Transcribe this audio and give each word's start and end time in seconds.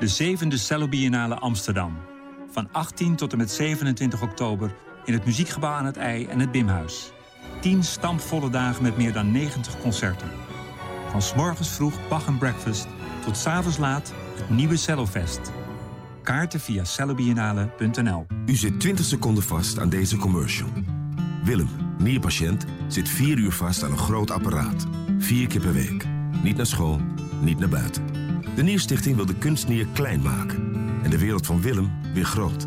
de 0.00 0.08
zevende 0.08 0.56
Cello 0.58 0.88
Biennale 0.88 1.34
Amsterdam. 1.34 1.96
Van 2.50 2.68
18 2.72 3.16
tot 3.16 3.32
en 3.32 3.38
met 3.38 3.50
27 3.50 4.22
oktober 4.22 4.74
in 5.04 5.12
het 5.12 5.24
Muziekgebouw 5.24 5.72
aan 5.72 5.84
het 5.84 5.96
IJ 5.96 6.26
en 6.26 6.38
het 6.38 6.52
Bimhuis. 6.52 7.12
10 7.60 7.84
stampvolle 7.84 8.50
dagen 8.50 8.82
met 8.82 8.96
meer 8.96 9.12
dan 9.12 9.30
90 9.30 9.80
concerten. 9.80 10.28
Van 11.10 11.22
s 11.22 11.34
morgens 11.34 11.68
vroeg 11.68 12.08
Bach 12.08 12.26
and 12.26 12.38
Breakfast 12.38 12.86
tot 13.24 13.36
s 13.36 13.46
avonds 13.46 13.78
laat 13.78 14.12
het 14.36 14.50
nieuwe 14.50 14.76
Cellofest. 14.76 15.40
Kaarten 16.22 16.60
via 16.60 16.84
cellobiennale.nl 16.84 18.26
U 18.46 18.54
zit 18.54 18.80
20 18.80 19.04
seconden 19.04 19.42
vast 19.42 19.78
aan 19.78 19.88
deze 19.88 20.16
commercial. 20.16 20.68
Willem, 21.44 21.68
nierpatiënt, 21.98 22.64
zit 22.88 23.08
4 23.08 23.38
uur 23.38 23.52
vast 23.52 23.82
aan 23.82 23.90
een 23.90 23.98
groot 23.98 24.30
apparaat. 24.30 24.86
Vier 25.18 25.46
keer 25.46 25.60
per 25.60 25.72
week. 25.72 26.06
Niet 26.42 26.56
naar 26.56 26.66
school, 26.66 27.00
niet 27.40 27.58
naar 27.58 27.68
buiten. 27.68 28.29
De 28.54 28.62
Nierstichting 28.62 29.16
wil 29.16 29.26
de 29.26 29.34
kunstnier 29.34 29.86
klein 29.92 30.20
maken. 30.20 30.72
En 31.02 31.10
de 31.10 31.18
wereld 31.18 31.46
van 31.46 31.62
Willem 31.62 31.90
weer 32.14 32.24
groot. 32.24 32.66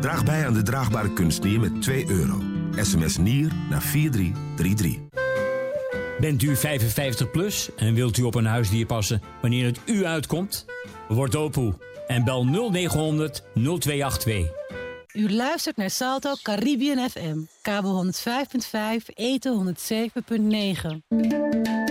Draag 0.00 0.24
bij 0.24 0.46
aan 0.46 0.52
de 0.52 0.62
draagbare 0.62 1.12
kunstnier 1.12 1.60
met 1.60 1.82
2 1.82 2.08
euro. 2.08 2.42
SMS 2.76 3.16
NIER 3.16 3.52
naar 3.70 3.82
4333. 3.82 4.98
Bent 6.20 6.42
u 6.42 6.56
55 6.56 7.30
plus 7.30 7.70
en 7.76 7.94
wilt 7.94 8.16
u 8.16 8.22
op 8.22 8.34
een 8.34 8.46
huisdier 8.46 8.86
passen 8.86 9.22
wanneer 9.40 9.66
het 9.66 9.80
u 9.86 10.04
uitkomt? 10.04 10.66
Word 11.08 11.36
open 11.36 11.78
en 12.06 12.24
bel 12.24 12.44
0900 12.44 13.42
0282. 13.52 14.50
U 15.12 15.32
luistert 15.32 15.76
naar 15.76 15.90
Salto 15.90 16.34
Caribbean 16.42 17.10
FM, 17.10 17.38
kabel 17.62 18.04
105.5, 18.04 18.10
eten 19.14 19.74
107.9. 21.08 21.81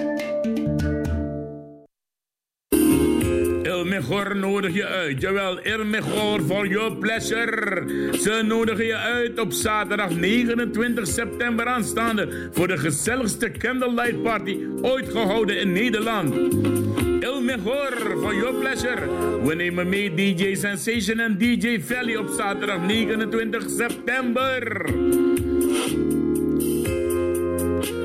El 3.81 3.88
Mejor 3.88 4.35
nodig 4.35 4.73
je 4.73 4.85
uit. 4.85 5.21
Jawel, 5.21 5.59
El 5.59 5.85
Mejor 5.85 6.41
for 6.41 6.68
your 6.68 6.96
pleasure. 6.96 7.84
Ze 8.21 8.43
nodigen 8.48 8.85
je 8.85 8.96
uit 8.96 9.40
op 9.40 9.51
zaterdag 9.51 10.10
29 10.10 11.07
september 11.07 11.65
aanstaande 11.65 12.49
voor 12.51 12.68
de 12.68 12.77
gezelligste 12.77 13.51
candlelight 13.51 14.23
party 14.23 14.57
ooit 14.82 15.10
gehouden 15.10 15.60
in 15.60 15.71
Nederland. 15.71 16.34
El 17.23 17.41
Mejor 17.41 18.18
for 18.21 18.35
your 18.35 18.54
pleasure. 18.54 19.01
We 19.43 19.55
nemen 19.55 19.90
mee 19.90 20.13
DJ 20.13 20.55
Sensation 20.55 21.20
en 21.20 21.38
DJ 21.38 21.79
Valley 21.82 22.16
op 22.16 22.29
zaterdag 22.38 22.85
29 22.85 23.70
september. 23.70 24.85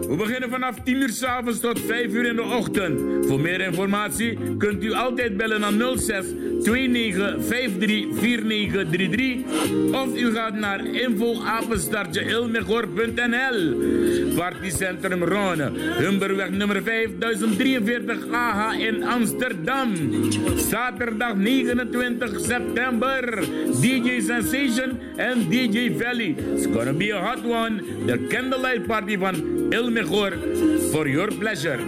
We 0.09 0.17
beginnen 0.17 0.51
vanaf 0.51 0.77
10 0.85 0.97
uur 0.97 1.09
s'avonds 1.09 1.61
tot 1.61 1.81
5 1.81 2.13
uur 2.13 2.27
in 2.27 2.37
de 2.37 2.43
ochtend. 2.43 3.27
Voor 3.27 3.41
meer 3.41 3.61
informatie 3.61 4.39
kunt 4.59 4.85
u 4.85 4.93
altijd 4.93 5.37
bellen 5.37 5.61
naar 5.61 5.73
06 5.97 6.25
29 6.63 7.47
53 7.47 8.07
4933 8.15 9.37
of 9.93 10.17
u 10.17 10.35
gaat 10.35 10.55
naar 10.55 10.87
info-ilmegor.nl 10.87 13.75
Partycentrum 14.37 15.25
Rone, 15.25 15.71
Humberweg 15.99 16.51
nummer 16.51 16.83
5043 16.83 18.27
AH 18.31 18.79
in 18.79 19.05
Amsterdam. 19.05 19.93
Zaterdag 20.57 21.35
29 21.35 22.41
september. 22.41 23.45
DJ 23.81 24.21
Sensation 24.21 24.99
en 25.17 25.49
DJ 25.49 25.93
Valley. 25.99 26.35
It's 26.55 26.67
gonna 26.67 26.93
be 26.93 27.15
a 27.15 27.19
hot 27.19 27.45
one. 27.45 27.83
De 28.07 28.27
candlelight 28.27 28.87
party 28.87 29.19
van 29.19 29.35
Mejor 29.97 30.33
for 30.93 31.09
your 31.09 31.29
pleasure. 31.35 31.79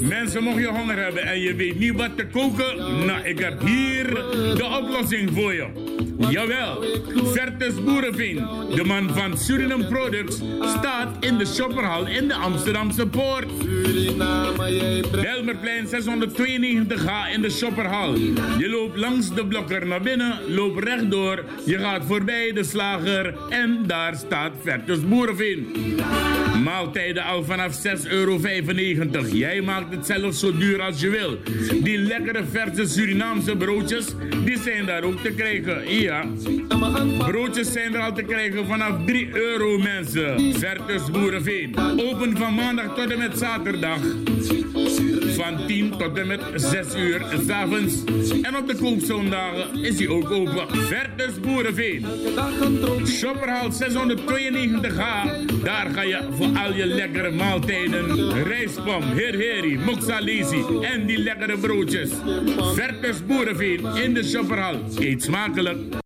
Mensen, 0.00 0.42
mocht 0.42 0.58
je 0.58 0.66
honger 0.66 0.98
hebben 0.98 1.22
en 1.22 1.40
je 1.40 1.54
weet 1.54 1.78
niet 1.78 1.96
wat 1.96 2.16
te 2.16 2.26
koken, 2.26 2.76
nou, 3.06 3.22
ik 3.22 3.38
heb 3.38 3.60
hier 3.60 4.14
de 4.56 4.80
oplossing 4.82 5.30
voor 5.32 5.54
je. 5.54 6.01
Jawel, 6.30 6.84
Vertes 7.24 7.84
Boerenveen, 7.84 8.46
de 8.74 8.84
man 8.84 9.10
van 9.14 9.38
Suriname 9.38 9.86
Products, 9.86 10.40
staat 10.78 11.08
in 11.20 11.38
de 11.38 11.46
shopperhal 11.46 12.06
in 12.06 12.28
de 12.28 12.34
Amsterdamse 12.34 13.06
Poort. 13.06 13.48
Belmerplein 15.10 15.86
692H 15.86 17.34
in 17.34 17.42
de 17.42 17.50
shopperhal. 17.50 18.14
Je 18.58 18.68
loopt 18.68 18.96
langs 18.96 19.34
de 19.34 19.46
blokker 19.46 19.86
naar 19.86 20.00
binnen, 20.00 20.38
loopt 20.48 20.84
rechtdoor, 20.84 21.44
je 21.64 21.78
gaat 21.78 22.04
voorbij 22.06 22.52
de 22.52 22.64
slager 22.64 23.34
en 23.48 23.84
daar 23.86 24.14
staat 24.14 24.52
Vertes 24.62 25.08
Boerenveen. 25.08 25.66
Maaltijden 26.64 27.24
al 27.24 27.44
vanaf 27.44 27.82
6,95 27.86 28.08
euro. 28.08 28.40
Jij 29.32 29.60
maakt 29.60 29.94
het 29.94 30.06
zelf 30.06 30.34
zo 30.34 30.56
duur 30.56 30.82
als 30.82 31.00
je 31.00 31.10
wil. 31.10 31.38
Die 31.82 31.98
lekkere 31.98 32.44
verse 32.50 32.86
Surinaamse 32.86 33.56
broodjes, 33.56 34.06
die 34.44 34.58
zijn 34.58 34.86
daar 34.86 35.02
ook 35.02 35.20
te 35.20 35.30
krijgen. 35.30 36.00
Ja. 36.00 36.11
Broodjes 37.18 37.72
zijn 37.72 37.94
er 37.94 38.00
al 38.00 38.12
te 38.12 38.22
krijgen 38.22 38.66
vanaf 38.66 39.04
3 39.06 39.28
euro 39.32 39.78
mensen. 39.78 40.54
Vertus 40.54 41.10
Boerenveen. 41.10 41.76
Open 41.78 42.36
van 42.36 42.54
maandag 42.54 42.94
tot 42.94 43.10
en 43.10 43.18
met 43.18 43.38
zaterdag. 43.38 44.00
Van 45.34 45.66
10 45.66 45.90
tot 45.90 46.18
en 46.18 46.26
met 46.26 46.40
6 46.54 46.94
uur 46.96 47.26
s'avonds. 47.46 48.04
En 48.42 48.56
op 48.56 48.68
de 48.68 48.76
koopzondagen 48.76 49.84
is 49.84 49.98
hij 49.98 50.08
ook 50.08 50.30
open. 50.30 50.68
Vertus 50.68 51.40
Boerenveen. 51.40 52.06
Shopperhal 53.06 53.70
692H. 53.70 55.62
Daar 55.62 55.90
ga 55.94 56.02
je 56.02 56.28
voor 56.30 56.58
al 56.58 56.74
je 56.74 56.86
lekkere 56.86 57.30
maaltijden. 57.30 58.32
Rijstpom, 58.42 59.02
heer 59.02 59.34
heri, 59.34 59.78
moxalesi 59.78 60.64
en 60.80 61.06
die 61.06 61.18
lekkere 61.18 61.58
broodjes. 61.58 62.10
Vertus 62.74 63.26
Boerenveen 63.26 63.86
in 63.96 64.14
de 64.14 64.24
shopperhal. 64.24 64.74
Eet 64.98 65.22
smakelijk. 65.22 66.01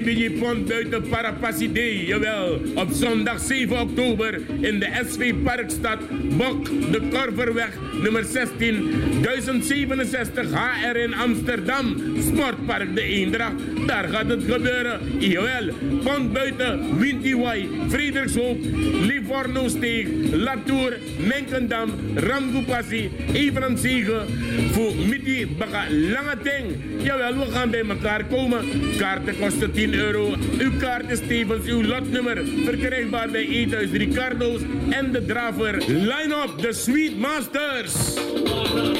Biggie 0.00 0.30
Pond 0.30 0.68
buiten 0.68 1.02
Parapassidee, 1.08 2.06
jawel. 2.06 2.60
Op 2.74 2.88
zondag 2.92 3.40
7 3.40 3.80
oktober 3.80 4.40
in 4.60 4.78
de 4.78 4.88
SV 5.08 5.34
Parkstad, 5.42 5.98
Bok, 6.36 6.64
de 6.64 7.00
Korverweg, 7.10 7.78
nummer 8.02 8.24
16, 8.24 8.90
1067 9.22 10.50
HR 10.52 10.96
in 10.96 11.14
Amsterdam. 11.14 11.96
Sportpark 12.20 12.94
De 12.94 13.02
Eendracht, 13.02 13.54
daar 13.86 14.08
gaat 14.08 14.28
het 14.28 14.42
gebeuren. 14.48 15.00
Jawel, 15.18 15.74
Pond 16.04 16.32
buiten, 16.32 16.98
Wintiwai, 16.98 17.68
Frederikshoop, 17.88 18.58
Livorno-Steeg, 19.06 20.08
Latour, 20.30 20.98
Menkendam, 21.18 21.90
Ramgoepassie, 22.14 23.10
Evenanzege, 23.32 24.22
voor 24.70 24.94
Midi 25.08 25.46
Baga 25.58 25.84
Lange 25.90 26.36
Ting. 26.42 26.64
Jawel, 27.02 27.38
we 27.38 27.50
gaan 27.52 27.70
bij 27.70 27.84
elkaar 27.88 28.24
komen. 28.24 28.64
Kaarten 28.98 29.38
kosten 29.38 29.72
10 29.72 29.81
euro. 29.90 30.34
Uw 30.58 30.70
kaart 30.78 31.10
is 31.10 31.20
tevens 31.26 31.66
uw 31.66 31.82
lotnummer. 31.82 32.42
Verkrijgbaar 32.64 33.30
bij 33.30 33.46
Eethuis 33.46 33.90
Ricardo's 33.90 34.60
en 34.90 35.12
de 35.12 35.24
Draver. 35.24 35.78
Line 35.86 36.34
up, 36.44 36.62
de 36.62 36.72
Sweet 36.72 37.18
Masters. 37.18 37.94
Er. 38.14 38.92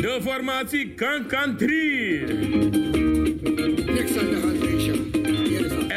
De 0.00 0.18
formatie 0.22 0.94
Kan 0.94 1.26
Kan 1.26 1.56
3. 1.56 3.05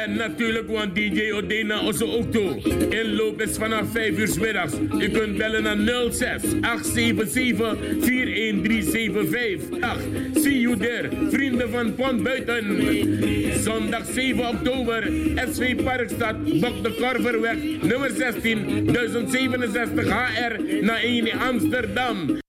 En 0.10 0.16
natuurlijk 0.16 0.68
want 0.70 0.96
DJ 0.96 1.32
Odena 1.32 1.82
onze 1.82 2.06
auto. 2.06 2.62
Inloop 2.90 3.42
is 3.42 3.58
vanaf 3.58 3.92
5 3.92 4.18
uur 4.18 4.40
middags. 4.40 4.74
U 5.00 5.10
kunt 5.10 5.38
bellen 5.38 5.64
naar 5.64 5.78
06 6.12 6.44
877 6.62 7.78
41375. 8.02 9.80
Ach, 9.82 9.98
see 10.34 10.60
you 10.60 10.78
there. 10.78 11.10
Vrienden 11.30 11.70
van 11.70 11.96
Pont 11.96 12.24
Buiten. 12.24 12.66
Zondag 13.64 14.06
7 14.14 14.48
oktober. 14.48 15.12
SV 15.54 15.84
Parkstad. 15.84 16.44
Bok 16.44 16.84
de 16.84 16.94
Korverweg. 17.00 17.58
Nummer 17.82 18.10
16. 18.10 18.86
1067 18.86 20.06
HR. 20.06 20.82
Naar 20.82 21.02
1 21.02 21.28
in 21.28 21.40
Amsterdam. 21.40 22.40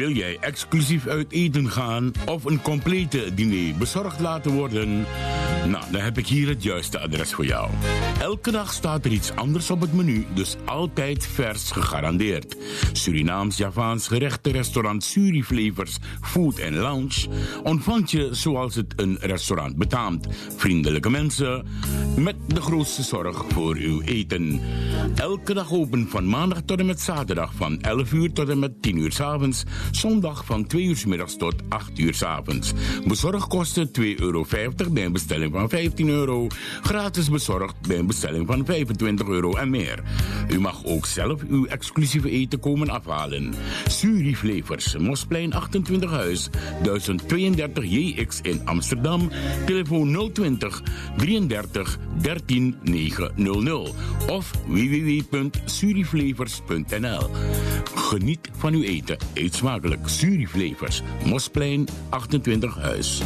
Wil 0.00 0.10
jij 0.10 0.38
exclusief 0.40 1.06
uit 1.06 1.32
eten 1.32 1.70
gaan 1.70 2.12
of 2.26 2.44
een 2.44 2.62
complete 2.62 3.34
diner 3.34 3.74
bezorgd 3.78 4.20
laten 4.20 4.50
worden? 4.50 5.06
Nou, 5.68 5.84
dan 5.92 6.00
heb 6.00 6.18
ik 6.18 6.26
hier 6.26 6.48
het 6.48 6.62
juiste 6.62 7.00
adres 7.00 7.32
voor 7.32 7.46
jou. 7.46 7.70
Elke 8.20 8.50
dag 8.50 8.72
staat 8.72 9.04
er 9.04 9.12
iets 9.12 9.34
anders 9.34 9.70
op 9.70 9.80
het 9.80 9.92
menu, 9.92 10.26
dus 10.34 10.56
altijd 10.64 11.26
vers 11.26 11.70
gegarandeerd. 11.70 12.56
Surinaams-Javaans 12.92 14.08
gerechten 14.08 14.52
restaurant 14.52 15.04
Suriflavors 15.04 15.98
Food 16.20 16.62
and 16.62 16.74
Lounge 16.74 17.28
ontvangt 17.62 18.10
je 18.10 18.28
zoals 18.30 18.74
het 18.74 18.92
een 18.96 19.18
restaurant 19.20 19.76
betaamt. 19.76 20.26
Vriendelijke 20.56 21.10
mensen 21.10 21.66
met 22.16 22.36
de 22.46 22.60
grootste 22.60 23.02
zorg 23.02 23.44
voor 23.48 23.76
uw 23.76 24.00
eten. 24.00 24.60
Elke 25.14 25.54
dag 25.54 25.72
open 25.72 26.08
van 26.08 26.28
maandag 26.28 26.60
tot 26.64 26.78
en 26.78 26.86
met 26.86 27.00
zaterdag 27.00 27.52
van 27.54 27.80
11 27.80 28.12
uur 28.12 28.32
tot 28.32 28.48
en 28.48 28.58
met 28.58 28.82
10 28.82 28.96
uur 28.96 29.12
s 29.12 29.20
avonds. 29.20 29.64
Zondag 29.90 30.44
van 30.44 30.66
2 30.66 30.84
uur 30.84 30.96
s 30.96 31.04
middags 31.04 31.36
tot 31.36 31.54
8 31.68 31.98
uur 31.98 32.14
s 32.14 32.22
avonds. 32.22 32.72
Bezorgkosten 33.06 33.90
2,50 34.00 34.04
euro 34.16 34.46
bij 34.90 35.10
bestelling 35.10 35.49
van 35.52 35.68
15 35.68 36.08
euro. 36.08 36.46
Gratis 36.82 37.30
bezorgd 37.30 37.74
bij 37.86 37.98
een 37.98 38.06
bestelling 38.06 38.46
van 38.46 38.64
25 38.64 39.28
euro 39.28 39.54
en 39.54 39.70
meer. 39.70 40.02
U 40.48 40.60
mag 40.60 40.84
ook 40.84 41.06
zelf 41.06 41.42
uw 41.48 41.66
exclusieve 41.66 42.30
eten 42.30 42.60
komen 42.60 42.90
afhalen. 42.90 43.54
Suri 43.86 44.36
Flavors, 44.36 44.96
Mosplein 44.96 45.52
28 45.52 46.10
Huis, 46.10 46.48
1032 46.82 47.84
JX 47.84 48.40
in 48.42 48.60
Amsterdam. 48.64 49.30
Telefoon 49.66 50.30
020 50.32 50.82
33 51.16 51.98
13 52.20 52.76
900 52.82 53.94
of 54.28 54.50
www.suriflavors.nl. 54.66 57.30
Geniet 57.94 58.48
van 58.56 58.74
uw 58.74 58.82
eten. 58.82 59.16
Eet 59.34 59.54
smakelijk. 59.54 60.08
Suriflavors, 60.08 61.02
Mosplein 61.24 61.88
28 62.08 62.74
Huis. 62.74 63.22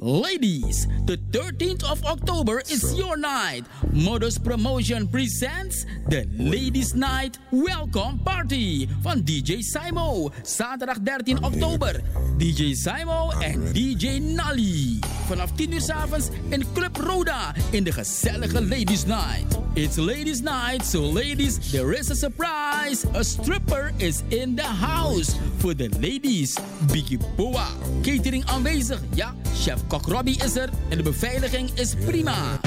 Ladies, 0.00 0.86
the 1.06 1.16
13th 1.32 1.82
of 1.82 2.04
October 2.04 2.60
is 2.70 2.94
your 2.94 3.16
night. 3.16 3.64
Modus 3.92 4.38
Promotion 4.38 5.08
presents 5.08 5.86
the 6.06 6.24
Ladies 6.38 6.94
Night 6.94 7.38
Welcome 7.50 8.20
Party 8.22 8.86
van 9.02 9.24
DJ 9.24 9.58
Simo. 9.58 10.30
Zaterdag 10.42 11.02
13 11.02 11.42
oktober. 11.42 12.00
DJ 12.38 12.74
Simo 12.74 13.32
en 13.42 13.72
DJ 13.72 14.20
Nally. 14.20 14.98
Vanaf 15.26 15.50
10 15.56 15.72
uur 15.72 15.80
s 15.80 15.90
avonds 15.90 16.28
in 16.48 16.64
Club 16.72 16.96
Roda 16.96 17.54
in 17.70 17.84
de 17.84 17.92
gezellige 17.92 18.62
Ladies 18.62 19.04
Night. 19.04 19.58
It's 19.74 19.96
Ladies 19.96 20.40
Night, 20.40 20.84
so 20.84 21.00
ladies, 21.00 21.70
there 21.70 21.92
is 21.98 22.10
a 22.10 22.14
surprise. 22.14 23.06
A 23.14 23.22
stripper 23.22 23.92
is 23.96 24.22
in 24.28 24.56
the 24.56 24.66
house. 24.66 25.36
For 25.58 25.74
the 25.74 25.88
ladies, 26.00 26.58
Biggie 26.92 27.18
Boa. 27.36 27.66
Catering 28.02 28.44
aanwezig, 28.46 28.98
ja. 29.14 29.34
Chef 29.54 29.86
Kok 29.88 30.06
Robbie 30.06 30.42
is 30.44 30.56
er 30.56 30.68
en 30.88 30.96
de 30.96 31.02
beveiliging 31.02 31.70
is 31.74 31.94
prima. 31.94 32.60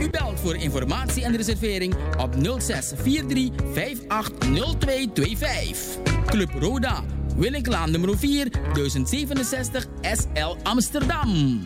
U 0.00 0.10
belt 0.10 0.40
voor 0.40 0.54
informatie 0.54 1.24
en 1.24 1.36
reservering 1.36 1.94
op 2.18 2.34
06 2.58 2.92
43 3.02 3.50
580225. 3.72 5.98
Club 6.26 6.50
Roda, 6.58 7.02
Willinklaan 7.36 7.90
nummer 7.90 8.18
4, 8.18 8.50
1067 8.50 9.86
SL 10.00 10.56
Amsterdam. 10.62 11.60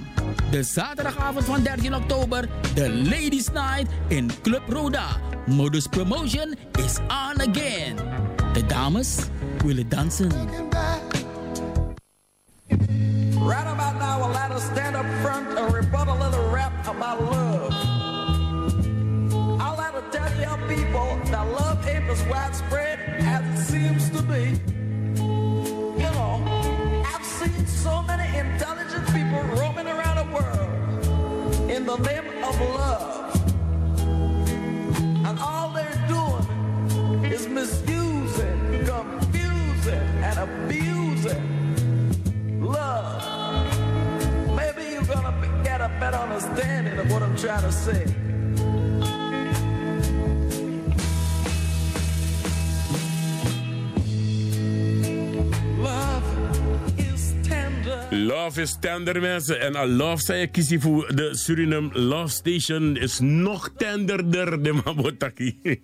De 0.51 0.63
zaterdagavond 0.63 1.45
van 1.45 1.63
13 1.63 1.95
oktober, 1.95 2.49
de 2.75 2.91
Ladies 2.91 3.49
Night 3.49 3.87
in 4.09 4.31
Club 4.43 4.63
Roda. 4.69 5.07
Modus 5.47 5.87
Promotion 5.87 6.55
is 6.85 6.99
on 6.99 7.41
again. 7.49 7.97
De 8.53 8.67
dames 8.67 9.17
willen 9.65 9.89
dansen. 9.89 10.31
About 17.05 17.21
love. 17.31 17.73
I'll 19.61 19.77
let 19.77 19.93
her 19.95 20.05
tell 20.11 20.33
you 20.41 20.77
people 20.77 21.19
that 21.31 21.47
love 21.61 21.87
ain't 21.87 22.05
as 22.05 22.23
widespread 22.25 22.99
as 23.21 23.43
it 23.53 23.65
seems 23.73 24.11
to 24.11 24.23
be. 24.23 24.59
You 26.03 26.11
know, 26.17 27.05
I've 27.13 27.25
seen 27.25 27.67
so 27.67 28.03
many 28.03 28.27
intelligent 28.39 29.07
people 29.17 29.43
roaming 29.59 29.87
around 29.87 30.17
the 30.23 30.29
world 30.37 31.71
in 31.71 31.85
the 31.85 31.97
name 31.97 32.43
of 32.43 32.55
love. 32.81 33.37
And 35.27 35.39
all 35.39 35.73
they're 35.75 36.05
doing 36.09 37.25
is 37.25 37.47
misusing, 37.49 38.87
confusing, 38.87 40.07
and 40.29 40.39
abusing 40.39 40.94
better 46.01 46.17
understanding 46.17 46.99
of 46.99 47.11
what 47.11 47.23
I'm 47.23 47.37
trying 47.37 47.63
to 47.63 47.73
say. 47.73 48.24
Love 58.15 58.61
is 58.61 58.77
tender, 58.81 59.21
mensen. 59.21 59.61
En 59.61 59.75
al 59.75 59.89
love 59.89 60.23
zei 60.23 60.43
ik 60.43 60.81
voor 60.81 61.15
de 61.15 61.37
Suriname 61.37 61.99
Love 61.99 62.29
Station 62.29 62.97
is 62.97 63.19
nog 63.19 63.71
tenderder, 63.77 64.63
de 64.63 64.73
Mabotaki. 64.73 65.59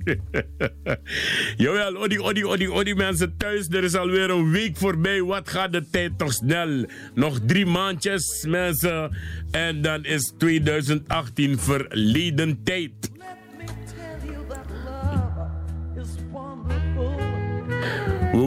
Jawel, 1.57 1.97
odi, 1.97 2.21
odi, 2.21 2.45
odi, 2.45 2.69
odi, 2.69 2.95
mensen 2.95 3.37
thuis. 3.37 3.69
Er 3.69 3.85
is 3.85 3.95
alweer 3.95 4.31
een 4.31 4.51
week 4.51 4.77
voorbij. 4.77 5.23
Wat 5.23 5.49
gaat 5.49 5.73
de 5.73 5.91
tijd 5.91 6.19
toch 6.19 6.33
snel? 6.33 6.85
Nog 7.15 7.39
drie 7.47 7.67
maandjes, 7.67 8.45
mensen. 8.49 9.17
En 9.51 9.83
dan 9.83 10.05
is 10.05 10.33
2018 10.39 11.59
verleden 11.59 12.63
tijd. 12.65 13.10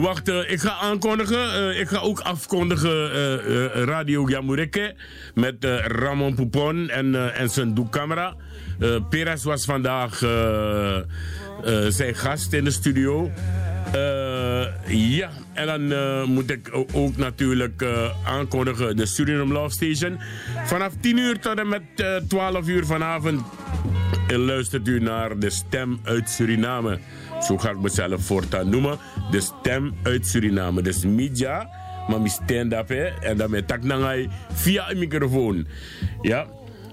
We 0.04 0.10
wachten. 0.10 0.50
Ik 0.50 0.60
ga 0.60 0.70
aankondigen. 0.70 1.54
eh, 1.54 1.80
ik 1.80 1.88
ga 1.88 1.98
ook 1.98 2.20
afkondigen 2.20 3.12
eh, 3.12 3.34
eh, 3.34 3.84
Radio 3.84 4.28
Yamureke 4.28 4.94
met 5.34 5.64
eh, 5.64 5.76
Ramon 5.86 6.34
Poupon 6.34 6.88
en, 6.88 7.14
eh, 7.14 7.40
en 7.40 7.50
zijn 7.50 7.74
doekcamera. 7.74 8.34
Eh 8.80 8.96
Perez 9.10 9.44
was 9.44 9.64
vandaag 9.64 10.22
eh, 10.22 10.96
eh, 10.96 11.04
zijn 11.88 12.14
gast 12.14 12.52
in 12.52 12.64
de 12.64 12.70
studio. 12.70 13.30
Eh, 13.92 14.64
ja, 14.86 15.30
en 15.52 15.66
dan 15.66 15.92
eh, 15.92 16.24
moet 16.24 16.50
ik 16.50 16.70
ook 16.92 17.16
natuurlijk 17.16 17.82
eh, 17.82 18.10
aankondigen 18.24 18.96
de 18.96 19.06
Suriname 19.06 19.52
Love 19.52 19.74
Station. 19.74 20.18
Vanaf 20.64 20.92
10 21.00 21.18
uur 21.18 21.38
tot 21.38 21.58
en 21.58 21.68
met 21.68 21.82
eh, 21.96 22.16
12 22.28 22.68
uur 22.68 22.86
vanavond 22.86 23.42
luistert 24.28 24.88
u 24.88 25.00
naar 25.00 25.38
de 25.38 25.50
stem 25.50 26.00
uit 26.04 26.30
Suriname. 26.30 26.98
Zo 27.46 27.58
ga 27.58 27.70
ik 27.70 27.78
mezelf 27.80 28.24
voortaan 28.24 28.68
noemen. 28.68 28.98
De 29.30 29.40
stem 29.40 29.94
uit 30.02 30.26
Suriname. 30.26 30.82
Dus 30.82 31.04
media, 31.04 31.68
maar 32.08 32.18
mijn 32.18 32.30
stand-up 32.30 32.88
hè. 32.88 33.04
En 33.04 33.36
dan 33.36 33.50
met 33.50 33.68
taknangai 33.68 34.28
via 34.52 34.90
een 34.90 34.98
microfoon. 34.98 35.66
Ja. 36.22 36.46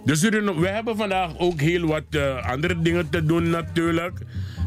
Dus 0.06 0.22
we 0.22 0.68
hebben 0.68 0.98
vandaag 0.98 1.38
ook 1.38 1.60
heel 1.60 1.88
wat 1.88 2.04
eh, 2.10 2.50
andere 2.51 2.81
dingen 2.81 3.10
te 3.10 3.25
doen 3.25 3.50
natuurlijk. 3.50 4.19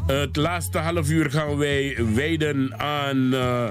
het 0.07 0.35
laatste 0.35 0.77
half 0.77 1.09
uur 1.09 1.31
gaan 1.31 1.57
wij 1.57 1.97
wijden 2.13 2.79
aan... 2.79 3.33
eh, 3.33 3.67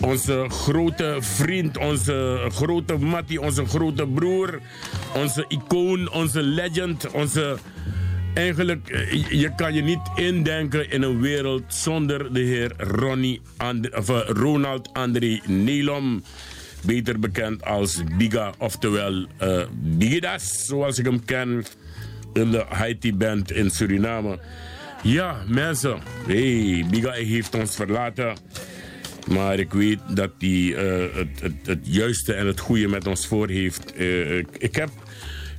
onze 0.00 0.44
grote 0.48 1.16
vriend, 1.20 1.78
onze 1.78 2.46
grote 2.52 2.98
mattie, 2.98 3.40
onze 3.40 3.66
grote 3.66 4.06
broer, 4.06 4.60
onze 5.14 5.44
icoon, 5.48 6.12
onze 6.12 6.42
legend, 6.42 7.10
onze... 7.10 7.56
Eigenlijk, 8.34 8.88
eh, 8.88 9.12
je- 9.40 9.54
kan 9.56 9.74
je 9.74 9.82
niet 9.82 10.00
indenken 10.14 10.90
in 10.90 11.02
een 11.02 11.20
wereld 11.20 11.62
zonder 11.68 12.32
de 12.32 12.40
heer 12.40 12.72
Ronnie 12.76 13.40
of, 13.96 14.08
eh, 14.08 14.20
Ronald 14.26 14.92
André 14.92 15.40
Nelom. 15.46 16.22
Beter 16.84 17.18
bekend 17.20 17.64
als 17.64 18.02
Biga, 18.18 18.52
oftewel 18.58 19.26
eh 19.38 19.62
Bigidas, 19.82 20.64
zoals 20.66 20.98
ik 20.98 21.04
hem 21.04 21.24
ken 21.24 21.64
in 22.32 22.50
de 22.50 22.64
Haiti 22.68 23.14
Band 23.14 23.52
in 23.52 23.70
Suriname. 23.70 24.38
Ja, 25.02 25.42
mensen, 25.48 25.98
hey, 26.26 26.84
Biga 26.90 27.10
heeft 27.12 27.54
ons 27.54 27.74
verlaten. 27.76 28.36
Maar 29.28 29.58
ik 29.58 29.72
weet 29.72 29.98
dat 30.14 30.30
hij 30.38 30.74
het, 31.14 31.40
het, 31.40 31.52
het 31.64 31.78
juiste 31.82 32.32
en 32.32 32.46
het 32.46 32.60
goede 32.60 32.88
met 32.88 33.06
ons 33.06 33.26
voor 33.26 33.48
heeft. 33.48 34.00
Ik 34.58 34.74
heb 34.76 34.90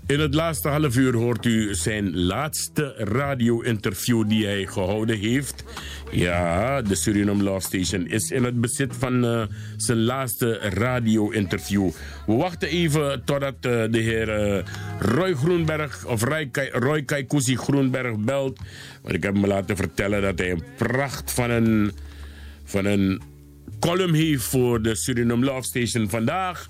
in 0.08 0.20
het 0.20 0.34
laatste 0.34 0.68
half 0.68 0.96
uur 0.96 1.16
hoort 1.16 1.46
u 1.46 1.76
zijn 1.76 2.18
laatste 2.18 2.94
radio-interview 2.98 4.30
die 4.30 4.46
hij 4.46 4.66
gehouden 4.66 5.18
heeft. 5.18 5.64
Ja, 6.12 6.82
de 6.82 6.96
Suriname 6.96 7.44
Love 7.44 7.66
Station 7.66 8.08
is 8.08 8.30
in 8.30 8.44
het 8.44 8.62
bezit 8.62 8.96
van 9.00 9.26
eh, 9.26 9.44
zijn 9.78 10.04
laatste 10.04 10.54
radio-interview. 10.54 11.90
We 12.26 12.34
wachten 12.34 12.70
even 12.70 13.24
totdat 13.26 13.54
eh, 13.62 13.84
de 13.90 14.00
heer 14.00 14.30
eh, 14.30 14.64
Roy 15.00 15.34
Groenberg 15.34 16.06
of 16.06 16.24
Roy, 16.24 16.50
Kai- 16.52 16.70
Roy 16.72 17.04
Groenberg 17.38 18.18
belt. 18.18 18.60
Want 19.02 19.16
ik 19.16 19.24
heb 19.24 19.38
me 19.38 19.48
laten 19.48 19.76
vertellen 19.76 20.22
dat 20.22 20.40
hij 20.40 20.52
een 20.52 20.64
pracht 20.78 21.32
van 21.32 21.50
een, 21.50 21.92
van 22.64 22.86
een 22.86 23.22
column 23.80 24.14
heeft 24.14 24.44
voor 24.44 24.82
de 24.82 24.96
Suriname 24.96 25.46
Love 25.46 25.64
Station 25.64 26.10
vandaag. 26.10 26.66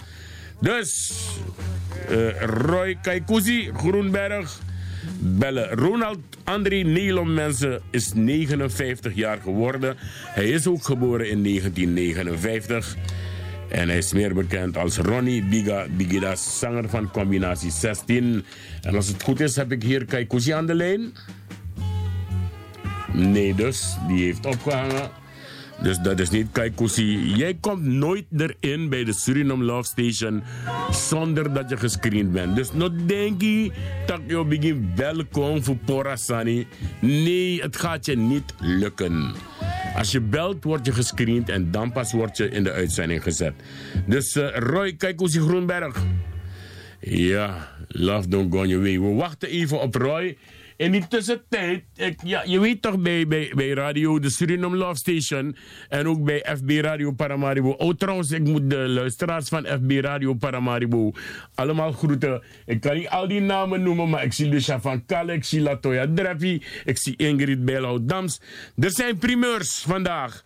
Dus 0.60 1.12
Roy 2.40 2.98
Kaikuzi, 3.02 3.70
Groenberg, 3.74 4.60
bellen. 5.20 5.70
Ronald 5.70 6.20
André 6.44 6.82
Nelom, 6.84 7.34
mensen, 7.34 7.82
is 7.90 8.14
59 8.14 9.16
jaar 9.16 9.38
geworden. 9.44 9.96
Hij 10.26 10.50
is 10.50 10.68
ook 10.68 10.84
geboren 10.84 11.30
in 11.30 11.44
1959. 11.44 12.96
En 13.70 13.88
hij 13.88 13.98
is 13.98 14.14
meer 14.14 14.34
bekend 14.34 14.78
als 14.78 14.98
Ronnie 14.98 15.44
Biga 15.44 15.86
Bigida, 15.98 16.36
zanger 16.36 16.90
van 16.90 17.12
combinatie 17.12 17.72
16. 17.72 18.46
En 18.82 18.96
als 18.96 19.08
het 19.08 19.24
goed 19.24 19.40
is, 19.40 19.56
heb 19.56 19.72
ik 19.72 19.84
hier 19.84 20.06
Kaikuzi 20.06 20.52
aan 20.52 20.66
de 20.66 20.76
lijn. 20.76 21.14
Nee, 23.14 23.56
dus, 23.56 23.98
die 24.08 24.24
heeft 24.24 24.46
opgehangen. 24.46 25.21
Dus 25.84 25.98
dat 26.00 26.20
is 26.20 26.30
niet 26.30 26.48
Kaikusi. 26.52 27.34
Jij 27.36 27.58
komt 27.60 27.84
nooit 27.84 28.26
erin 28.38 28.90
bij 28.90 29.04
de 29.04 29.14
Suriname 29.14 29.64
Love 29.64 29.88
Station 29.88 30.44
zonder 30.92 31.54
dat 31.54 31.70
je 31.70 31.78
gescreend 31.78 32.32
bent. 32.32 32.56
Dus 32.56 32.74
nog 32.74 32.92
denk 33.06 33.42
je 33.42 33.72
dat 34.06 34.20
je 34.28 34.46
begin 34.46 34.92
welkom 34.96 35.64
voor 35.64 35.78
Porasani. 35.86 36.68
Nee, 37.00 37.62
het 37.62 37.78
gaat 37.78 38.06
je 38.06 38.18
niet 38.18 38.54
lukken. 38.60 39.34
Als 39.96 40.12
je 40.12 40.22
belt, 40.22 40.64
word 40.64 40.86
je 40.86 40.92
gescreend 40.92 41.50
en 41.50 41.72
dan 41.72 41.92
pas 41.92 42.12
word 42.12 42.38
je 42.38 42.50
in 42.50 42.64
de 42.64 42.72
uitzending 42.72 43.24
gezet. 43.24 43.54
Dus 44.06 44.36
uh, 44.36 44.50
Roy 44.56 44.94
Kaikusi 44.94 45.40
Groenberg. 45.40 46.04
Ja, 47.00 47.68
love 47.88 48.28
don't 48.28 48.54
go 48.54 48.60
way. 48.60 49.00
We 49.00 49.14
wachten 49.14 49.50
even 49.50 49.82
op 49.82 49.96
Roy. 49.96 50.38
In 50.82 50.92
die 50.92 51.08
tussentijd, 51.08 51.84
ik, 51.96 52.20
ja, 52.24 52.44
je 52.46 52.60
weet 52.60 52.82
toch 52.82 53.00
bij, 53.00 53.28
bij, 53.28 53.52
bij 53.56 53.70
radio, 53.70 54.20
de 54.20 54.30
Suriname 54.30 54.78
Love 54.78 54.96
Station 54.96 55.56
en 55.90 56.08
ook 56.08 56.24
bij 56.24 56.46
FB 56.58 56.70
Radio 56.70 57.12
Paramaribo. 57.12 57.70
Oh 57.70 57.94
trouwens, 57.94 58.32
ik 58.32 58.44
moet 58.44 58.70
de 58.70 58.78
luisteraars 58.78 59.50
van 59.50 59.66
FB 59.66 59.92
Radio 59.92 60.34
Paramaribo 60.34 61.12
allemaal 61.56 61.92
groeten. 61.92 62.44
Ik 62.66 62.82
kan 62.82 62.96
niet 62.96 63.10
al 63.10 63.28
die 63.28 63.40
namen 63.40 63.84
noemen, 63.84 64.10
maar 64.10 64.24
ik 64.24 64.34
zie 64.34 64.50
Lucia 64.50 64.82
van 64.82 65.06
Kalle, 65.06 65.34
ik 65.34 65.44
zie 65.44 65.62
Latoya 65.62 66.08
Dreffi, 66.14 66.64
ik 66.86 66.98
zie 66.98 67.16
Ingrid 67.16 67.66
Bijlhout 67.66 68.10
Dams. 68.10 68.42
Er 68.78 68.92
zijn 68.92 69.18
primeurs 69.18 69.84
vandaag 69.88 70.44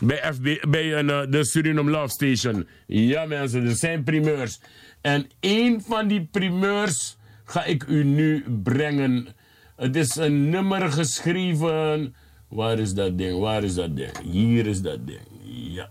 bij, 0.00 0.32
FB, 0.32 0.68
bij 0.68 0.98
een, 0.98 1.30
de 1.30 1.44
Suriname 1.44 1.90
Love 1.90 2.08
Station. 2.08 2.66
Ja 2.86 3.24
mensen, 3.24 3.66
er 3.66 3.76
zijn 3.76 4.04
primeurs. 4.04 4.60
En 5.00 5.26
één 5.40 5.80
van 5.80 6.08
die 6.08 6.28
primeurs 6.30 7.18
ga 7.44 7.64
ik 7.64 7.84
u 7.88 8.04
nu 8.04 8.44
brengen. 8.62 9.38
Het 9.80 9.96
is 9.96 10.16
een 10.16 10.50
nummer 10.50 10.92
geschreven. 10.92 12.14
Waar 12.48 12.78
is 12.78 12.94
dat 12.94 13.18
ding? 13.18 13.38
Waar 13.38 13.64
is 13.64 13.74
dat 13.74 13.96
ding? 13.96 14.18
Hier 14.18 14.66
is 14.66 14.82
dat 14.82 15.06
ding. 15.06 15.20
Ja. 15.42 15.90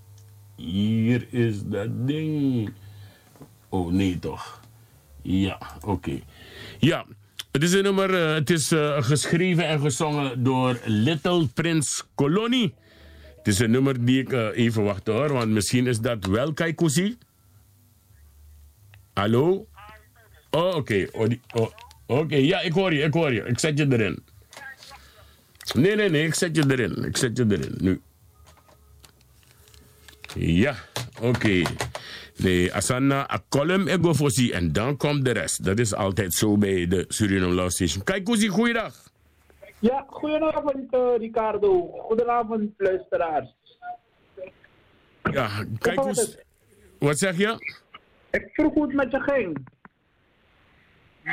Hier 0.55 1.27
is 1.29 1.63
dat 1.63 2.07
ding. 2.07 2.73
Oh 3.69 3.91
nee, 3.91 4.19
toch? 4.19 4.61
Ja, 5.21 5.59
oké. 5.85 6.19
Ja, 6.79 7.05
het 7.51 7.63
is 7.63 7.73
een 7.73 7.83
nummer. 7.83 8.09
Uh, 8.09 8.33
het 8.33 8.49
is 8.49 8.71
uh, 8.71 9.01
geschreven 9.01 9.67
en 9.67 9.79
gezongen 9.79 10.43
door 10.43 10.79
Little 10.85 11.47
Prince 11.47 12.03
Colony. 12.15 12.73
Het 13.37 13.47
is 13.47 13.59
een 13.59 13.71
nummer 13.71 14.05
die 14.05 14.21
ik 14.21 14.31
uh, 14.31 14.47
even 14.53 14.83
wacht 14.83 15.07
hoor, 15.07 15.33
want 15.33 15.49
misschien 15.49 15.87
is 15.87 15.99
dat 15.99 16.25
wel 16.25 16.53
Kaikusi. 16.53 17.17
Hallo? 19.13 19.67
Oh, 20.49 20.75
oké. 20.75 21.07
Oh, 21.11 21.27
oh. 21.53 21.69
Oké, 22.09 22.21
okay, 22.21 22.41
ja, 22.41 22.59
ik 22.59 22.73
hoor 22.73 22.93
je, 22.93 23.01
ik 23.01 23.13
hoor 23.13 23.33
je. 23.33 23.41
Ik 23.41 23.59
zet 23.59 23.77
je 23.77 23.87
erin. 23.89 24.23
Nee, 25.73 25.95
nee, 25.95 26.09
nee, 26.09 26.25
ik 26.25 26.33
zet 26.33 26.55
je 26.55 26.63
erin. 26.67 27.03
Ik 27.03 27.17
zet 27.17 27.37
je 27.37 27.45
erin, 27.49 27.75
nu. 27.77 28.01
Ja, 30.35 30.75
oké. 31.17 31.27
Okay. 31.27 31.65
Nee, 32.35 32.73
Asana, 32.73 33.33
een 33.33 33.41
column 33.49 33.87
ego 33.87 34.13
voorzie 34.13 34.53
en 34.53 34.73
dan 34.73 34.97
komt 34.97 35.25
de 35.25 35.31
rest. 35.31 35.63
Dat 35.63 35.79
is 35.79 35.93
altijd 35.93 36.33
zo 36.33 36.57
bij 36.57 36.87
de 36.87 37.05
Suriname 37.07 37.53
Law 37.53 37.69
Station. 37.69 38.03
Kijk, 38.03 38.23
Koesie, 38.23 38.49
goeiedag. 38.49 39.11
Ja, 39.79 40.05
goedenavond 40.09 40.93
uh, 40.93 41.17
Ricardo. 41.17 41.87
Goedenavond, 41.87 42.71
luisteraars. 42.77 43.55
Ja, 45.31 45.65
kijk, 45.79 45.95
Koes, 45.95 46.37
wat 46.99 47.17
zeg 47.17 47.37
je? 47.37 47.77
Ik 48.31 48.49
vroeg 48.53 48.73
hoe 48.73 48.83
het 48.83 48.93
met 48.93 49.11
je 49.11 49.19
ging. 49.19 49.67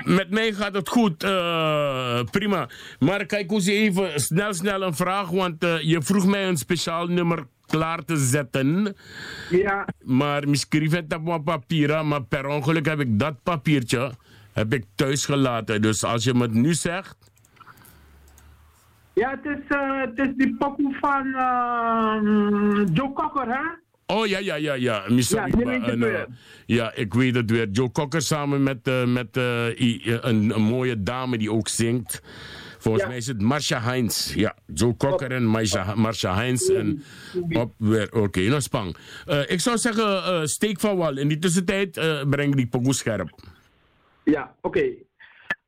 Met 0.05 0.31
mij 0.31 0.53
gaat 0.53 0.75
het 0.75 0.89
goed, 0.89 1.25
uh, 1.25 2.23
prima. 2.31 2.69
Maar 2.99 3.27
kijk 3.27 3.51
eens 3.51 3.67
even 3.67 4.21
snel, 4.21 4.55
snel 4.55 4.83
een 4.83 4.95
vraag, 4.95 5.29
want 5.29 5.65
uh, 5.65 5.81
je 5.81 6.03
vroeg 6.03 6.27
mij 6.27 6.49
een 6.49 6.57
speciaal 6.57 7.07
nummer 7.07 7.47
klaar 7.67 8.05
te 8.05 8.17
zetten. 8.17 8.97
Ja. 9.51 9.89
Maar 10.05 10.49
misschien 10.49 10.91
het 10.91 11.15
op 11.15 11.25
mijn 11.25 11.43
papier, 11.43 12.07
maar 12.07 12.23
per 12.23 12.47
ongeluk 12.47 12.87
heb 12.87 13.01
ik 13.01 13.19
dat 13.19 13.43
papiertje 13.43 14.13
heb 14.53 14.73
ik 14.73 14.85
thuis 14.95 15.25
gelaten. 15.25 15.83
Dus 15.83 16.05
als 16.05 16.25
je 16.25 16.35
me 16.35 16.43
het 16.43 16.53
nu 16.53 16.75
zegt. 16.75 17.17
Ja, 19.13 19.31
het 19.31 19.45
is, 19.45 19.77
uh, 19.77 20.01
het 20.01 20.19
is 20.19 20.35
die 20.37 20.57
pokoe 20.57 20.97
van 21.01 21.31
Joe 22.93 23.13
Cocker, 23.13 23.47
hè? 23.47 23.65
Oh 24.07 24.27
ja, 24.27 24.39
ja, 24.39 24.55
ja, 24.55 24.75
ja. 24.75 25.05
Sorry, 25.19 25.59
ja, 25.59 25.89
en, 25.89 26.01
uh, 26.01 26.21
ja, 26.67 26.95
ik 26.95 27.15
weet 27.15 27.35
het 27.35 27.51
weer. 27.51 27.69
Joe 27.69 27.93
Cocker 27.93 28.23
samen 28.23 28.63
met, 28.63 28.89
uh, 28.89 29.05
met 29.05 29.37
uh, 29.37 29.67
een, 29.79 30.55
een, 30.55 30.63
mooie 30.63 31.03
dame 31.03 31.39
die 31.39 31.53
ook 31.53 31.69
zingt. 31.69 32.23
Volgens 32.79 33.03
ja. 33.03 33.09
mij 33.09 33.19
is 33.19 33.27
het 33.27 33.41
Marcia 33.41 33.81
Heinz. 33.81 34.35
Ja, 34.35 34.55
Joe 34.67 34.97
Cocker 34.97 35.31
en 35.31 35.45
Marcia, 35.45 35.95
Marcia 35.95 36.35
Heinz. 36.35 36.69
En 36.69 37.03
op 37.53 37.75
weer. 37.79 38.07
Oké, 38.07 38.19
okay, 38.19 38.47
nou 38.47 38.61
spang. 38.61 38.97
ik 39.47 39.61
zou 39.61 39.79
zeggen, 39.79 40.49
steek 40.49 40.81
van 40.81 40.97
wal. 40.97 41.17
In 41.17 41.29
die 41.29 41.39
tussentijd 41.39 41.93
breng 42.31 42.55
die 42.55 42.67
pokoe 42.67 42.95
scherp. 42.95 43.31
Ja, 44.25 44.55
oké. 44.61 44.79
Okay. 44.79 44.99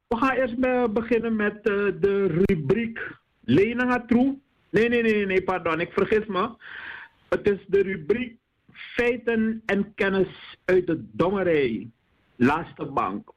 We 0.09 0.17
gaan 0.17 0.37
eerst 0.37 0.61
beginnen 0.93 1.37
met 1.37 1.65
de 1.65 2.43
rubriek 2.47 3.01
Lena 3.45 3.87
Hatroe. 3.87 4.37
Nee, 4.71 4.89
nee, 4.89 5.03
nee, 5.03 5.27
nee, 5.27 5.43
pardon. 5.43 5.81
Ik 5.81 5.93
vergis 5.93 6.27
me. 6.27 6.51
Het 7.29 7.51
is 7.51 7.65
de 7.67 7.83
rubriek 7.83 8.37
Feiten 8.73 9.63
en 9.67 9.95
kennis 9.95 10.57
uit 10.65 10.87
de 10.87 11.05
dommerij. 11.13 11.91
Laatste 12.37 12.85
bank. 12.85 13.33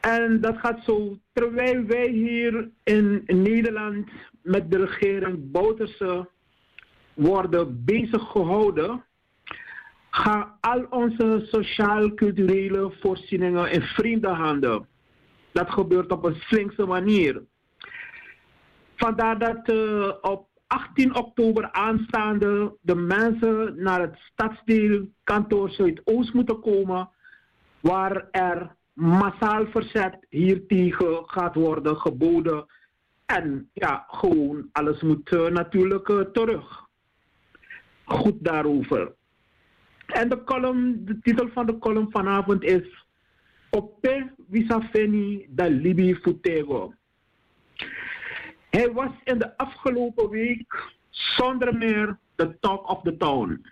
En 0.00 0.40
dat 0.40 0.58
gaat 0.58 0.84
zo. 0.84 1.18
Terwijl 1.32 1.84
wij 1.84 2.08
hier 2.08 2.68
in 2.84 3.22
Nederland 3.26 4.10
met 4.42 4.70
de 4.70 4.84
regering 4.84 5.50
Bouterse 5.50 6.28
worden 7.14 7.84
bezig 7.84 8.30
gehouden, 8.30 9.04
gaan 10.10 10.56
al 10.60 10.86
onze 10.90 11.46
sociaal-culturele 11.50 12.92
voorzieningen 13.00 13.70
in 13.70 13.82
vriendenhanden. 13.82 14.86
Dat 15.52 15.70
gebeurt 15.70 16.12
op 16.12 16.24
een 16.24 16.34
slinkse 16.40 16.86
manier. 16.86 17.42
Vandaar 18.96 19.38
dat 19.38 19.68
uh, 19.68 20.12
op 20.20 20.49
18 20.70 21.16
oktober 21.16 21.72
aanstaande 21.72 22.76
de 22.80 22.94
mensen 22.94 23.74
naar 23.76 24.00
het 24.00 24.18
stadsdeel 24.32 25.08
kantoor 25.24 25.70
Zuidoost 25.70 26.32
moeten 26.32 26.60
komen, 26.60 27.08
waar 27.80 28.28
er 28.30 28.76
massaal 28.92 29.66
verzet 29.66 30.26
hiertegen 30.28 31.22
gaat 31.26 31.54
worden 31.54 31.96
geboden. 31.96 32.66
En 33.26 33.70
ja, 33.72 34.04
gewoon 34.08 34.68
alles 34.72 35.00
moet 35.00 35.32
uh, 35.32 35.46
natuurlijk 35.46 36.08
uh, 36.08 36.20
terug. 36.20 36.84
Goed 38.04 38.36
daarover. 38.38 39.12
En 40.06 40.28
de, 40.28 40.44
column, 40.44 41.04
de 41.04 41.18
titel 41.20 41.48
van 41.48 41.66
de 41.66 41.78
column 41.78 42.10
vanavond 42.10 42.62
is 42.62 43.06
Ope 43.70 44.32
Visafeni 44.50 45.46
da 45.48 45.66
Libi 45.66 46.14
Futego. 46.14 46.94
Hij 48.70 48.92
was 48.92 49.10
in 49.24 49.38
de 49.38 49.56
afgelopen 49.56 50.28
week 50.28 50.92
zonder 51.10 51.76
meer 51.76 52.18
de 52.34 52.56
talk 52.60 52.88
of 52.88 53.02
the 53.02 53.16
town. 53.16 53.66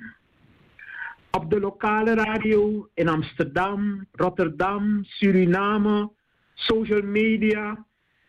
Op 1.30 1.50
de 1.50 1.60
lokale 1.60 2.14
radio 2.14 2.88
in 2.94 3.08
Amsterdam, 3.08 4.06
Rotterdam, 4.12 5.04
Suriname, 5.04 6.10
social 6.54 7.02
media, 7.02 7.86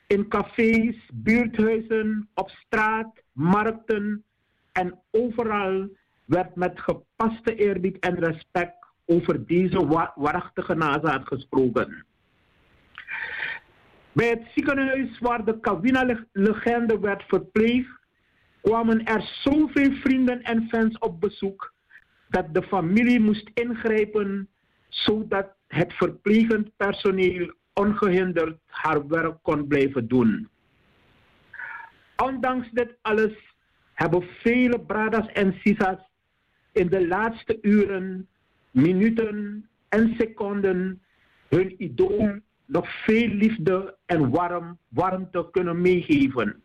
in 0.08 0.28
cafés, 0.28 1.10
buurthuizen, 1.14 2.30
op 2.34 2.50
straat, 2.50 3.24
markten 3.32 4.24
en 4.72 5.00
overal 5.12 5.90
werd 6.26 6.56
met 6.56 6.80
gepaste 6.80 7.56
eerbied 7.56 8.00
en 8.00 8.16
respect 8.16 8.86
over 9.06 9.46
deze 9.46 9.88
waarachtige 10.16 10.76
nazaat 10.76 11.28
gesproken. 11.28 12.06
Bij 14.12 14.30
het 14.30 14.48
ziekenhuis 14.56 15.20
waar 15.20 15.46
de 15.46 15.60
Kawina-legende 15.60 17.00
werd 17.00 17.24
verpleegd, 17.28 17.90
kwamen 18.62 19.06
er 19.06 19.22
zoveel 19.44 19.92
vrienden 19.92 20.42
en 20.42 20.68
fans 20.70 20.98
op 20.98 21.22
bezoek 21.22 21.74
dat 22.30 22.54
de 22.54 22.64
familie 22.64 23.20
moest 23.20 23.50
ingrijpen 23.54 24.50
zodat 24.88 25.48
het 25.68 25.94
verplegend 25.94 26.76
personeel 26.76 27.54
ongehinderd 27.74 28.60
haar 28.66 29.08
werk 29.08 29.38
kon 29.42 29.68
blijven 29.68 30.08
doen. 30.08 30.50
Ondanks 32.18 32.70
dit 32.72 32.98
alles 33.02 33.34
hebben 33.94 34.24
vele 34.42 34.80
bradas 34.80 35.28
en 35.28 35.54
sisas 35.64 35.98
in 36.72 36.88
de 36.88 37.08
laatste 37.08 37.58
uren, 37.62 38.28
minuten 38.72 39.70
en 39.90 40.16
seconden 40.18 41.02
hun 41.50 41.76
idool 41.84 42.40
nog 42.70 43.04
veel 43.04 43.28
liefde 43.28 43.98
en 44.06 44.30
warm, 44.30 44.78
warmte 44.88 45.48
kunnen 45.52 45.82
meegeven. 45.82 46.62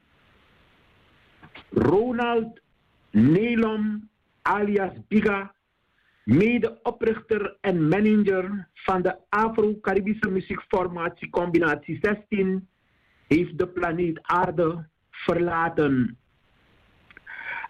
Ronald 1.71 2.61
Nelom 3.11 4.09
alias 4.43 4.93
Biga, 5.09 5.55
medeoprichter 6.25 7.57
en 7.61 7.89
manager 7.89 8.69
van 8.75 9.03
de 9.03 9.17
Afro-Caribische 9.29 10.31
muziekformatie 10.31 11.31
Combinatie 11.31 11.99
16, 12.03 12.69
heeft 13.27 13.59
de 13.59 13.67
planeet 13.67 14.19
Aarde 14.23 14.87
verlaten. 15.11 16.19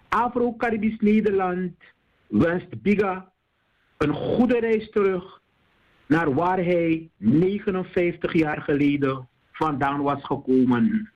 Afro-Caribisch 0.09 0.99
Nederland 0.99 1.75
wenst 2.27 2.81
Biga 2.81 3.31
een 3.97 4.13
goede 4.13 4.59
reis 4.59 4.89
terug 4.89 5.41
naar 6.05 6.33
waar 6.33 6.57
hij 6.57 7.09
59 7.17 8.33
jaar 8.33 8.61
geleden 8.61 9.27
vandaan 9.51 10.01
was 10.01 10.23
gekomen. 10.23 11.11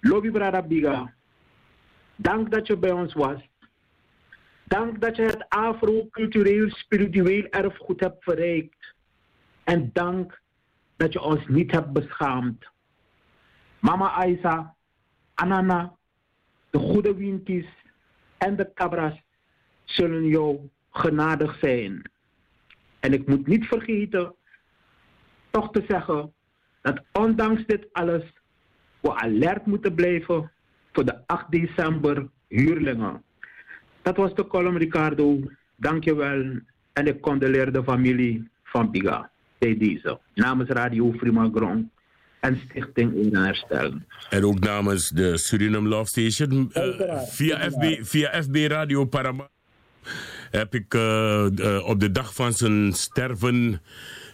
Lobby 0.00 0.30
Brada 0.30 0.62
Biga, 0.62 1.14
dank 2.16 2.50
dat 2.50 2.66
je 2.66 2.76
bij 2.76 2.92
ons 2.92 3.14
was. 3.14 3.48
Dank 4.64 5.00
dat 5.00 5.16
je 5.16 5.22
het 5.22 5.48
afro-cultureel 5.48 6.70
spiritueel 6.70 7.44
erfgoed 7.44 8.00
hebt 8.00 8.24
verrijkt. 8.24 8.94
En 9.64 9.90
dank 9.92 10.40
dat 10.96 11.12
je 11.12 11.22
ons 11.22 11.46
niet 11.46 11.70
hebt 11.70 11.92
beschaamd. 11.92 12.66
Mama 13.78 14.10
Aisa, 14.10 14.74
Anana, 15.34 15.96
de 16.70 16.78
goede 16.78 17.14
windjes 17.14 17.66
en 18.38 18.56
de 18.56 18.70
cabras 18.74 19.20
zullen 19.84 20.26
jou 20.26 20.58
genadig 20.90 21.58
zijn. 21.58 22.10
En 23.00 23.12
ik 23.12 23.26
moet 23.26 23.46
niet 23.46 23.66
vergeten 23.66 24.34
toch 25.50 25.70
te 25.70 25.84
zeggen 25.88 26.32
dat 26.82 27.02
ondanks 27.12 27.66
dit 27.66 27.86
alles 27.92 28.22
we 29.00 29.14
alert 29.14 29.66
moeten 29.66 29.94
blijven 29.94 30.50
voor 30.92 31.04
de 31.04 31.26
8 31.26 31.50
december 31.50 32.28
huurlingen. 32.48 33.22
Dat 34.02 34.16
was 34.16 34.34
de 34.34 34.46
column 34.46 34.76
Ricardo. 34.76 35.40
Dankjewel. 35.76 36.60
En 36.92 37.06
ik 37.06 37.20
condoleer 37.20 37.72
de 37.72 37.82
familie 37.82 38.48
van 38.64 38.90
Biga 38.90 39.30
bij 39.58 39.76
deze. 39.76 40.18
Namens 40.34 40.70
Radio 40.70 41.12
Frima 41.12 41.50
Grong 41.54 41.88
en 42.40 42.60
Stichting 42.64 43.14
in 43.14 43.36
Herstel. 43.36 43.92
En 44.30 44.44
ook 44.44 44.58
namens 44.58 45.08
de 45.08 45.36
Suriname 45.36 45.88
Love 45.88 46.06
Station. 46.08 46.70
Uh, 46.74 47.22
via, 47.22 47.70
FB, 47.70 47.98
via 48.00 48.42
FB 48.42 48.54
Radio 48.54 49.04
Parama 49.04 49.48
heb 50.50 50.74
ik 50.74 50.94
uh, 50.94 51.46
uh, 51.56 51.86
op 51.86 52.00
de 52.00 52.10
dag 52.10 52.34
van 52.34 52.52
zijn 52.52 52.92
sterven 52.92 53.80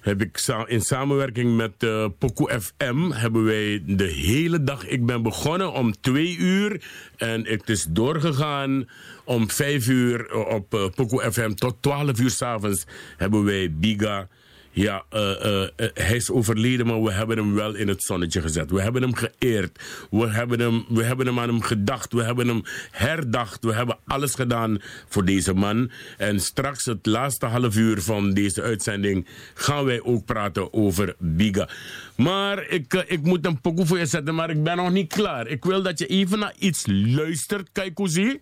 heb 0.00 0.22
ik 0.22 0.64
in 0.66 0.80
samenwerking 0.80 1.56
met 1.56 1.82
uh, 1.82 2.06
Poco 2.18 2.60
FM 2.60 3.10
hebben 3.10 3.44
wij 3.44 3.82
de 3.86 4.04
hele 4.04 4.62
dag. 4.62 4.86
Ik 4.86 5.06
ben 5.06 5.22
begonnen 5.22 5.72
om 5.72 6.00
twee 6.00 6.36
uur 6.36 6.82
en 7.16 7.46
het 7.46 7.68
is 7.68 7.86
doorgegaan 7.88 8.88
om 9.24 9.50
vijf 9.50 9.88
uur 9.88 10.34
op 10.34 10.74
uh, 10.74 10.88
Poco 10.94 11.30
FM 11.30 11.52
tot 11.52 11.76
twaalf 11.80 12.20
uur 12.20 12.30
s'avonds 12.30 12.84
hebben 13.16 13.44
wij 13.44 13.72
Biga 13.72 14.28
ja, 14.74 15.04
uh, 15.12 15.20
uh, 15.20 15.66
hij 15.94 16.16
is 16.16 16.30
overleden, 16.30 16.86
maar 16.86 17.02
we 17.02 17.12
hebben 17.12 17.36
hem 17.36 17.54
wel 17.54 17.74
in 17.74 17.88
het 17.88 18.02
zonnetje 18.02 18.40
gezet. 18.40 18.70
We 18.70 18.82
hebben 18.82 19.02
hem 19.02 19.14
geëerd. 19.14 19.80
We 20.10 20.30
hebben 20.30 20.60
hem, 20.60 20.84
we 20.88 21.04
hebben 21.04 21.26
hem 21.26 21.38
aan 21.38 21.48
hem 21.48 21.62
gedacht. 21.62 22.12
We 22.12 22.22
hebben 22.22 22.48
hem 22.48 22.62
herdacht. 22.90 23.64
We 23.64 23.74
hebben 23.74 23.98
alles 24.06 24.34
gedaan 24.34 24.78
voor 25.08 25.24
deze 25.24 25.54
man. 25.54 25.90
En 26.18 26.40
straks, 26.40 26.84
het 26.84 27.06
laatste 27.06 27.46
half 27.46 27.76
uur 27.76 28.02
van 28.02 28.32
deze 28.32 28.62
uitzending, 28.62 29.26
gaan 29.54 29.84
wij 29.84 30.02
ook 30.02 30.24
praten 30.24 30.72
over 30.72 31.14
Biga. 31.18 31.68
Maar 32.16 32.68
ik, 32.68 32.94
uh, 32.94 33.02
ik 33.06 33.22
moet 33.22 33.46
een 33.46 33.60
pokoe 33.60 33.86
voor 33.86 33.98
je 33.98 34.06
zetten, 34.06 34.34
maar 34.34 34.50
ik 34.50 34.62
ben 34.62 34.76
nog 34.76 34.90
niet 34.90 35.12
klaar. 35.12 35.46
Ik 35.46 35.64
wil 35.64 35.82
dat 35.82 35.98
je 35.98 36.06
even 36.06 36.38
naar 36.38 36.54
iets 36.58 36.84
luistert, 36.86 37.68
Kaikozi. 37.72 38.40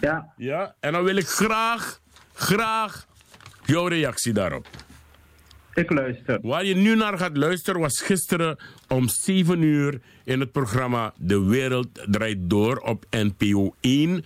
Ja. 0.00 0.32
Ja, 0.36 0.74
en 0.80 0.92
dan 0.92 1.04
wil 1.04 1.16
ik 1.16 1.26
graag, 1.26 2.00
graag 2.34 3.06
jouw 3.64 3.86
reactie 3.86 4.32
daarop. 4.32 4.66
Ik 5.78 5.90
luister. 5.90 6.38
Waar 6.42 6.64
je 6.64 6.74
nu 6.74 6.96
naar 6.96 7.18
gaat 7.18 7.36
luisteren 7.36 7.80
was 7.80 8.00
gisteren 8.00 8.56
om 8.88 9.08
7 9.08 9.62
uur 9.62 10.00
in 10.24 10.40
het 10.40 10.52
programma 10.52 11.12
De 11.16 11.44
Wereld 11.44 11.88
Draait 12.10 12.38
Door 12.40 12.76
op 12.76 13.04
NPO 13.10 13.74
1. 13.80 14.24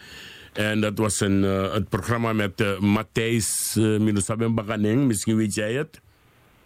En 0.53 0.81
dat 0.81 0.99
was 0.99 1.21
een, 1.21 1.43
uh, 1.43 1.73
het 1.73 1.89
programma 1.89 2.33
met 2.33 2.61
uh, 2.61 2.79
Matthijs 2.79 3.77
uh, 3.79 3.99
Minusabem 4.01 4.55
Baganeng, 4.55 5.07
misschien 5.07 5.37
weet 5.37 5.55
jij 5.55 5.73
het. 5.73 6.01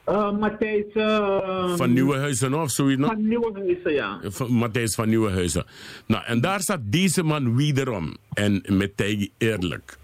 Uh, 0.09 0.39
Matthijs... 0.39 0.85
van 1.77 1.93
Nieuwenhuizen 1.93 2.55
of 2.55 2.71
zoiets 2.71 3.01
nog? 3.01 3.11
Van 3.11 3.29
Nieuwenhuizen, 3.29 3.93
ja. 3.93 4.21
Matthijs 4.49 4.95
van 4.95 5.09
Nieuwenhuizen. 5.09 5.65
Nou, 6.07 6.25
en 6.25 6.41
daar 6.41 6.63
zat 6.63 6.81
deze 6.83 7.23
man 7.23 7.57
wederom. 7.57 8.17
En 8.33 8.63
met 8.69 8.97
tegen 8.97 9.29
eerlijk. 9.39 9.99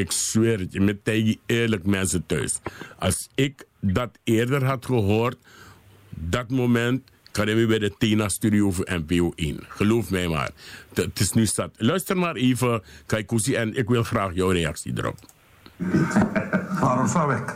Ik 0.00 0.12
zweer 0.12 0.58
het 0.58 0.72
je, 0.72 0.80
met 0.80 1.04
tegen 1.04 1.36
eerlijk 1.46 1.86
mensen 1.86 2.26
thuis. 2.26 2.58
Als 2.98 3.28
ik 3.34 3.64
dat 3.80 4.10
eerder 4.24 4.64
had 4.64 4.84
gehoord, 4.86 5.36
dat 6.08 6.50
moment 6.50 7.10
kan 7.30 7.58
je 7.58 7.66
bij 7.66 7.78
de 7.78 7.94
Tina 7.98 8.28
Studio 8.28 8.70
voor 8.70 8.88
NPO 8.90 9.32
1. 9.34 9.60
Geloof 9.68 10.10
mij 10.10 10.28
maar. 10.28 10.50
Het 10.94 11.20
is 11.20 11.32
nu 11.32 11.46
stad. 11.46 11.70
Luister 11.76 12.16
maar 12.16 12.34
even, 12.34 12.82
Kaikusi, 13.06 13.54
en 13.54 13.74
ik 13.74 13.88
wil 13.88 14.02
graag 14.02 14.34
jouw 14.34 14.50
reactie 14.50 14.92
erop. 14.96 15.18
Waarom 16.80 17.06
zou 17.06 17.34
ik? 17.34 17.54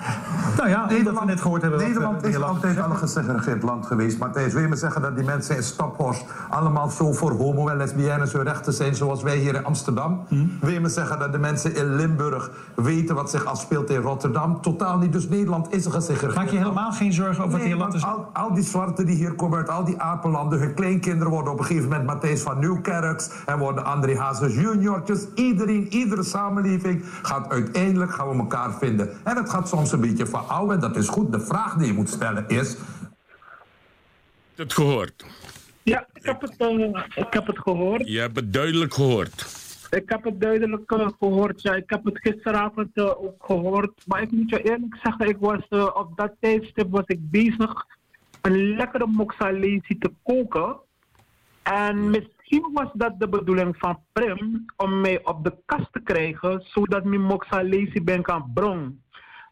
Nou 0.57 0.69
ja, 0.69 0.87
Nederland, 0.87 1.19
we 1.19 1.25
net 1.25 1.41
gehoord 1.41 1.63
hebben. 1.63 1.81
Nederland 1.81 2.25
is 2.25 2.43
altijd 2.43 2.81
al 2.81 2.91
een 2.91 2.97
gesegregeerd 2.97 3.63
land 3.63 3.87
geweest. 3.87 4.19
Maar 4.19 4.33
Thijs, 4.33 4.53
wil 4.53 4.63
je 4.63 4.69
me 4.69 4.77
zeggen 4.77 5.03
dat 5.03 5.17
die 5.17 5.25
mensen 5.25 5.57
in 5.57 5.63
Staphorst 5.63 6.25
allemaal 6.51 6.91
zo 6.91 7.13
voor 7.13 7.31
homo- 7.31 7.69
en 7.69 7.77
lesbiennes 7.77 8.33
hun 8.33 8.43
rechten 8.43 8.73
zijn 8.73 8.95
zoals 8.95 9.23
wij 9.23 9.37
hier 9.37 9.55
in 9.55 9.65
Amsterdam? 9.65 10.21
Wil 10.61 10.73
je 10.73 10.81
me 10.81 10.89
zeggen 10.89 11.19
dat 11.19 11.33
de 11.33 11.39
mensen 11.39 11.77
in 11.77 11.97
Limburg 11.97 12.51
weten 12.75 13.15
wat 13.15 13.31
zich 13.31 13.45
afspeelt 13.45 13.91
in 13.91 14.01
Rotterdam? 14.01 14.61
Totaal 14.61 14.99
niet. 14.99 15.13
Dus 15.13 15.29
Nederland 15.29 15.73
is 15.73 15.85
een 15.85 15.93
gesegregeerd 15.93 16.35
Maak 16.35 16.49
je 16.49 16.57
helemaal 16.57 16.93
geen 16.93 17.13
zorgen 17.13 17.45
over 17.45 17.59
nee, 17.59 17.59
wat 17.59 17.67
hier 17.67 17.77
land 17.77 17.95
is? 17.95 18.05
Al, 18.05 18.29
al 18.33 18.55
die 18.55 18.65
zwarten 18.65 19.07
die 19.07 19.17
hier 19.17 19.35
komen 19.35 19.59
uit 19.59 19.69
al 19.69 19.85
die 19.85 20.01
apenlanden, 20.01 20.59
hun 20.59 20.75
kleinkinderen 20.75 21.33
worden 21.33 21.53
op 21.53 21.59
een 21.59 21.65
gegeven 21.65 21.89
moment 21.89 22.07
Matthijs 22.07 22.41
van 22.43 22.59
Nieuwkerks 22.59 23.31
en 23.47 23.59
worden 23.59 23.85
André 23.85 24.19
Hazes 24.19 24.55
juniortjes. 24.55 25.27
Iedereen, 25.35 25.93
iedere 25.93 26.23
samenleving 26.23 27.05
gaat 27.23 27.49
uiteindelijk 27.49 28.13
gaan 28.13 28.29
we 28.29 28.37
elkaar 28.37 28.73
vinden. 28.73 29.04
En 29.25 29.37
het 29.37 29.51
gaat 29.51 29.69
soms 29.69 29.93
een 29.93 30.01
beetje 30.01 30.27
verouderen, 30.27 30.81
dat 30.81 30.97
is 30.97 31.09
goed. 31.09 31.33
De 31.33 31.41
vraag 31.41 31.75
die 31.77 31.87
je 31.87 31.93
moet 31.93 32.09
stellen 32.09 32.49
is... 32.49 32.77
Het 34.55 34.73
gehoord? 34.73 35.25
Ja, 35.83 36.07
ik 36.13 36.25
heb 36.25 36.41
het, 36.41 36.55
uh, 36.59 37.05
ik 37.15 37.27
heb 37.33 37.47
het 37.47 37.59
gehoord. 37.59 38.09
Je 38.09 38.19
hebt 38.21 38.37
het 38.37 38.53
duidelijk 38.53 38.95
gehoord. 38.95 39.63
Ik 39.91 40.09
heb 40.09 40.25
het 40.25 40.41
duidelijk 40.41 40.93
uh, 40.93 41.09
gehoord, 41.19 41.63
ja. 41.63 41.75
Ik 41.75 41.91
heb 41.91 42.05
het 42.05 42.19
gisteravond 42.19 42.89
uh, 42.95 43.05
ook 43.05 43.45
gehoord. 43.45 43.93
Maar 44.07 44.23
ik 44.23 44.31
moet 44.31 44.51
je 44.51 44.63
eerlijk 44.63 44.97
zeggen, 45.03 45.29
ik 45.29 45.37
was, 45.41 45.69
op 45.95 46.13
dat 46.17 46.33
tijdstip 46.41 46.91
was 46.91 47.07
ik 47.07 47.31
bezig 47.31 47.87
een 48.41 48.77
lekkere 48.77 49.07
moxalesi 49.07 49.99
te 49.99 50.11
koken. 50.23 50.77
En 51.63 52.11
misschien 52.45 52.73
was 52.73 52.93
dat 52.93 53.21
de 53.21 53.29
bedoeling 53.29 53.77
van 53.79 53.99
Prim 54.13 54.65
om 54.77 55.01
mij 55.01 55.25
op 55.25 55.45
de 55.45 55.55
kast 55.65 55.93
te 55.93 56.01
krijgen, 56.01 56.63
zodat 56.65 57.05
mijn 57.05 57.23
moxalesi 57.23 58.03
ben 58.03 58.23
kan 58.23 58.51
brengen. 58.55 59.03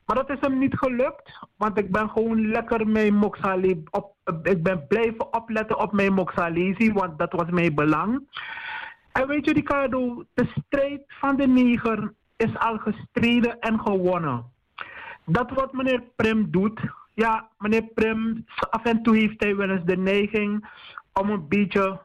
Maar 0.06 0.16
dat 0.16 0.30
is 0.30 0.40
hem 0.40 0.58
niet 0.58 0.78
gelukt, 0.78 1.38
want 1.56 1.78
ik 1.78 1.90
ben 1.90 2.08
gewoon 2.10 2.48
lekker 2.48 2.88
mijn 2.88 3.14
moxalesi 3.14 3.82
op. 3.90 4.14
Ik 4.42 4.62
ben 4.62 4.86
blijven 4.86 5.34
opletten 5.34 5.78
op 5.78 5.92
mijn 5.92 6.12
moxalesi, 6.12 6.92
want 6.92 7.18
dat 7.18 7.32
was 7.32 7.50
mijn 7.50 7.74
belang. 7.74 8.40
En 9.12 9.26
weet 9.26 9.44
je, 9.44 9.52
Ricardo, 9.52 10.24
de 10.34 10.48
strijd 10.66 11.02
van 11.06 11.36
de 11.36 11.46
neger 11.46 12.12
is 12.36 12.58
al 12.58 12.78
gestreden 12.78 13.60
en 13.60 13.80
gewonnen. 13.80 14.44
Dat 15.24 15.50
wat 15.50 15.72
meneer 15.72 16.02
Prim 16.16 16.50
doet, 16.50 16.80
ja, 17.14 17.48
meneer 17.58 17.84
Prim, 17.94 18.44
af 18.70 18.84
en 18.84 19.02
toe 19.02 19.16
heeft 19.16 19.42
hij 19.42 19.56
wel 19.56 19.70
eens 19.70 19.84
de 19.84 19.96
neiging 19.96 20.68
om 21.12 21.30
een 21.30 21.48
beetje 21.48 22.00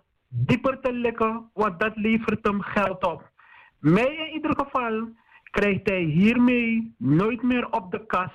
dieper 0.45 0.79
te 0.79 0.93
likken, 0.93 1.49
want 1.53 1.79
dat 1.79 1.95
levert 1.95 2.45
hem 2.45 2.61
geld 2.61 3.03
op. 3.03 3.29
Mij 3.79 4.15
in 4.15 4.33
ieder 4.33 4.55
geval 4.55 5.09
krijgt 5.43 5.89
hij 5.89 6.01
hiermee 6.01 6.95
nooit 6.97 7.41
meer 7.41 7.69
op 7.69 7.91
de 7.91 8.05
kas, 8.05 8.31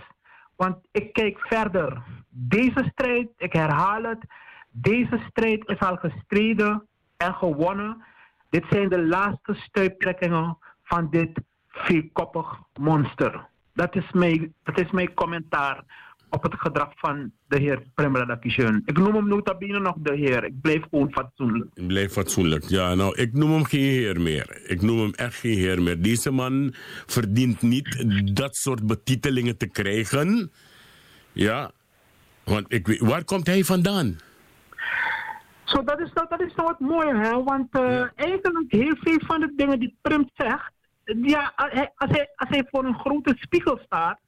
want 0.57 0.77
ik 0.93 1.12
kijk 1.12 1.38
verder. 1.38 2.03
Deze 2.29 2.91
strijd, 2.93 3.29
ik 3.37 3.53
herhaal 3.53 4.03
het, 4.03 4.25
deze 4.71 5.21
strijd 5.29 5.69
is 5.69 5.79
al 5.79 5.97
gestreden 5.97 6.87
en 7.17 7.35
gewonnen. 7.35 8.05
Dit 8.51 8.65
zijn 8.71 8.88
de 8.88 9.03
laatste 9.03 9.55
stuiptrekkingen 9.55 10.59
van 10.83 11.11
dit 11.11 11.41
vierkoppig 11.69 12.59
monster. 12.81 13.47
Dat 13.75 13.97
is 13.97 14.12
mijn, 14.12 14.55
dat 14.62 14.79
is 14.81 14.91
mijn 14.91 15.15
commentaar 15.15 15.85
op 16.33 16.42
het 16.42 16.55
gedrag 16.57 16.92
van 16.95 17.33
de 17.49 17.59
heer 17.59 17.83
Premrada 17.95 18.37
Kishun. 18.37 18.83
Ik 18.85 18.99
noem 18.99 19.14
hem 19.14 19.29
nota 19.29 19.55
bene 19.55 19.81
nog 19.81 19.95
de 19.99 20.16
heer. 20.16 20.45
Ik 20.45 20.61
blijf 20.61 20.83
gewoon 20.90 21.12
fatsoenlijk. 21.12 21.71
Ik 21.75 21.87
blijf 21.87 22.12
fatsoenlijk. 22.12 22.64
Ja, 22.64 22.95
nou, 22.95 23.16
ik 23.16 23.33
noem 23.33 23.51
hem 23.51 23.64
geen 23.64 23.81
heer 23.81 24.21
meer. 24.21 24.62
Ik 24.66 24.83
noem 24.83 24.99
hem 24.99 25.12
echt 25.14 25.35
geen 25.35 25.59
heer 25.59 25.83
meer. 25.83 26.03
Deze 26.03 26.31
man 26.31 26.75
verdient 27.07 27.62
niet 27.62 28.37
dat 28.37 28.57
soort 28.57 28.87
betitelingen 28.87 29.57
te 29.57 29.66
krijgen. 29.66 30.53
Ja, 31.33 31.71
want 32.45 32.73
ik 32.73 32.87
weet, 32.87 33.01
waar 33.01 33.25
komt 33.25 33.47
hij 33.47 33.64
vandaan? 33.64 34.16
Zo, 35.64 35.85
dat 35.85 36.01
is 36.01 36.12
nou, 36.12 36.27
dat 36.29 36.40
is 36.40 36.55
nou 36.55 36.68
wat 36.68 36.81
mooi, 36.81 37.09
hè? 37.09 37.42
Want 37.42 37.77
uh, 37.77 37.90
ja. 37.90 38.12
eigenlijk 38.14 38.73
heel 38.73 38.97
veel 39.01 39.21
van 39.27 39.40
de 39.40 39.53
dingen 39.57 39.79
die 39.79 39.97
Prim 40.03 40.31
zegt, 40.35 40.73
ja, 41.05 41.53
als 41.97 42.11
hij, 42.11 42.31
als 42.37 42.49
hij 42.49 42.66
voor 42.71 42.85
een 42.85 42.99
grote 42.99 43.35
spiegel 43.38 43.79
staat, 43.85 44.18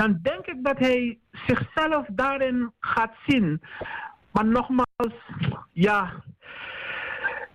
dan 0.00 0.18
denk 0.22 0.46
ik 0.46 0.64
dat 0.64 0.78
hij 0.78 1.18
zichzelf 1.32 2.06
daarin 2.10 2.72
gaat 2.80 3.12
zien. 3.26 3.60
Maar 4.32 4.46
nogmaals, 4.46 5.14
ja, 5.72 6.12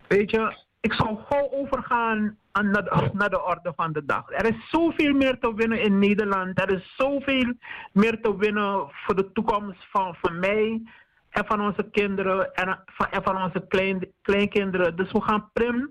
weet 0.08 0.31
je, 0.31 0.58
ik 0.79 0.93
zou 0.93 1.17
gauw 1.29 1.49
overgaan 1.51 2.38
aan 2.51 2.71
naar, 3.13 3.29
de, 3.29 3.43
orde 3.43 3.73
van 3.75 3.93
de 3.93 4.05
dag. 4.05 4.31
Er 4.31 4.45
is 4.45 4.69
zoveel 4.69 5.13
meer 5.13 5.39
te 5.39 5.53
winnen 5.53 5.81
in 5.81 5.99
Nederland. 5.99 6.60
Er 6.60 6.73
is 6.73 6.93
zoveel 6.97 7.53
meer 7.91 8.21
te 8.21 8.38
winnen 8.38 8.88
voor 8.89 9.15
de 9.15 9.31
toekomst 9.31 9.86
van, 9.91 10.15
van 10.15 10.39
mij 10.39 10.81
en 11.29 11.45
van 11.45 11.62
onze 11.62 11.89
kinderen 11.91 12.53
en 12.53 12.79
van, 12.86 13.08
van 13.23 13.43
onze 13.43 13.65
klein, 13.67 14.08
kleinkinderen. 14.21 14.95
Dus 14.95 15.12
we 15.12 15.21
gaan 15.21 15.49
Prim 15.53 15.89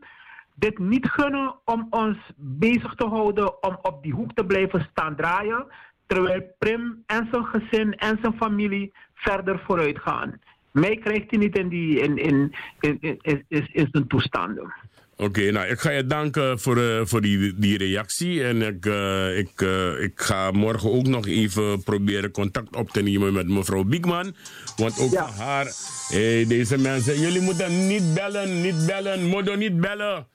dit 0.54 0.78
niet 0.78 1.10
gunnen 1.10 1.54
om 1.64 1.86
ons 1.90 2.16
bezig 2.36 2.94
te 2.94 3.06
houden 3.06 3.62
om 3.62 3.78
op 3.82 4.02
die 4.02 4.12
hoek 4.12 4.32
te 4.32 4.46
blijven 4.46 4.88
staan 4.90 5.16
draaien. 5.16 5.66
Terwijl 6.06 6.54
Prim 6.58 7.02
en 7.06 7.28
zijn 7.30 7.44
gezin 7.44 7.94
en 7.94 8.18
zijn 8.22 8.34
familie 8.36 8.92
verder 9.14 9.62
vooruit 9.66 9.98
gaan. 9.98 10.40
Mij 10.70 10.96
krijgt 10.96 11.30
hij 11.30 11.38
niet 11.38 11.58
in, 11.58 11.68
die, 11.68 12.00
in, 12.00 12.16
in, 12.18 12.54
in, 12.80 12.98
in, 13.00 13.44
in, 13.48 13.88
zijn 13.90 14.06
toestanden. 14.06 14.74
Oké, 15.16 15.50
nou, 15.50 15.66
ik 15.66 15.80
ga 15.80 15.90
je 15.90 16.06
danken 16.06 16.58
voor, 16.60 16.76
eh, 16.76 17.00
voor 17.04 17.20
die, 17.20 17.54
die 17.56 17.78
reactie. 17.78 18.44
En 18.44 18.62
ik, 18.62 18.86
eh, 18.86 19.38
ik, 19.38 19.60
eh, 19.60 20.02
ik 20.02 20.12
ga 20.20 20.50
morgen 20.50 20.90
ook 20.92 21.06
nog 21.06 21.26
even 21.26 21.82
proberen 21.82 22.30
contact 22.30 22.76
op 22.76 22.90
te 22.90 23.02
nemen 23.02 23.32
met 23.32 23.48
mevrouw 23.48 23.84
Biekman. 23.84 24.34
Want 24.76 24.98
ook 24.98 25.14
haar, 25.14 25.72
hey, 26.08 26.46
deze 26.46 26.78
mensen, 26.78 27.20
jullie 27.20 27.40
moeten 27.40 27.86
niet 27.86 28.14
bellen, 28.14 28.60
niet 28.60 28.86
bellen, 28.86 29.24
Modo 29.24 29.54
niet 29.54 29.80
bellen. 29.80 30.26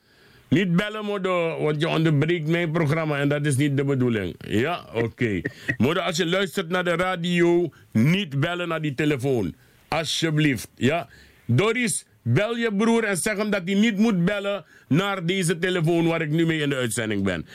Niet 0.49 0.75
bellen, 0.75 1.05
Modo, 1.05 1.61
want 1.61 1.81
je 1.81 1.87
onderbreekt 1.87 2.47
mijn 2.47 2.71
programma 2.71 3.17
en 3.17 3.29
dat 3.29 3.45
is 3.45 3.55
niet 3.55 3.77
de 3.77 3.83
bedoeling. 3.83 4.35
Ja, 4.47 4.85
oké. 4.93 5.41
Modo, 5.77 5.99
als 5.99 6.17
je 6.17 6.25
luistert 6.25 6.69
naar 6.69 6.83
de 6.83 6.95
radio, 6.95 7.69
niet 7.91 8.39
bellen 8.39 8.67
naar 8.67 8.81
die 8.81 8.95
telefoon. 8.95 9.55
Alsjeblieft, 9.87 10.69
ja. 10.75 11.07
Doris, 11.45 12.05
bel 12.21 12.55
je 12.55 12.75
broer 12.75 13.03
en 13.03 13.17
zeg 13.17 13.37
hem 13.37 13.49
dat 13.49 13.61
hij 13.65 13.73
niet 13.73 13.97
moet 13.97 14.25
bellen 14.25 14.65
naar 14.87 15.25
deze 15.25 15.57
telefoon 15.57 16.07
waar 16.07 16.21
ik 16.21 16.29
nu 16.29 16.45
mee 16.45 16.59
in 16.59 16.69
de 16.69 16.75
uitzending 16.75 17.23
ben. 17.23 17.45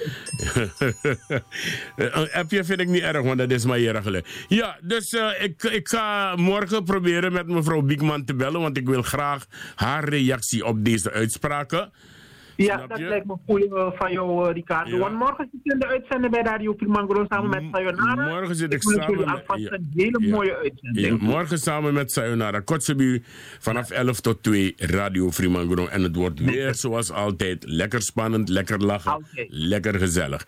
Een 2.15 2.33
appje 2.33 2.65
vind 2.65 2.81
ik 2.81 2.89
niet 2.89 3.03
erg, 3.03 3.23
want 3.23 3.39
dat 3.39 3.51
is 3.51 3.65
maar 3.65 3.79
eerlijk. 3.79 4.27
Ja, 4.49 4.79
dus 4.83 5.13
eh, 5.13 5.31
ik, 5.39 5.63
ik 5.63 5.89
ga 5.89 6.37
morgen 6.37 6.85
proberen 6.85 7.33
met 7.33 7.47
mevrouw 7.47 7.83
Biekman 7.83 8.25
te 8.25 8.35
bellen, 8.35 8.61
want 8.61 8.77
ik 8.77 8.87
wil 8.87 9.03
graag 9.03 9.47
haar 9.75 10.09
reactie 10.09 10.65
op 10.65 10.85
deze 10.85 11.13
uitspraken. 11.13 11.93
Ja, 12.57 12.87
dat 12.87 12.99
lijkt 12.99 13.27
me 13.27 13.37
goed 13.47 13.65
eh, 13.65 13.91
van 13.95 14.13
jou, 14.13 14.49
eh, 14.49 14.55
Ricardo. 14.55 14.99
Want 14.99 15.15
morgen 15.19 15.49
zit 15.53 15.61
je 15.63 15.73
in 15.73 15.79
de 15.79 15.87
uitzending 15.87 16.33
bij 16.33 16.43
Radio 16.43 16.73
Primangro 16.73 17.25
samen 17.29 17.51
met 17.51 17.63
Sayonara. 17.73 18.29
Morgen 18.29 18.55
zit 18.55 18.73
ik 18.73 18.83
samen 18.83 19.19
met- 19.19 19.71
een 19.73 19.91
hele 19.95 20.19
Ja. 20.21 20.31
mooie 20.35 20.57
uitzending. 20.57 21.07
Ja, 21.07 21.27
morgen 21.27 21.59
samen 21.59 21.95
met 21.95 22.13
Sayonara 22.13 22.61
Kotzebu 22.61 23.23
vanaf 23.59 23.91
11 23.91 24.21
tot 24.21 24.43
2 24.43 24.75
Radio 24.77 25.31
Fremangro. 25.31 25.87
En 25.87 26.03
het 26.03 26.17
wordt 26.17 26.41
weer 26.41 26.75
zoals 26.75 27.11
altijd 27.13 27.65
lekker 27.67 28.03
spannend, 28.03 28.49
lekker 28.49 28.79
lachen, 28.85 29.27
lekker 29.49 29.95
gezellig. 29.99 30.47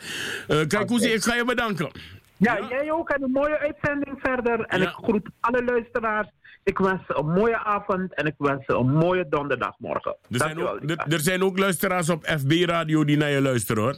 Eh 0.49 0.61
kijk, 0.67 0.87
Koesie, 0.87 1.13
ik 1.13 1.23
ga 1.23 1.35
je 1.35 1.45
bedanken. 1.45 1.91
Ja, 2.37 2.59
jij 2.69 2.93
ook. 2.93 3.11
En 3.11 3.23
een 3.23 3.31
mooie 3.31 3.59
uitzending 3.59 4.19
verder. 4.23 4.61
En 4.61 4.83
ik 4.83 4.89
groet 4.89 5.29
alle 5.41 5.65
luisteraars. 5.65 6.29
Ik 6.67 6.79
wens 6.79 7.07
ze 7.07 7.17
een 7.17 7.33
mooie 7.33 7.59
avond 7.65 8.15
en 8.15 8.27
ik 8.27 8.35
wens 8.39 8.65
ze 8.65 8.73
een 8.73 8.93
mooie 8.93 9.29
donderdagmorgen. 9.29 10.17
Er 10.31 10.39
zijn, 10.39 10.59
ook, 10.59 10.91
er, 10.91 11.13
er 11.13 11.21
zijn 11.21 11.43
ook 11.43 11.59
luisteraars 11.59 12.09
op 12.09 12.25
FB 12.25 12.53
Radio 12.65 13.05
die 13.05 13.17
naar 13.17 13.31
je 13.31 13.41
luisteren 13.41 13.83
hoor. 13.83 13.97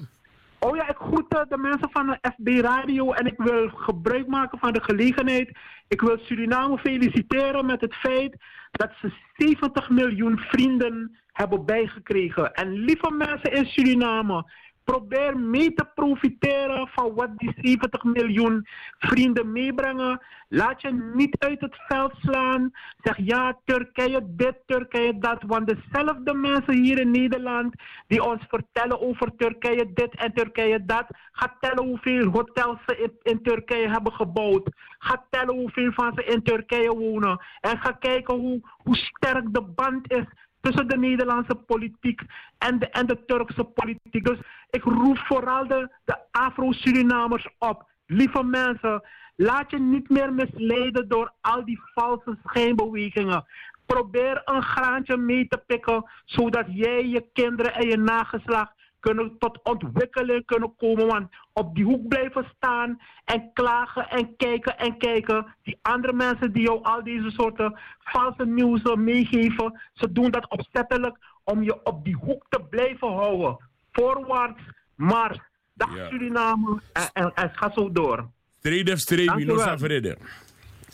Oh 0.58 0.76
ja, 0.76 0.88
ik 0.88 0.96
groet 0.96 1.34
eh, 1.34 1.40
de 1.48 1.56
mensen 1.56 1.90
van 1.90 2.06
de 2.06 2.30
FB 2.36 2.64
Radio 2.64 3.12
en 3.12 3.26
ik 3.26 3.34
wil 3.36 3.68
gebruik 3.68 4.26
maken 4.26 4.58
van 4.58 4.72
de 4.72 4.82
gelegenheid. 4.82 5.50
Ik 5.88 6.00
wil 6.00 6.18
Suriname 6.18 6.78
feliciteren 6.78 7.66
met 7.66 7.80
het 7.80 7.94
feit 7.94 8.36
dat 8.70 8.90
ze 9.00 9.12
70 9.36 9.90
miljoen 9.90 10.38
vrienden 10.38 11.18
hebben 11.32 11.64
bijgekregen. 11.64 12.54
En 12.54 12.72
lieve 12.72 13.10
mensen 13.10 13.52
in 13.52 13.66
Suriname, 13.66 14.52
probeer 14.90 15.38
mee 15.38 15.74
te 15.74 15.86
profiteren 15.94 16.88
van 16.88 17.14
wat 17.14 17.38
die 17.38 17.52
70 17.56 18.04
miljoen 18.04 18.66
vrienden 18.98 19.52
meebrengen. 19.52 20.20
Laat 20.48 20.82
je 20.82 21.10
niet 21.14 21.36
uit 21.38 21.60
het 21.60 21.76
veld 21.86 22.12
slaan. 22.20 22.70
Zeg 23.02 23.16
ja, 23.16 23.58
Turkije 23.64 24.20
dit, 24.26 24.56
Turkije 24.66 25.18
dat. 25.18 25.42
Want 25.46 25.66
dezelfde 25.66 26.34
mensen 26.34 26.82
hier 26.82 27.00
in 27.00 27.10
Nederland 27.10 27.74
die 28.06 28.22
ons 28.22 28.42
vertellen 28.48 29.00
over 29.00 29.36
Turkije 29.36 29.92
dit 29.92 30.14
en 30.16 30.32
Turkije 30.32 30.84
dat. 30.84 31.06
Ga 31.32 31.56
tellen 31.60 31.84
hoeveel 31.84 32.30
hotels 32.30 32.78
ze 32.86 33.10
in, 33.22 33.42
Turkije 33.42 33.88
hebben 33.88 34.12
gebouwd. 34.12 34.70
Ga 34.98 35.24
tellen 35.30 35.54
hoeveel 35.54 35.92
van 35.92 36.12
ze 36.14 36.24
in 36.24 36.42
Turkije 36.42 36.94
wonen. 36.94 37.40
En 37.60 37.78
ga 37.78 37.90
kijken 37.90 38.34
hoe, 38.34 38.60
hoe 38.76 38.96
sterk 38.96 39.54
de 39.54 39.62
band 39.62 40.12
is 40.12 40.24
tussen 40.60 40.88
de 40.88 40.98
Nederlandse 40.98 41.54
politiek 41.54 42.20
en 42.58 42.78
de, 42.78 42.88
en 42.88 43.06
de 43.06 43.24
Turkse 43.24 43.64
politiek. 43.64 44.24
Dus 44.24 44.38
ik 44.70 44.82
roep 44.82 45.18
vooral 45.18 45.66
de, 45.66 45.90
de 46.04 46.18
Afro-Surinamers 46.30 47.48
op. 47.58 47.86
Lieve 48.06 48.42
mensen, 48.42 49.02
laat 49.36 49.70
je 49.70 49.78
niet 49.78 50.08
meer 50.08 50.32
misleiden 50.32 51.08
door 51.08 51.32
al 51.40 51.64
die 51.64 51.80
valse 51.94 52.38
schijnbewegingen. 52.44 53.44
Probeer 53.86 54.42
een 54.44 54.62
graantje 54.62 55.16
mee 55.16 55.48
te 55.48 55.62
pikken, 55.66 56.10
zodat 56.24 56.66
jij, 56.68 57.06
je 57.06 57.28
kinderen 57.32 57.74
en 57.74 57.88
je 57.88 57.96
nageslacht 57.96 58.72
kunnen 59.00 59.36
tot 59.38 59.60
ontwikkeling 59.62 60.46
kunnen 60.46 60.74
komen. 60.76 61.06
Want 61.06 61.28
op 61.52 61.74
die 61.74 61.84
hoek 61.84 62.08
blijven 62.08 62.52
staan 62.56 63.00
en 63.24 63.50
klagen 63.52 64.08
en 64.10 64.36
kijken 64.36 64.78
en 64.78 64.98
kijken. 64.98 65.54
Die 65.62 65.78
andere 65.82 66.12
mensen 66.12 66.52
die 66.52 66.62
jou 66.62 66.82
al 66.82 67.02
deze 67.02 67.30
soorten 67.30 67.78
valse 67.98 68.46
nieuws 68.46 68.82
meegeven, 68.94 69.80
ze 69.92 70.12
doen 70.12 70.30
dat 70.30 70.50
opzettelijk 70.50 71.16
om 71.44 71.62
je 71.62 71.84
op 71.84 72.04
die 72.04 72.16
hoek 72.16 72.46
te 72.48 72.60
blijven 72.70 73.08
houden. 73.12 73.56
Voorwaarts, 73.92 74.62
mars. 74.94 75.38
Dag 75.74 75.96
Ja. 75.96 76.08
Suriname 76.08 76.80
en, 76.92 77.08
en, 77.12 77.32
en 77.34 77.50
ga 77.54 77.70
zo 77.74 77.92
door. 77.92 78.28
Strede 78.58 78.92
of 78.92 78.98
strede, 78.98 80.18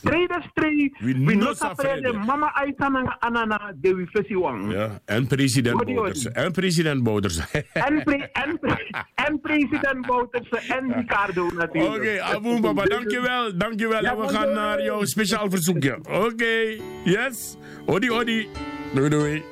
vrede. 0.04 0.24
Trade 0.26 0.42
strie, 0.50 0.96
Wie 0.98 1.14
we 1.14 1.34
no 1.34 1.52
mama 2.26 2.52
aitana 2.54 3.16
anana 3.20 3.72
de 3.80 3.94
we 3.94 4.38
wang. 4.38 4.72
Ja, 4.72 5.00
en 5.04 5.26
president. 5.26 5.84
Bouterse. 5.84 6.30
En 6.30 6.52
president 6.52 7.02
Bouterse. 7.02 7.42
En, 7.72 8.02
pre, 8.04 8.28
en, 8.32 8.58
pre, 8.58 9.04
en 9.14 9.40
president 9.40 10.06
Bouterse 10.06 10.72
en 10.72 10.92
Ricardo 10.92 11.50
natuurlijk. 11.54 12.22
Oké, 12.34 12.60
papa, 12.60 12.84
dankjewel. 12.84 13.56
Dankjewel. 13.56 14.02
Ja, 14.02 14.10
en 14.12 14.20
we 14.20 14.28
gaan 14.28 14.52
naar 14.52 14.82
jouw 14.82 15.04
speciaal 15.04 15.50
verzoekje. 15.50 15.98
Oké, 16.10 16.76
yes. 17.04 17.56
Odi, 17.86 18.10
odi. 18.10 18.48
Doei, 18.94 19.08
doei. 19.08 19.42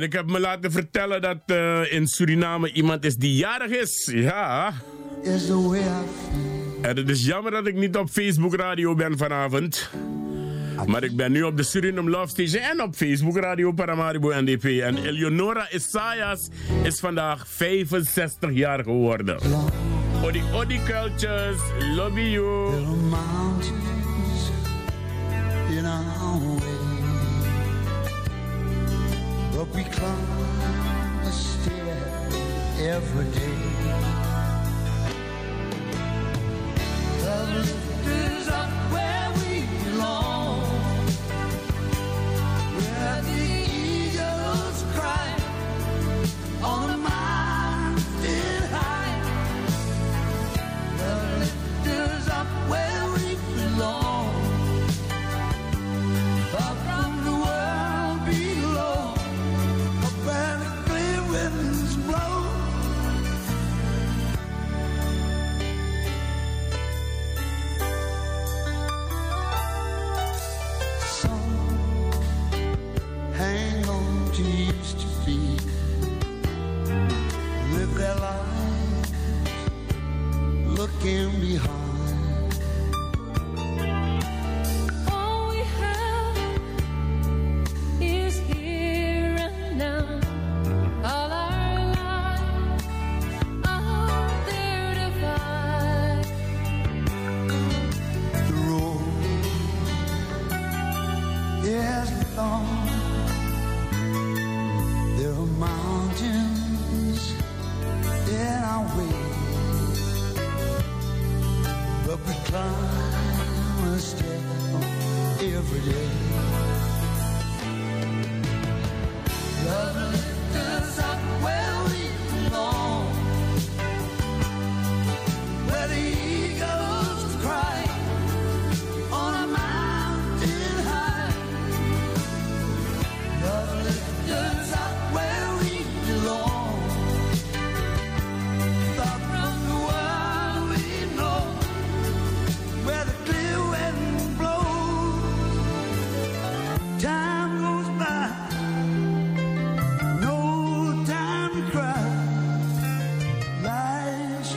En 0.00 0.06
ik 0.06 0.12
heb 0.12 0.30
me 0.30 0.40
laten 0.40 0.72
vertellen 0.72 1.22
dat 1.22 1.38
eh, 1.46 1.92
in 1.92 2.06
Suriname 2.06 2.72
iemand 2.72 3.04
is 3.04 3.16
die 3.16 3.34
jarig 3.34 3.70
is. 3.70 4.10
Ja. 4.12 4.72
En 6.80 6.96
het 6.96 7.08
is 7.08 7.26
jammer 7.26 7.52
dat 7.52 7.66
ik 7.66 7.74
niet 7.74 7.96
op 7.96 8.10
Facebook 8.10 8.54
Radio 8.54 8.94
ben 8.94 9.18
vanavond. 9.18 9.90
Maar 10.86 11.04
ik 11.04 11.16
ben 11.16 11.32
nu 11.32 11.42
op 11.42 11.56
de 11.56 11.62
Suriname 11.62 12.10
Love 12.10 12.28
Station 12.28 12.62
en 12.62 12.82
op 12.82 12.94
Facebook 12.94 13.36
Radio 13.36 13.72
Paramaribo 13.72 14.32
NDP. 14.40 14.64
En 14.64 15.04
Eleonora 15.04 15.68
Isaias 15.72 16.48
is 16.82 17.00
vandaag 17.00 17.48
65 17.48 18.50
jaar 18.52 18.82
geworden. 18.82 19.38
Odi 20.24 20.42
Odi 20.54 20.80
Cultures, 20.86 21.60
lobby 21.96 22.20
you. 22.20 22.72
But 29.60 29.76
we 29.76 29.84
climb 29.84 31.20
a 31.22 31.32
stair 31.32 32.30
every 32.78 33.26
day. 33.26 33.60
The 37.20 37.89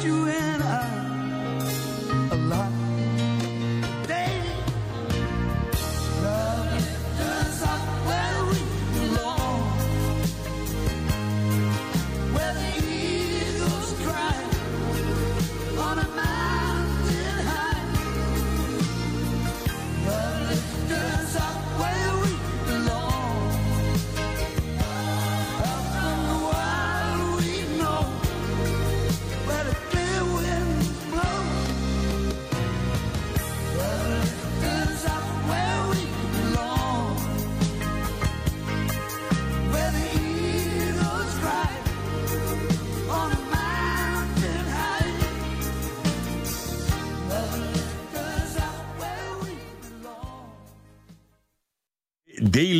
you 0.03 0.25
and 0.25 0.61
I 0.61 1.02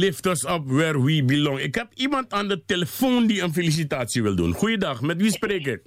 lift 0.03 0.25
us 0.25 0.43
up 0.45 0.63
where 0.65 1.03
we 1.03 1.23
belong. 1.23 1.59
Ik 1.59 1.75
heb 1.75 1.87
iemand 1.93 2.33
aan 2.33 2.47
de 2.47 2.65
telefoon 2.65 3.27
die 3.27 3.41
een 3.41 3.53
felicitatie 3.53 4.23
wil 4.23 4.35
doen. 4.35 4.53
Goeiedag, 4.53 5.01
met 5.01 5.17
wie 5.21 5.31
spreek 5.31 5.65
ik? 5.65 5.81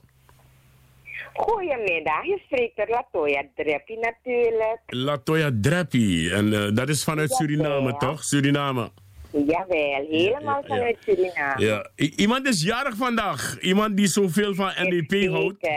Goedemiddag, 1.32 2.24
je 2.24 2.40
spreekt 2.44 2.78
er 2.78 2.88
Latoya 2.88 3.42
Dreppi 3.54 3.96
natuurlijk. 3.96 4.80
Latoya 4.86 5.50
Dreppi. 5.60 6.30
En 6.30 6.52
eh, 6.52 6.74
dat 6.74 6.88
is 6.88 7.04
vanuit 7.04 7.32
Suriname, 7.32 7.96
toch? 7.96 8.24
Suriname. 8.24 8.90
Jawel, 9.30 10.06
helemaal 10.10 10.62
Ja, 10.62 10.68
ja. 10.68 10.74
vanuit 10.74 10.96
Suriname. 11.00 11.64
Ja. 11.64 11.90
Iemand 12.16 12.46
is 12.48 12.62
jarig 12.62 12.96
vandaag. 12.96 13.58
Iemand 13.60 13.96
die 13.96 14.06
zoveel 14.06 14.54
van 14.54 14.72
NDP 14.76 15.28
houdt. 15.28 15.68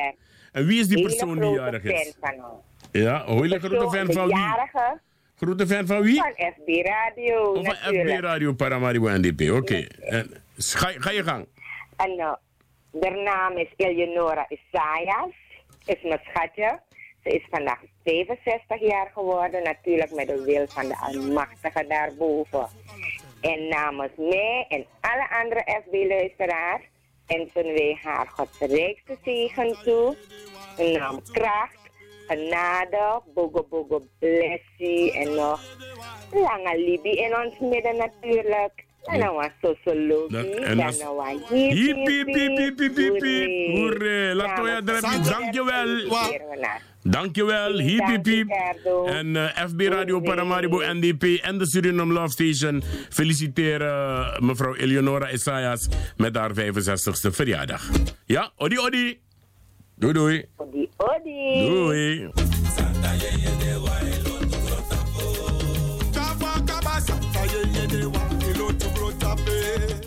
En 0.52 0.66
wie 0.66 0.80
is 0.80 0.88
die 0.88 1.02
persoon 1.02 1.40
die 1.40 1.50
jarig 1.50 1.84
is? 1.84 2.16
fan 2.20 2.36
van 2.36 2.46
ons. 2.52 2.64
Ja, 2.92 3.28
een 3.28 3.42
hele 3.42 3.60
grote 3.60 3.98
fan 3.98 4.14
van 4.14 4.28
wie? 4.28 4.38
jarige 4.38 5.00
Grote 5.40 5.68
fan 5.68 5.86
van 5.88 6.02
wie? 6.02 6.16
van 6.16 6.34
FB 6.36 6.86
Radio 6.86 7.52
Of 7.52 7.66
van 7.66 7.76
natuurlijk. 7.76 8.18
FB 8.18 8.24
Radio 8.24 8.54
Paramaribo 8.54 9.08
NDP. 9.08 9.52
Oké. 9.52 9.88
En 10.00 10.44
Ga, 10.58 10.92
ga 10.98 11.12
je 11.12 11.24
gang. 11.24 11.48
En 11.98 12.38
haar 12.92 13.24
naam 13.24 13.58
is 13.58 13.74
Eleonora 13.76 14.48
Isaias. 14.50 15.34
Is 15.86 16.02
mijn 16.02 16.20
schatje. 16.24 16.80
Ze 17.24 17.30
is 17.30 17.48
vandaag 17.50 17.80
65 18.04 18.80
jaar 18.80 19.12
geworden. 19.14 19.64
Natuurlijk 19.64 20.12
met 20.12 20.28
de 20.28 20.44
wil 20.44 20.68
van 20.68 20.88
de 20.88 20.98
Almachtige 20.98 21.86
daarboven. 21.88 22.68
En 23.42 23.68
namens 23.68 24.12
mij 24.18 24.66
en 24.70 24.86
alle 25.02 25.30
andere 25.42 25.82
FB-luisteraars 25.86 26.82
wensen 27.28 27.64
wij 27.64 28.00
haar 28.04 28.28
Gods 28.28 28.60
rijkste 28.60 29.18
zegen 29.24 29.78
toe. 29.84 30.16
Een 30.78 30.92
naam 30.92 31.22
kracht, 31.32 31.89
genade, 32.30 33.22
bogo 33.34 33.68
bogo 33.70 34.02
blessie 34.20 35.12
en 35.14 35.36
nog 35.36 35.60
lange 36.32 36.74
libi 36.78 37.10
in 37.10 37.36
ons 37.36 37.54
midden 37.72 37.96
natuurlijk. 37.98 38.88
En 39.04 39.20
dan 39.20 39.34
was 39.36 39.50
sociologie, 39.62 40.32
dan 40.32 40.46
en 40.64 40.78
dat- 40.78 41.02
was 41.02 41.50
Hiep, 41.50 41.72
hiep, 42.08 42.08
hiep, 42.08 42.58
hiep, 42.58 42.80
hiep, 42.80 43.22
hiep. 43.22 43.76
Hoeré, 43.76 44.34
Latoya 44.36 44.82
Dreppi, 44.82 45.22
dankjewel. 45.24 46.08
Dankjewel, 47.04 47.78
hiep, 47.78 48.06
hiep, 48.08 48.26
hiep. 48.26 48.50
En 49.06 49.36
eh, 49.36 49.66
FB 49.68 49.82
Radio 49.82 50.20
Paramaribo 50.20 50.82
NDP 50.94 51.24
en 51.42 51.58
de 51.58 51.68
Suriname 51.68 52.14
Love 52.14 52.30
Station 52.30 52.84
feliciteren 53.10 54.34
eh, 54.34 54.40
mevrouw 54.40 54.76
Eleonora 54.76 55.32
Isaias 55.32 55.88
met 56.18 56.36
haar 56.36 56.52
65ste 56.54 57.32
verjaardag. 57.32 57.90
Ja, 58.26 58.52
odi 58.58 58.80
odi. 58.80 59.20
Doei 60.00 60.14
doei. 60.14 60.46
Odi 60.58 60.90
odi. 60.98 61.68
Doei. 61.68 62.30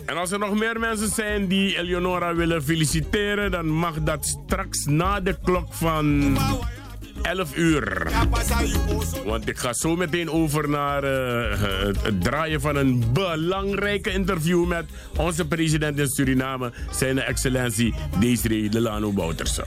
En 0.05 0.17
als 0.17 0.31
er 0.31 0.39
nog 0.39 0.53
meer 0.53 0.79
mensen 0.79 1.09
zijn 1.09 1.47
die 1.47 1.77
Eleonora 1.77 2.35
willen 2.35 2.63
feliciteren, 2.63 3.51
dan 3.51 3.67
mag 3.67 4.03
dat 4.03 4.25
straks 4.25 4.85
na 4.85 5.19
de 5.19 5.37
klok 5.43 5.73
van 5.73 6.37
11 7.21 7.55
uur. 7.55 8.11
Want 9.25 9.49
ik 9.49 9.57
ga 9.57 9.73
zo 9.73 9.95
meteen 9.95 10.31
over 10.31 10.69
naar 10.69 11.03
eh, 11.03 11.61
het, 11.61 12.21
draaien 12.21 12.61
van 12.61 12.75
een 12.75 13.03
belangrijke 13.13 14.11
interview 14.11 14.67
met 14.67 14.85
onze 15.17 15.47
president 15.47 15.99
in 15.99 16.07
Suriname, 16.07 16.71
zijn 16.91 17.19
excellentie 17.19 17.93
Desiree 18.19 18.69
Delano 18.69 19.11
Bouterse. 19.11 19.65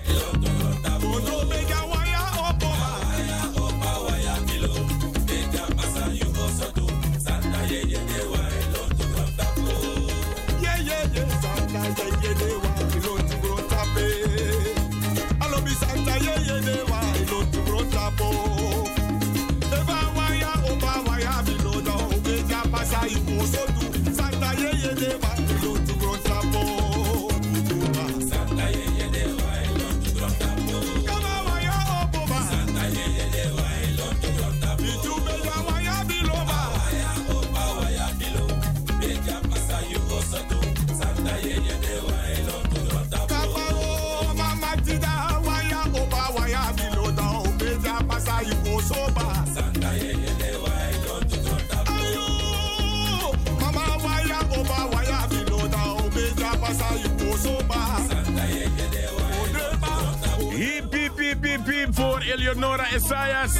Eleonora 62.33 62.87
Esayas. 62.93 63.53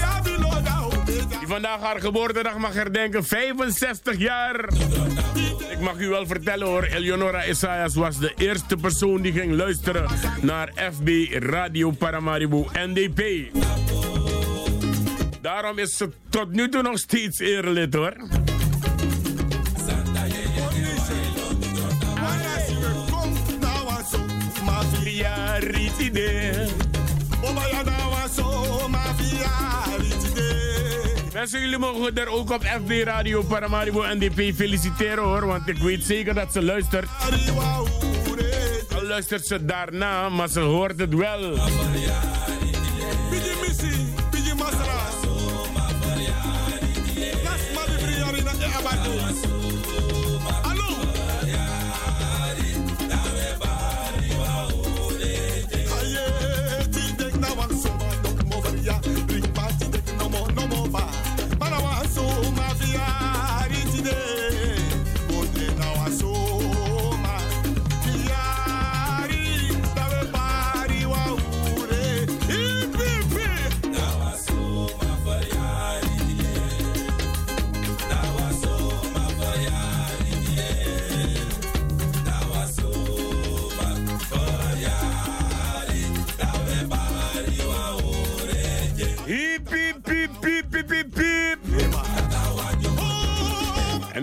Die 1.39 1.47
vandaag 1.47 1.81
haar 1.81 2.01
geboortedag 2.01 2.59
mag 2.59 2.75
herdenken. 2.75 3.25
65 3.25 4.19
jaar. 4.19 4.69
Ik 5.71 5.81
mag 5.81 5.99
u 5.99 6.09
wel 6.09 6.27
vertellen 6.27 6.67
hoor. 6.67 6.83
Eleonora 6.83 7.43
Esayas 7.43 7.95
was 7.95 8.19
de 8.19 8.33
eerste 8.37 8.77
persoon 8.77 9.23
die 9.23 9.33
ging 9.33 9.53
luisteren 9.53 10.09
naar 10.41 10.73
FB 10.93 11.09
Radio 11.31 11.91
Paramaribo 11.91 12.67
NDP. 12.73 13.21
Daarom 15.41 15.79
is 15.79 15.97
ze 15.97 16.11
tot 16.29 16.53
nu 16.53 16.69
toe 16.69 16.83
nog 16.83 16.99
steeds 16.99 17.39
eerlid 17.39 17.95
hoor. 17.95 18.15
Ritide. 25.61 26.66
Mensen, 31.47 31.65
jullie 31.65 31.79
mogen 31.79 32.17
er 32.17 32.29
ook 32.29 32.51
op 32.51 32.63
FB 32.63 32.91
Radio 33.05 33.43
Paramaribo 33.43 34.03
NDP 34.03 34.55
feliciteren 34.55 35.25
hoor, 35.25 35.47
want 35.47 35.69
ik 35.69 35.79
weet 35.79 36.05
zeker 36.05 36.35
dat 36.35 36.53
ze 36.53 36.63
luistert. 36.63 37.09
Al 38.95 39.03
luistert 39.03 39.47
ze 39.47 39.65
daarna, 39.65 40.29
maar 40.29 40.49
ze 40.49 40.61
hoort 40.61 40.99
het 40.99 41.15
wel. 41.15 41.57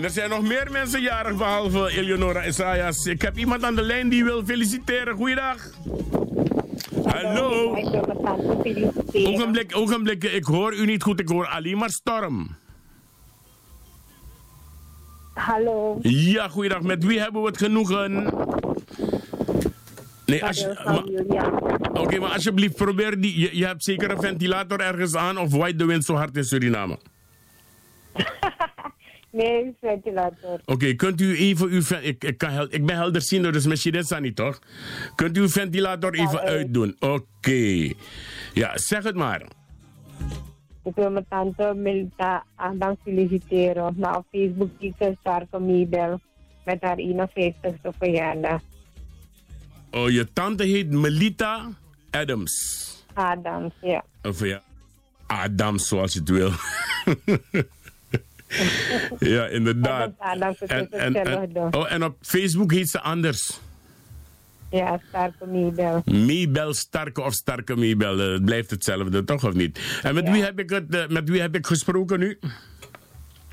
Er 0.04 0.10
zijn 0.10 0.30
nog 0.30 0.42
meer 0.42 0.68
mensen 0.70 1.02
jarig 1.02 1.36
behalve 1.36 1.90
Eleonora 1.90 2.46
Isaias. 2.46 3.06
Ik 3.06 3.22
heb 3.22 3.38
iemand 3.38 3.64
aan 3.64 3.74
de 3.74 3.82
lijn 3.82 4.08
die 4.08 4.24
wil 4.24 4.44
feliciteren. 4.44 5.14
Goeiedag. 5.14 5.70
Hallo. 7.04 7.76
Ogenblik, 9.12 9.76
ogenblik. 9.76 10.24
Ik 10.24 10.44
hoor 10.44 10.74
u 10.74 10.86
niet 10.86 11.02
goed. 11.02 11.20
Ik 11.20 11.28
hoor 11.28 11.46
alleen 11.46 11.78
maar 11.78 11.90
storm. 11.90 12.56
Hallo. 15.34 15.98
Ja, 16.02 16.48
goeiedag. 16.48 16.82
Met 16.82 17.04
wie 17.04 17.20
hebben 17.20 17.40
we 17.40 17.46
het 17.46 17.58
genoegen? 17.58 18.34
Nee, 20.26 20.44
als 20.44 20.66
Oké, 21.92 22.18
maar 22.18 22.30
alsjeblieft, 22.30 22.76
probeer 22.76 23.20
die. 23.20 23.40
Je, 23.40 23.56
je 23.56 23.66
hebt 23.66 23.84
zeker 23.84 24.10
een 24.10 24.20
ventilator 24.20 24.80
ergens 24.80 25.14
aan 25.14 25.38
of 25.38 25.52
waait 25.52 25.78
de 25.78 25.84
wind 25.84 26.04
zo 26.04 26.14
hard 26.14 26.36
in 26.36 26.44
Suriname? 26.44 26.98
Nee, 29.34 29.74
ventilator. 29.80 30.60
Oké, 30.64 30.94
kunt 30.94 31.20
u 31.20 31.36
even 31.36 31.68
uw. 31.68 31.82
Ik, 32.02 32.24
ik, 32.24 32.38
kan 32.38 32.70
ik 32.70 32.86
ben 32.86 32.96
helderziender, 32.96 33.52
dus 33.52 33.66
misschien 33.66 33.94
is 33.94 34.08
dat 34.08 34.20
niet 34.20 34.36
toch? 34.36 34.58
Kunt 35.14 35.36
u 35.36 35.40
uw 35.40 35.48
ventilator 35.48 36.14
even 36.14 36.40
uitdoen? 36.40 36.96
Oké. 36.98 37.92
Ja, 38.52 38.78
zeg 38.78 39.02
het 39.02 39.14
maar. 39.14 39.42
Ik 40.84 40.94
wil 40.94 41.10
mijn 41.10 41.26
tante 41.28 41.72
Milta 41.76 42.44
Adam 42.54 42.96
feliciteren. 43.02 43.94
Nou, 43.96 44.16
op 44.16 44.24
Facebook 44.30 44.70
ik 44.78 44.94
een 44.98 45.16
sterke 45.20 45.58
met 46.64 46.80
haar 46.80 46.98
51ste 46.98 47.98
verjaardag. 47.98 48.60
Oh, 49.90 50.10
je 50.10 50.32
tante 50.32 50.64
heet 50.64 50.90
Melita 50.90 51.68
Adams. 52.10 52.82
Adams, 53.14 53.72
ja. 53.80 54.04
Of 54.22 54.44
ja, 54.44 54.62
Adams 55.26 55.88
zoals 55.88 56.12
je 56.12 56.18
het 56.18 56.28
wil. 56.28 56.50
ja, 59.18 59.46
inderdaad. 59.46 60.12
En, 60.18 60.40
en, 60.70 60.90
en, 60.90 61.14
hetzelfde. 61.14 61.78
oh, 61.78 61.92
en 61.92 62.04
op 62.04 62.16
Facebook 62.20 62.72
heet 62.72 62.88
ze 62.90 63.00
anders. 63.00 63.58
Ja, 64.70 65.00
sterke 65.08 65.46
meebel. 65.46 66.02
Meebel 66.04 66.74
Starke 66.74 67.22
of 67.22 67.32
Starke 67.32 67.76
Meebel. 67.76 68.20
eh, 68.20 68.32
Het 68.32 68.44
blijft 68.44 68.70
hetzelfde, 68.70 69.24
toch 69.24 69.44
of 69.44 69.52
niet? 69.54 69.80
En 70.02 70.14
met, 70.14 70.30
wie, 70.30 70.42
heb 70.42 70.58
ik 70.58 70.70
het, 70.70 70.94
eh, 70.94 71.06
met 71.08 71.28
wie 71.28 71.40
heb 71.40 71.54
ik 71.54 71.66
gesproken 71.66 72.18
nu? 72.18 72.38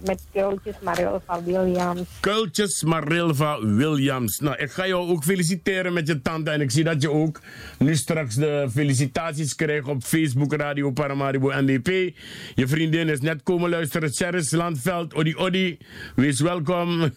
Met 0.05 0.23
Kultjes 0.31 0.75
Marilva 0.81 1.43
Williams. 1.43 2.01
Kultjes 2.19 2.83
Marilva 2.83 3.65
Williams. 3.65 4.39
Nou, 4.39 4.57
ik 4.57 4.71
ga 4.71 4.87
jou 4.87 5.09
ook 5.09 5.23
feliciteren 5.23 5.93
met 5.93 6.07
je 6.07 6.21
tante. 6.21 6.51
En 6.51 6.61
ik 6.61 6.71
zie 6.71 6.83
dat 6.83 7.01
je 7.01 7.11
ook 7.11 7.41
nu 7.77 7.95
straks 7.95 8.35
de 8.35 8.67
felicitaties 8.71 9.55
krijgt 9.55 9.87
op 9.87 10.03
Facebook 10.03 10.53
Radio 10.53 10.91
Paramaribo 10.91 11.51
NDP. 11.61 12.17
Je 12.55 12.67
vriendin 12.67 13.09
is 13.09 13.21
net 13.21 13.43
komen 13.43 13.69
luisteren. 13.69 14.11
Cheris 14.11 14.51
Landveld, 14.51 15.13
Odi 15.13 15.35
Odi. 15.35 15.77
Wees 16.15 16.39
welkom. 16.39 16.99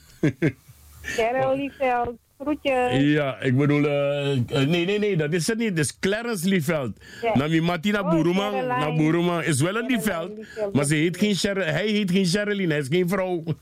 Cheryl 1.02 1.56
Lieveld, 1.56 2.18
groetjes. 2.44 3.00
Ja, 3.02 3.40
ik 3.40 3.56
bedoel, 3.56 3.84
eh, 3.84 4.32
eh, 4.32 4.68
nee, 4.68 4.84
nee, 4.84 4.98
nee, 4.98 5.16
dat 5.16 5.32
is 5.32 5.46
het 5.46 5.58
niet. 5.58 5.68
Het 5.68 5.78
is 5.78 5.98
Clarence 5.98 6.48
Lieveld. 6.48 7.04
Ja. 7.22 7.36
Nami 7.36 7.60
Martina 7.60 8.00
Oh, 8.00 8.10
Boeruma, 8.10 8.50
na 8.50 8.94
Boeruma 8.96 9.42
is 9.42 9.60
wel 9.60 9.76
een 9.76 9.86
Lieveld, 9.86 10.32
maar 10.72 10.84
ze 10.84 10.94
heet 10.94 11.16
geen 11.16 11.34
Cheryl, 11.34 11.64
hij 11.64 11.86
heet 11.86 12.10
geen 12.10 12.26
Sherilyn, 12.26 12.70
hij 12.70 12.78
is 12.78 12.88
geen 12.88 13.08
vrouw. 13.08 13.42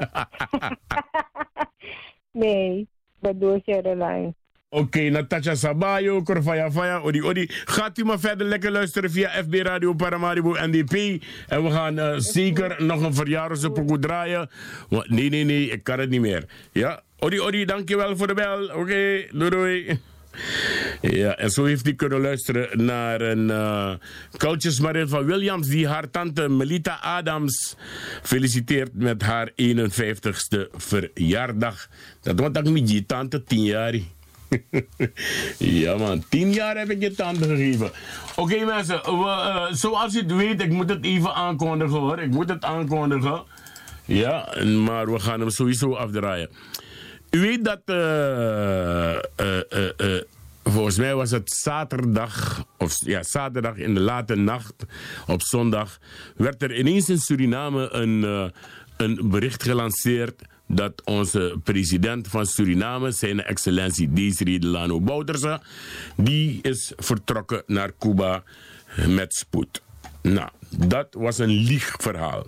Nee, 2.33 2.79
ik 2.79 2.87
bedoel 3.19 3.63
Caroline. 3.63 4.35
Oké, 4.73 5.09
Natasha 5.11 5.55
Sabayo, 5.55 6.23
Korfaya 6.23 6.71
Faya, 6.71 7.01
Odi 7.01 7.23
Odi. 7.23 7.47
Gaat 7.49 7.99
u 7.99 8.05
maar 8.05 8.19
verder 8.21 8.47
lekker 8.47 8.71
luisteren 8.71 9.11
via 9.11 9.29
FB 9.29 9.55
Radio 9.55 9.93
Paramaribo 9.93 10.57
NDP. 10.59 11.23
En 11.49 11.65
we 11.65 11.71
gaan 11.71 11.99
eh, 11.99 12.15
zeker 12.17 12.85
nog 12.85 13.03
een 13.03 13.15
verjaardagspokoe 13.15 13.99
draaien. 13.99 14.51
Want, 14.89 15.11
nee, 15.11 15.29
nee, 15.29 15.45
nee, 15.45 15.71
ik 15.71 15.83
kan 15.83 15.99
het 15.99 16.11
niet 16.11 16.21
meer. 16.21 16.45
Ja, 16.73 17.03
Odi 17.25 17.41
Odi, 17.41 17.65
dankjewel 17.65 18.17
voor 18.17 18.27
de 18.27 18.35
bel. 18.35 18.65
Oké, 18.65 19.27
doei 19.33 19.51
doei. 19.51 20.01
Ja, 21.01 21.37
en 21.37 21.51
zo 21.51 21.65
heeft 21.65 21.85
hij 21.85 21.95
kunnen 21.95 22.21
luisteren 22.21 22.85
naar 22.85 23.21
een 23.21 23.49
uh, 23.49 25.07
van 25.07 25.25
Williams, 25.25 25.69
die 25.69 25.89
haar 25.89 26.11
tante 26.11 26.49
Melita 26.49 26.99
Adams 27.03 27.77
feliciteert 28.23 28.91
met 28.95 29.23
haar 29.23 29.51
51ste 29.51 30.71
verjaardag. 30.77 31.89
Dat 32.23 32.39
wordt 32.39 32.59
ook 32.59 32.69
met 32.69 32.91
je 32.91 33.07
tante 33.07 33.45
10 33.45 33.65
jaar. 33.65 33.95
ja 35.59 35.97
man, 35.97 36.25
10 36.29 36.53
jaar 36.53 36.77
heb 36.77 36.91
ik 36.91 37.01
je 37.01 37.15
tante 37.15 37.45
gegeven. 37.49 37.91
Oké 38.37 38.65
mensen, 38.65 39.01
we, 39.03 39.27
eh, 39.29 39.67
zoals 39.73 40.15
u 40.15 40.19
het 40.19 40.35
weet, 40.35 40.63
ik 40.63 40.71
moet 40.71 40.89
het 40.89 41.05
even 41.05 41.35
aankondigen 41.35 41.99
hoor. 41.99 42.19
Ik 42.19 42.31
moet 42.31 42.49
het 42.49 42.65
aankondigen. 42.65 43.43
Ja, 44.05 44.49
maar 44.65 45.13
we 45.13 45.19
gaan 45.19 45.41
hem 45.41 45.51
sowieso 45.51 45.95
afdraaien. 45.95 46.49
U 47.33 47.41
weet 47.41 47.65
dat, 47.65 47.81
eh, 47.85 49.17
eh, 49.17 49.21
eh, 49.97 50.23
volgens 50.65 50.97
mij 50.97 51.15
was 51.15 51.31
het 51.31 51.53
zaterdag, 51.53 52.65
of 52.79 52.97
ja, 53.05 53.23
zaterdag 53.23 53.77
in 53.77 53.95
de 53.95 54.01
late 54.01 54.35
nacht, 54.35 54.75
op 55.27 55.43
zondag, 55.43 55.99
werd 56.37 56.63
er 56.63 56.79
ineens 56.79 57.09
in 57.09 57.19
Suriname 57.19 57.93
een, 57.93 58.53
een 58.97 59.31
bericht 59.31 59.63
gelanceerd 59.63 60.43
dat 60.67 61.03
onze 61.05 61.59
president 61.65 62.29
van 62.29 62.47
Suriname, 62.47 63.11
zijn 63.11 63.43
excellentie 63.43 64.13
Desiree 64.13 64.59
Delano 64.59 65.01
Bouterse, 65.01 65.61
die 66.17 66.59
is 66.63 66.93
vertrokken 66.97 67.63
naar 67.67 67.91
Cuba 67.99 68.43
met 69.07 69.35
spoed. 69.35 69.83
Nou, 70.23 70.49
dat 70.69 71.07
was 71.11 71.39
een 71.39 71.51
liegverhaal. 71.51 72.47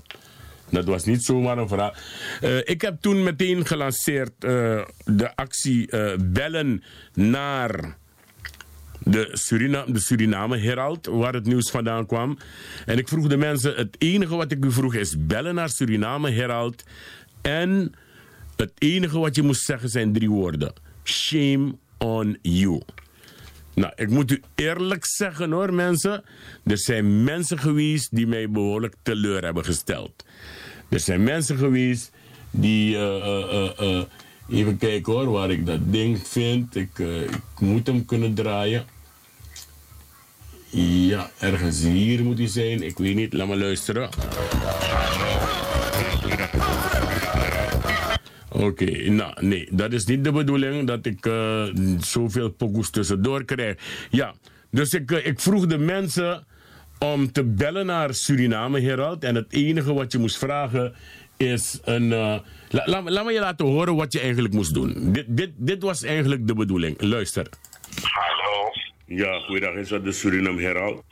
Dat 0.71 0.85
was 0.85 1.05
niet 1.05 1.25
zomaar 1.25 1.59
een 1.59 1.69
verhaal. 1.69 1.95
Eh, 2.41 2.59
ik 2.59 2.81
heb 2.81 3.01
toen 3.01 3.23
meteen 3.23 3.67
gelanceerd 3.67 4.33
eh, 4.39 4.85
de 5.05 5.31
actie 5.35 5.91
eh, 5.91 6.19
bellen 6.19 6.83
naar 7.15 7.97
de, 8.99 9.29
Surina 9.33 9.85
de 9.87 10.01
Suriname 10.01 10.59
Herald, 10.59 11.07
waar 11.07 11.35
het 11.35 11.47
nieuws 11.47 11.71
vandaan 11.71 12.07
kwam. 12.07 12.39
En 12.87 12.99
ik 12.99 13.09
vroeg 13.09 13.27
de 13.27 13.37
mensen, 13.37 13.75
het 13.75 13.97
enige 13.99 14.37
wat 14.37 14.53
ik 14.53 14.65
u 14.65 14.73
vroeg 14.73 14.95
is 14.95 15.17
bellen 15.19 15.55
naar 15.55 15.69
Suriname 15.69 16.31
Herald. 16.31 16.85
En 17.43 17.93
het 18.57 18.73
enige 18.79 19.19
wat 19.19 19.35
je 19.35 19.43
moest 19.43 19.65
zeggen 19.65 19.89
zijn 19.89 20.13
drie 20.13 20.31
woorden. 20.31 20.73
Shame 21.05 21.75
on 21.99 22.39
you. 22.43 22.83
Nou, 23.75 23.93
ik 23.97 24.11
moet 24.11 24.31
u 24.31 24.43
eerlijk 24.55 25.05
zeggen 25.07 25.51
hoor, 25.51 25.73
mensen. 25.75 26.25
Er 26.65 26.79
zijn 26.79 27.25
mensen 27.25 27.59
geweest 27.59 28.09
die 28.17 28.27
mij 28.27 28.51
behoorlijk 28.51 28.95
teleur 29.03 29.45
hebben 29.45 29.65
gesteld. 29.65 30.25
Er 30.89 31.01
zijn 31.01 31.23
mensen 31.25 31.57
geweest 31.59 32.11
die. 32.51 32.97
eh, 32.97 33.43
eh, 33.43 33.71
eh, 33.99 34.05
even 34.51 34.77
kijken 34.79 35.13
hoor, 35.13 35.31
waar 35.31 35.51
ik 35.51 35.67
dat 35.67 35.93
ding 35.93 36.29
vind. 36.29 36.77
Ik, 36.77 36.99
ik 36.99 37.41
moet 37.61 37.87
hem 37.87 38.05
kunnen 38.05 38.35
draaien. 38.35 38.85
Ja, 41.09 41.31
ergens 41.39 41.81
hier 41.83 42.23
moet 42.25 42.39
hij 42.39 42.49
zijn. 42.49 42.83
Ik 42.83 42.99
weet 42.99 43.15
niet, 43.15 43.33
laat 43.33 43.49
me 43.49 43.57
luisteren. 43.57 44.09
Oké, 48.55 49.11
nou 49.11 49.47
nee, 49.47 49.69
dat 49.71 49.93
is 49.93 50.05
niet 50.05 50.25
de 50.25 50.33
bedoeling 50.33 50.87
dat 50.87 51.07
ik 51.07 51.27
eh, 51.27 51.65
zoveel 51.99 52.51
pokoes 52.51 52.91
tussendoor 52.91 53.45
krijg. 53.45 53.77
Ja, 54.11 54.35
dus 54.71 54.93
ik, 54.93 55.11
eh, 55.11 55.27
ik 55.27 55.41
vroeg 55.41 55.67
de 55.67 55.79
mensen 55.79 56.47
om 56.99 57.33
te 57.33 57.45
bellen 57.45 57.87
naar 57.87 58.15
Suriname 58.15 58.81
Herald. 58.81 59.25
En 59.25 59.35
het 59.35 59.53
enige 59.53 59.93
wat 59.95 60.13
je 60.13 60.19
moest 60.19 60.39
vragen 60.39 60.95
is 61.37 61.81
een. 61.85 62.13
eh, 62.13 62.39
la- 62.69 62.83
la- 62.85 63.03
laat 63.11 63.25
me 63.25 63.33
je 63.33 63.41
laten 63.41 63.67
horen 63.67 63.95
wat 63.97 64.13
je 64.13 64.21
eigenlijk 64.21 64.55
moest 64.55 64.75
doen. 64.75 65.13
Dit, 65.13 65.25
dit, 65.29 65.51
dit 65.57 65.83
was 65.83 66.03
eigenlijk 66.03 66.47
de 66.47 66.55
bedoeling. 66.55 67.01
Luister. 67.01 67.47
Hallo. 68.03 68.71
Ja, 69.07 69.39
goeiedag. 69.39 69.75
Is 69.75 69.89
dat 69.89 70.05
de 70.05 70.13
Suriname 70.13 70.63
Herald? 70.63 71.03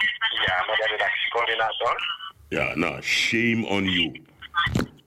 Ja, 0.46 0.64
met 0.66 0.76
de 0.76 0.88
redactiecoördinator. 0.90 1.96
Ja, 2.48 2.74
nou, 2.74 3.02
shame 3.02 3.66
on 3.66 3.84
you. 3.84 4.20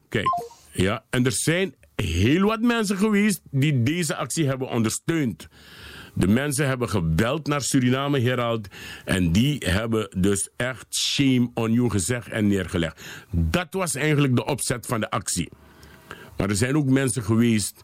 Kijk, 0.09 0.25
ja, 0.71 1.03
en 1.09 1.25
er 1.25 1.31
zijn 1.31 1.75
heel 1.95 2.41
wat 2.41 2.61
mensen 2.61 2.97
geweest 2.97 3.41
die 3.51 3.83
deze 3.83 4.15
actie 4.15 4.47
hebben 4.47 4.67
ondersteund. 4.69 5.47
De 6.13 6.27
mensen 6.27 6.67
hebben 6.67 6.89
gebeld 6.89 7.47
naar 7.47 7.61
Suriname 7.61 8.19
Herald 8.19 8.67
en 9.05 9.31
die 9.31 9.57
hebben 9.65 10.09
dus 10.17 10.49
echt 10.55 10.95
shame 10.95 11.49
on 11.53 11.73
you 11.73 11.89
gezegd 11.89 12.27
en 12.27 12.47
neergelegd. 12.47 13.01
Dat 13.31 13.67
was 13.73 13.95
eigenlijk 13.95 14.35
de 14.35 14.45
opzet 14.45 14.85
van 14.85 14.99
de 14.99 15.09
actie. 15.09 15.49
Maar 16.37 16.49
er 16.49 16.55
zijn 16.55 16.77
ook 16.77 16.89
mensen 16.89 17.23
geweest 17.23 17.83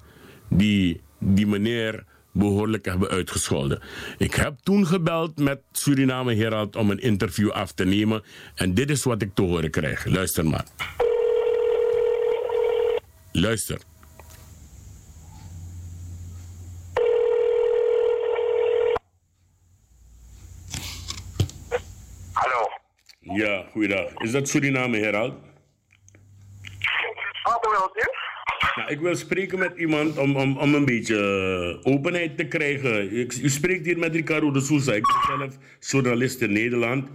die 0.49 1.01
die 1.19 1.47
meneer 1.47 2.03
behoorlijk 2.31 2.85
hebben 2.85 3.09
uitgescholden. 3.09 3.81
Ik 4.17 4.33
heb 4.33 4.59
toen 4.63 4.87
gebeld 4.87 5.39
met 5.39 5.61
Suriname 5.71 6.35
Herald 6.35 6.75
om 6.75 6.89
een 6.91 6.99
interview 6.99 7.49
af 7.49 7.71
te 7.71 7.85
nemen. 7.85 8.23
En 8.55 8.73
dit 8.73 8.89
is 8.89 9.03
wat 9.03 9.21
ik 9.21 9.33
te 9.33 9.41
horen 9.41 9.71
krijg. 9.71 10.05
Luister 10.05 10.45
maar. 10.45 10.65
Luister. 13.31 13.79
Hallo. 22.31 22.67
Ja, 23.25 23.65
goeiedag. 23.71 24.13
Is 24.17 24.31
dat 24.31 24.47
Suriname 24.49 24.97
Herald? 24.97 25.33
Wat 27.43 27.67
wilt 27.71 27.97
u? 27.97 28.09
Nou, 28.75 28.89
ik 28.91 28.99
wil 28.99 29.15
spreken 29.15 29.59
met 29.59 29.77
iemand 29.77 30.17
om, 30.17 30.35
om, 30.35 30.57
om 30.57 30.73
een 30.73 30.85
beetje 30.85 31.17
eh, 31.83 31.93
openheid 31.93 32.37
te 32.37 32.47
krijgen. 32.47 33.19
Ik, 33.19 33.33
u 33.33 33.49
spreekt 33.49 33.85
hier 33.85 33.97
met 33.99 34.15
Ricardo 34.15 34.51
de 34.51 34.61
Souza. 34.61 34.93
Ik 34.93 35.01
ben 35.05 35.37
zelf 35.39 35.53
journalist 35.79 36.41
in 36.41 36.51
Nederland. 36.53 37.09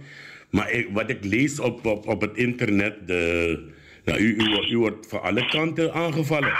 Maar 0.49 0.71
ik- 0.71 0.89
wat 0.91 1.09
ik 1.09 1.23
lees 1.23 1.59
op, 1.59 1.85
op, 1.85 2.07
op 2.07 2.21
het 2.21 2.37
internet, 2.37 3.07
de, 3.07 3.73
nou, 4.05 4.19
u, 4.19 4.35
u, 4.35 4.49
wordt- 4.55 4.69
u 4.71 4.77
wordt 4.77 5.07
van 5.07 5.21
alle 5.21 5.45
kanten 5.45 5.93
aangevallen. 5.93 6.53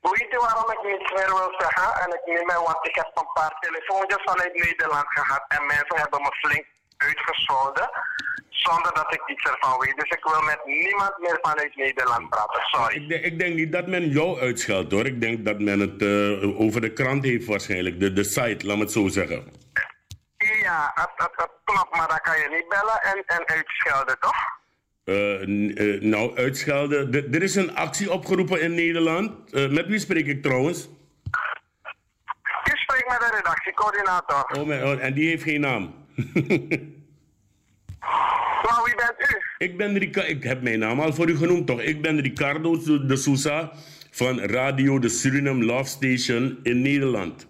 Weet 0.00 0.32
u 0.32 0.36
waarom 0.38 0.70
ik 0.70 0.82
niets 0.90 1.12
meer 1.12 1.26
wil 1.38 1.54
zeggen? 1.58 2.00
En 2.02 2.08
ik 2.18 2.22
neem 2.34 2.46
mij, 2.46 2.56
want 2.56 2.86
ik 2.88 2.94
heb 2.94 3.10
een 3.14 3.32
paar 3.34 3.56
telefoontjes 3.60 4.22
vanuit 4.24 4.54
Nederland 4.54 5.06
gehad 5.08 5.44
en 5.48 5.66
mensen 5.66 5.96
hebben 6.02 6.20
me 6.22 6.30
flink 6.40 6.64
uitgescholden. 7.06 7.90
Zonder 8.48 8.94
dat 8.94 9.14
ik 9.14 9.22
iets 9.26 9.50
ervan 9.50 9.78
weet. 9.78 9.96
Dus 9.96 10.08
ik 10.18 10.24
wil 10.24 10.42
met 10.42 10.60
niemand 10.64 11.14
meer 11.18 11.38
vanuit 11.42 11.76
Nederland 11.76 12.28
praten. 12.28 12.62
Sorry. 12.62 12.94
Ik 12.96 13.08
denk, 13.08 13.24
ik 13.24 13.38
denk 13.38 13.54
niet 13.54 13.72
dat 13.72 13.86
men 13.86 14.08
jou 14.08 14.40
uitscheldt 14.40 14.92
hoor. 14.92 15.06
Ik 15.06 15.20
denk 15.20 15.44
dat 15.44 15.58
men 15.60 15.80
het 15.80 16.02
eh, 16.02 16.60
over 16.60 16.80
de 16.80 16.92
krant 16.92 17.24
heeft 17.24 17.46
waarschijnlijk. 17.46 18.00
De, 18.00 18.12
de 18.12 18.24
site, 18.24 18.66
laat 18.66 18.76
me 18.76 18.82
het 18.82 18.92
zo 18.92 19.08
zeggen. 19.08 19.44
Ja, 20.62 20.90
het 20.94 21.48
klopt, 21.64 21.96
maar 21.96 22.08
dan 22.08 22.20
kan 22.20 22.38
je 22.38 22.48
niet 22.50 22.68
bellen 22.68 23.00
en, 23.02 23.22
en 23.36 23.46
uitschelden, 23.56 24.16
toch? 24.20 24.38
Eh, 25.04 25.42
eh, 25.42 26.02
nou, 26.02 26.36
uitschelden. 26.36 27.10
D- 27.10 27.34
er 27.34 27.42
is 27.42 27.54
een 27.54 27.76
actie 27.76 28.12
opgeroepen 28.12 28.60
in 28.60 28.74
Nederland. 28.74 29.52
Met 29.52 29.86
wie 29.86 29.98
spreek 29.98 30.26
ik 30.26 30.42
trouwens? 30.42 30.88
Ik 32.64 32.76
spreek 32.76 33.04
met 33.08 33.18
de 33.20 33.32
redactiecoördinator. 33.36 34.44
Oh, 34.58 34.66
mijn, 34.66 34.84
oh, 34.84 35.04
en 35.04 35.14
die 35.14 35.28
heeft 35.28 35.42
geen 35.42 35.60
naam. 35.60 35.94
Maar 38.62 38.82
wie 38.84 38.94
bent 38.94 39.30
u? 39.30 39.64
Ik 39.64 39.76
ben 39.76 39.98
Rica 39.98 40.22
ik 40.22 40.42
heb 40.42 40.62
mijn 40.62 40.78
naam 40.78 41.00
al 41.00 41.12
voor 41.12 41.28
u 41.28 41.36
genoemd 41.36 41.66
toch? 41.66 41.80
Ik 41.80 42.02
ben 42.02 42.20
Ricardo 42.20 42.78
de 43.06 43.16
Sousa 43.16 43.72
van 44.10 44.40
Radio 44.40 44.98
de 44.98 45.08
Suriname 45.08 45.64
Love 45.64 45.90
Station 45.90 46.58
in 46.62 46.82
Nederland. 46.82 47.46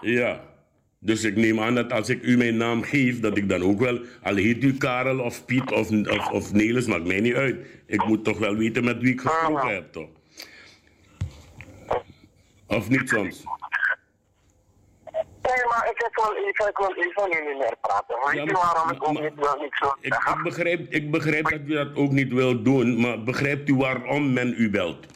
Ja. 0.00 0.40
Dus 1.00 1.24
ik 1.24 1.36
neem 1.36 1.60
aan 1.60 1.74
dat 1.74 1.92
als 1.92 2.08
ik 2.08 2.22
u 2.22 2.36
mijn 2.36 2.56
naam 2.56 2.82
geef, 2.82 3.20
dat 3.20 3.36
ik 3.36 3.48
dan 3.48 3.62
ook 3.62 3.80
wel, 3.80 4.00
al 4.22 4.34
heet 4.34 4.64
u 4.64 4.76
Karel 4.76 5.18
of 5.18 5.44
Piet 5.44 5.72
of, 5.72 5.90
of, 5.90 6.30
of 6.30 6.52
Nelis, 6.52 6.86
maakt 6.86 7.06
mij 7.06 7.20
niet 7.20 7.34
uit. 7.34 7.66
Ik 7.86 8.04
moet 8.04 8.24
toch 8.24 8.38
wel 8.38 8.56
weten 8.56 8.84
met 8.84 9.00
wie 9.00 9.12
ik 9.12 9.20
gesproken 9.20 9.74
heb, 9.74 9.92
toch? 9.92 10.08
Of 12.66 12.88
niet 12.88 13.08
soms? 13.08 13.44
Nee, 15.46 15.64
maar 15.68 15.88
ik, 15.90 16.08
wil 16.14 16.34
even, 16.36 16.68
ik 16.68 16.76
wil 16.76 16.92
even 16.96 17.46
niet 17.46 17.58
meer 17.58 17.76
praten. 17.80 18.16
Weet 18.24 18.34
Ja, 18.34 18.42
je 18.42 18.52
maar- 18.52 18.62
waarom 18.62 18.90
ik 18.90 19.08
ook 19.08 19.20
niet 19.20 19.34
wil 19.34 19.66
Ik, 20.00 20.14
ik, 20.14 20.42
begrijp, 20.42 20.86
ik 20.92 21.10
begrijp 21.10 21.44
dat 21.50 21.60
u 21.66 21.74
dat 21.74 21.96
ook 21.96 22.10
niet 22.10 22.32
wilt 22.32 22.64
doen, 22.64 23.00
maar 23.00 23.22
begrijpt 23.22 23.68
u 23.68 23.74
waarom 23.74 24.32
men 24.32 24.54
u 24.56 24.70
belt? 24.70 25.06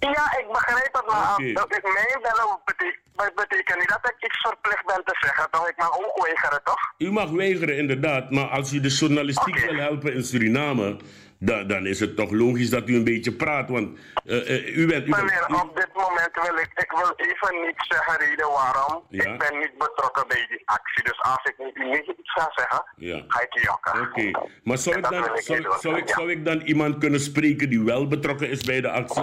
Ja, 0.00 0.38
ik 0.38 0.46
begrijp 0.52 0.88
het, 0.92 1.06
maar 1.06 1.32
Oké. 1.32 1.52
dat 1.52 1.76
ik 1.76 1.82
mij 1.82 2.18
bellen 2.22 2.58
betekent, 2.64 3.34
betekent 3.34 3.78
niet 3.78 3.88
dat 3.88 4.12
ik 4.16 4.24
iets 4.28 4.38
verplicht 4.40 4.86
ben 4.86 5.04
te 5.04 5.16
zeggen, 5.20 5.48
toch? 5.50 5.68
Ik 5.68 5.76
mag 5.76 5.98
ook 5.98 6.24
weigeren, 6.24 6.60
toch? 6.64 6.80
U 6.98 7.10
mag 7.10 7.30
weigeren, 7.30 7.76
inderdaad, 7.76 8.30
maar 8.30 8.46
als 8.48 8.72
u 8.72 8.80
de 8.80 8.88
journalistiek 8.88 9.58
wil 9.58 9.74
helpen 9.74 10.14
in 10.14 10.24
Suriname, 10.24 10.96
dan, 11.38 11.66
dan 11.66 11.86
is 11.86 12.00
het 12.00 12.16
toch 12.16 12.30
logisch 12.30 12.70
dat 12.70 12.88
u 12.88 12.94
een 12.96 13.04
beetje 13.04 13.32
praat, 13.32 13.68
want 13.68 13.98
eh, 14.24 14.54
eh, 14.54 14.76
u 14.76 14.86
bent... 14.86 15.06
U 15.06 15.10
bent 15.10 15.22
Meneer, 15.22 15.46
op 15.62 15.76
dit 15.76 15.88
moment 15.94 16.30
wil 16.32 16.56
ik, 16.58 16.70
ik 16.74 16.90
wil 16.90 17.12
even 17.16 17.66
niet 17.66 17.74
zeggen 17.88 18.26
reden 18.26 18.48
waarom. 18.48 19.02
Ja. 19.08 19.32
Ik 19.32 19.38
ben 19.38 19.58
niet 19.58 19.78
betrokken 19.78 20.28
bij 20.28 20.46
die 20.48 20.62
actie, 20.64 21.04
dus 21.04 21.20
als 21.20 21.44
ik 21.44 21.54
niet, 21.58 21.76
niet 21.76 22.18
iets 22.18 22.32
ga 22.32 22.50
zeggen, 22.54 22.82
ja. 22.96 23.24
ga 23.28 23.40
ik 23.40 23.62
jokken. 23.62 24.00
Oké, 24.00 24.48
maar 24.64 24.78
zou 24.78 24.96
ik, 24.96 25.02
dan, 25.02 25.24
ik 25.24 25.40
zou, 25.80 25.96
ik, 25.96 26.08
zou 26.08 26.30
ik 26.30 26.44
dan 26.44 26.60
iemand 26.60 26.98
kunnen 26.98 27.20
spreken 27.20 27.70
die 27.70 27.80
wel 27.80 28.06
betrokken 28.06 28.50
is 28.50 28.60
bij 28.60 28.80
de 28.80 28.90
actie? 28.90 29.22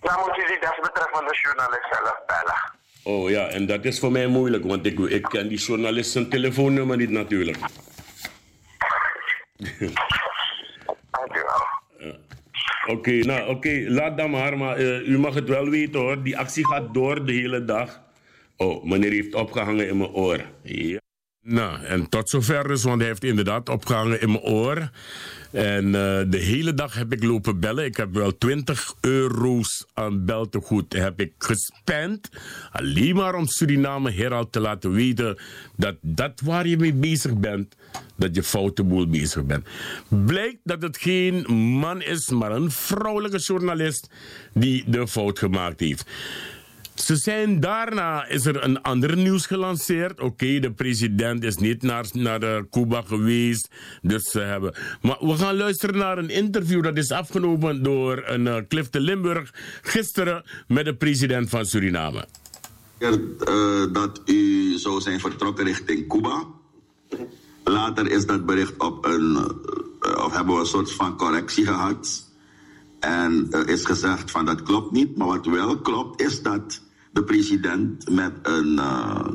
Dan 0.00 0.18
moet 0.18 0.36
je 0.36 0.44
die 0.46 0.60
desbetreffende 0.60 1.38
journalist 1.42 1.86
zelf 1.90 2.20
bellen. 2.26 2.72
Oh 3.04 3.30
ja, 3.30 3.46
en 3.46 3.66
dat 3.66 3.84
is 3.84 3.98
voor 3.98 4.12
mij 4.12 4.26
moeilijk, 4.26 4.64
want 4.64 4.86
ik, 4.86 4.98
ik 4.98 5.22
ken 5.22 5.48
die 5.48 5.58
journalist 5.58 6.10
zijn 6.10 6.28
telefoonnummer 6.28 6.96
niet 6.96 7.10
natuurlijk. 7.10 7.56
Oké, 12.86 13.12
nou 13.12 13.48
oké, 13.48 13.84
laat 13.88 14.16
dan 14.16 14.30
maar, 14.30 14.58
maar 14.58 14.76
eh, 14.76 15.08
u 15.08 15.18
mag 15.18 15.34
het 15.34 15.48
wel 15.48 15.68
weten 15.68 16.00
hoor, 16.00 16.22
die 16.22 16.38
actie 16.38 16.66
gaat 16.66 16.94
door 16.94 17.26
de 17.26 17.32
hele 17.32 17.64
dag. 17.64 18.00
Oh, 18.56 18.84
meneer 18.84 19.10
heeft 19.10 19.34
opgehangen 19.34 19.88
in 19.88 19.96
mijn 19.96 20.10
oor. 20.10 20.44
Ja. 20.62 21.02
Nou, 21.40 21.84
en 21.84 22.08
tot 22.08 22.30
zover 22.30 22.68
dus, 22.68 22.82
want 22.82 22.98
hij 22.98 23.08
heeft 23.08 23.24
inderdaad 23.24 23.68
opgehangen 23.68 24.20
in 24.20 24.30
mijn 24.30 24.42
oor. 24.42 24.90
En 25.50 25.86
eh, 25.86 26.22
de 26.28 26.38
hele 26.38 26.74
dag 26.74 26.94
heb 26.94 27.12
ik 27.12 27.24
lopen 27.24 27.60
bellen. 27.60 27.84
Ik 27.84 27.96
heb 27.96 28.14
wel 28.14 28.38
20 28.38 28.94
euro's 29.00 29.86
aan 29.92 30.24
beltegoed 30.24 30.92
heb 30.92 31.20
ik 31.20 31.32
gespend. 31.38 32.30
Alleen 32.72 33.14
maar 33.14 33.34
om 33.34 33.46
Suriname 33.46 34.10
Herald 34.10 34.52
te 34.52 34.60
laten 34.60 34.92
weten 34.92 35.38
dat 35.76 35.96
dat 36.00 36.40
waar 36.44 36.66
je 36.66 36.76
mee 36.76 36.94
bezig 36.94 37.36
bent, 37.36 37.76
dat 38.16 38.34
je 38.34 38.42
foute 38.42 38.84
boel 38.84 39.06
bezig 39.06 39.44
bent. 39.44 39.66
Blijkt 40.08 40.58
dat 40.64 40.82
het 40.82 40.96
geen 40.96 41.52
man 41.56 42.02
is, 42.02 42.28
maar 42.28 42.52
een 42.52 42.70
vrouwelijke 42.70 43.38
journalist 43.38 44.10
die 44.52 44.84
de 44.86 45.08
fout 45.08 45.38
gemaakt 45.38 45.80
heeft. 45.80 46.04
Ze 46.94 47.16
zijn 47.16 47.60
daarna 47.60 48.26
is 48.26 48.46
er 48.46 48.64
een 48.64 48.82
ander 48.82 49.16
nieuws 49.16 49.46
gelanceerd. 49.46 50.20
Oké, 50.20 50.58
de 50.58 50.72
president 50.72 51.44
is 51.44 51.56
niet 51.56 51.82
naar, 51.82 52.06
naar 52.12 52.42
eh, 52.42 52.62
Cuba 52.70 53.02
geweest. 53.06 53.68
Dus 54.02 54.30
ze 54.30 54.40
hebben. 54.40 54.74
Maar 55.02 55.16
we 55.20 55.36
gaan 55.36 55.56
luisteren 55.56 55.96
naar 55.96 56.18
een 56.18 56.30
interview 56.30 56.82
dat 56.82 56.96
is 56.96 57.10
afgenomen 57.10 57.82
door 57.82 58.22
een 58.26 58.66
Cliff 58.68 58.90
de 58.90 59.00
Limburg 59.00 59.50
gisteren 59.82 60.44
met 60.66 60.84
de 60.84 60.94
president 60.94 61.48
van 61.48 61.66
Suriname. 61.66 62.26
Eh, 62.98 63.12
dat 63.92 64.22
u 64.24 64.72
zou 64.78 65.00
zijn 65.00 65.20
vertrokken 65.20 65.64
richting 65.64 66.08
Cuba. 66.08 66.44
Later 67.64 68.10
is 68.10 68.26
dat 68.26 68.46
bericht 68.46 68.78
op 68.78 69.04
een, 69.04 69.36
eh, 70.00 70.24
of 70.24 70.32
hebben 70.32 70.54
we 70.54 70.60
een 70.60 70.66
soort 70.66 70.92
van 70.92 71.16
correctie 71.16 71.66
gehad. 71.66 72.24
En 73.00 73.46
er 73.50 73.68
is 73.68 73.84
gezegd 73.84 74.30
van 74.30 74.44
dat 74.44 74.62
klopt 74.62 74.92
niet. 74.92 75.16
Maar 75.16 75.26
wat 75.26 75.46
wel 75.46 75.78
klopt 75.78 76.20
is 76.20 76.42
dat 76.42 76.80
de 77.12 77.24
president 77.24 78.10
met 78.10 78.32
een, 78.42 78.78
eh, 78.78 79.26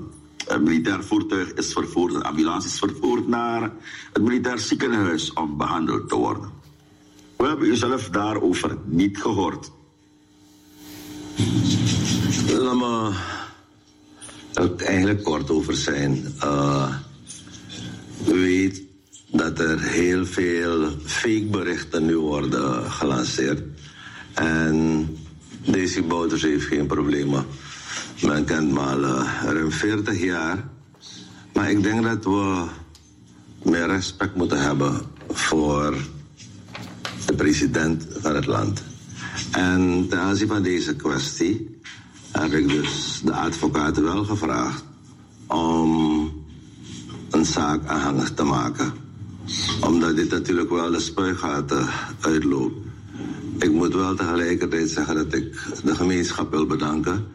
een 0.47 0.63
militair 0.63 1.03
voertuig 1.03 1.53
is 1.53 1.73
vervoerd, 1.73 2.13
een 2.13 2.21
ambulance 2.21 2.67
is 2.67 2.79
vervoerd 2.79 3.27
naar 3.27 3.71
het 4.13 4.23
militair 4.23 4.59
ziekenhuis 4.59 5.33
om 5.33 5.57
behandeld 5.57 6.09
te 6.09 6.15
worden. 6.15 6.51
We 7.37 7.47
hebben 7.47 7.67
u 7.67 7.75
zelf 7.75 8.09
daarover 8.09 8.77
niet 8.85 9.17
gehoord. 9.21 9.71
Laat 12.47 12.75
me 12.75 13.13
er 14.53 14.75
eigenlijk 14.75 15.23
kort 15.23 15.49
over 15.49 15.75
zijn. 15.75 16.35
Weet 18.25 18.81
dat 19.31 19.59
er 19.59 19.81
heel 19.81 20.25
veel 20.25 20.89
fake 21.05 21.47
berichten 21.51 22.05
nu 22.05 22.17
worden 22.17 22.91
gelanceerd. 22.91 23.61
En 24.33 25.07
deze 25.65 26.01
Bouters 26.01 26.41
heeft 26.41 26.65
geen 26.65 26.87
problemen. 26.87 27.45
Men 28.21 28.45
kent 28.45 28.71
me 28.71 28.79
al 28.79 29.03
uh, 29.03 29.41
ruim 29.43 29.71
40 29.71 30.21
jaar. 30.21 30.69
Maar 31.53 31.71
ik 31.71 31.83
denk 31.83 32.03
dat 32.03 32.23
we 32.23 32.65
meer 33.63 33.87
respect 33.87 34.35
moeten 34.35 34.61
hebben 34.61 35.01
voor 35.29 35.95
de 37.25 37.35
president 37.35 38.07
van 38.21 38.35
het 38.35 38.45
land. 38.45 38.83
En 39.51 40.05
ten 40.09 40.19
aanzien 40.19 40.47
van 40.47 40.63
deze 40.63 40.95
kwestie 40.95 41.79
heb 42.31 42.51
ik 42.51 42.69
dus 42.69 43.21
de 43.23 43.33
advocaten 43.33 44.03
wel 44.03 44.25
gevraagd 44.25 44.83
om 45.47 46.31
een 47.29 47.45
zaak 47.45 47.85
aanhangig 47.85 48.33
te 48.33 48.43
maken. 48.43 48.93
Omdat 49.81 50.15
dit 50.15 50.29
natuurlijk 50.29 50.69
wel 50.69 50.91
de 50.91 50.99
spuigaten 50.99 51.87
uitloopt. 52.19 52.75
Ik 53.59 53.71
moet 53.71 53.93
wel 53.93 54.15
tegelijkertijd 54.15 54.89
zeggen 54.89 55.15
dat 55.15 55.33
ik 55.33 55.61
de 55.83 55.95
gemeenschap 55.95 56.51
wil 56.51 56.65
bedanken. 56.65 57.25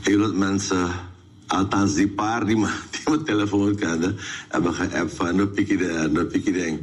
Heel 0.00 0.18
wat 0.18 0.34
mensen, 0.34 0.90
althans 1.46 1.94
die 1.94 2.08
paar 2.08 2.46
die, 2.46 2.56
mijn 3.04 3.24
telefoon 3.24 3.74
kenden, 3.74 4.16
hebben 4.48 4.74
geappt 4.74 5.14
van 5.14 5.38
een 5.38 5.50
pikkie 5.50 5.78
pikkie 6.26 6.52
ding. 6.52 6.80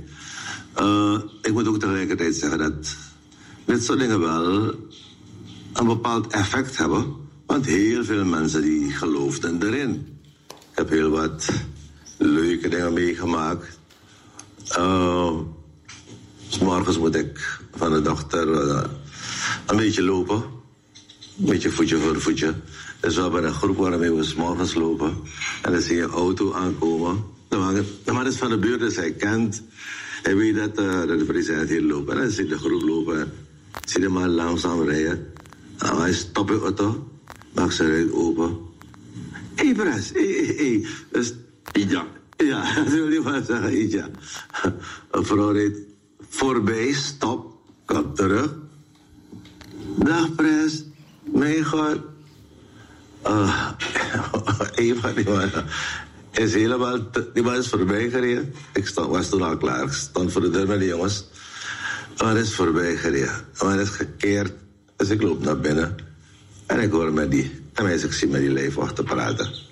Uh, 0.79 1.19
ik 1.41 1.51
moet 1.53 1.67
ook 1.67 1.79
tegelijkertijd 1.79 2.35
zeggen 2.35 2.57
dat 2.57 2.95
dit 3.65 3.83
soort 3.83 3.99
dingen 3.99 4.19
wel 4.19 4.73
een 5.73 5.87
bepaald 5.87 6.27
effect 6.27 6.77
hebben. 6.77 7.15
Want 7.45 7.65
heel 7.65 8.03
veel 8.03 8.25
mensen 8.25 8.61
die 8.61 8.91
geloofden 8.91 9.63
erin. 9.63 10.07
Ik 10.47 10.79
heb 10.79 10.89
heel 10.89 11.09
wat 11.09 11.49
leuke 12.17 12.69
dingen 12.69 12.93
meegemaakt. 12.93 13.79
Uh, 14.77 15.31
morgens 16.61 16.97
moet 16.97 17.15
ik 17.15 17.59
van 17.75 17.93
de 17.93 18.01
dochter 18.01 18.47
uh, 18.47 18.83
een 19.65 19.77
beetje 19.77 20.03
lopen. 20.03 20.43
Een 21.39 21.45
beetje 21.45 21.69
voetje 21.69 21.97
voor 21.97 22.21
voetje. 22.21 22.53
Dus 22.99 23.15
we 23.15 23.21
hebben 23.21 23.45
een 23.45 23.53
groep 23.53 23.77
waarmee 23.77 24.11
we 24.11 24.23
s 24.23 24.35
morgens 24.35 24.73
lopen. 24.73 25.17
En 25.61 25.71
dan 25.71 25.81
zie 25.81 25.95
je 25.95 26.03
een 26.03 26.09
auto 26.09 26.53
aankomen. 26.53 27.23
De 27.47 28.11
man, 28.11 28.27
is 28.27 28.35
van 28.35 28.49
de 28.49 28.57
buurt, 28.57 28.79
dus 28.79 28.95
hij 28.95 29.11
kent. 29.11 29.63
Hij 30.23 30.35
weet 30.35 30.55
dat, 30.55 30.75
dat 30.75 31.19
de 31.19 31.25
president 31.27 31.69
hier 31.69 31.81
loopt. 31.81 32.09
En 32.09 32.17
dan 32.17 32.29
zie 32.29 32.43
je 32.43 32.49
de 32.49 32.57
groep 32.57 32.81
lopen. 32.81 33.31
Zie 33.85 34.01
je 34.01 34.09
maar 34.09 34.27
langzaam 34.27 34.81
rijden. 34.81 35.33
En 35.77 35.97
hij 35.97 36.13
stopt 36.13 36.49
de 36.49 36.59
auto. 36.59 37.07
Maakt 37.53 37.73
zijn 37.73 37.89
ruit 37.89 38.11
open. 38.11 38.57
Hé, 39.55 39.65
hey, 39.65 39.73
Bres. 39.73 40.11
Hé, 40.13 40.21
hé, 40.21 40.53
hé. 40.55 40.85
Dus, 41.11 41.33
ja. 41.71 42.05
Ja, 42.37 42.73
dat 42.75 42.87
wil 42.87 43.11
je 43.11 43.19
maar 43.19 43.43
zeggen, 43.43 43.89
ja. 43.89 44.09
Een 45.11 45.25
vrouw 45.25 45.51
reed 45.51 45.77
voorbij, 46.29 46.93
stop, 46.93 47.57
komt 47.85 48.15
terug. 48.15 48.55
Dag, 49.95 50.35
Pres. 50.35 50.83
Mijn 51.23 51.65
god. 51.65 51.97
Uh, 53.27 53.69
een 54.75 54.97
van 54.99 55.13
die 55.13 55.29
mannen 55.29 55.65
is 56.31 56.53
helemaal... 56.53 56.97
Die 57.33 57.43
man 57.43 57.55
is 57.55 57.67
voorbij 57.67 58.09
gereden. 58.09 58.53
Ik 58.73 58.87
stond, 58.87 59.07
was 59.07 59.29
toen 59.29 59.41
al 59.41 59.57
klaar. 59.57 59.83
Ik 59.83 59.91
stond 59.91 60.31
voor 60.31 60.41
de 60.41 60.49
deur 60.49 60.67
met 60.67 60.79
de 60.79 60.85
jongens. 60.85 61.27
Man 62.17 62.37
is 62.37 62.55
voorbij 62.55 62.95
gereden. 62.95 63.45
De 63.57 63.65
man 63.65 63.79
is 63.79 63.89
gekeerd. 63.89 64.53
Dus 64.95 65.09
ik 65.09 65.21
loop 65.21 65.43
naar 65.43 65.59
binnen. 65.59 65.95
En 66.65 66.79
ik 66.79 66.91
hoor 66.91 67.13
met 67.13 67.31
die... 67.31 67.61
Tenminste, 67.73 68.07
ik 68.07 68.13
zie 68.13 68.27
met 68.27 68.41
die 68.41 68.51
lijfwachten 68.51 69.03
praten. 69.03 69.62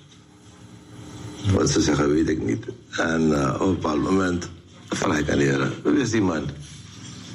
Wat 1.50 1.70
ze 1.70 1.80
zeggen, 1.80 2.12
weet 2.12 2.28
ik 2.28 2.42
niet. 2.42 2.64
En 2.90 3.30
uh, 3.30 3.54
op 3.54 3.60
een 3.60 3.74
bepaald 3.74 4.02
moment 4.02 4.48
vraag 4.88 5.18
ik 5.18 5.30
aan 5.30 5.38
de 5.38 5.44
heren, 5.44 5.72
wie 5.82 6.00
is 6.00 6.10
die 6.10 6.20
man? 6.20 6.44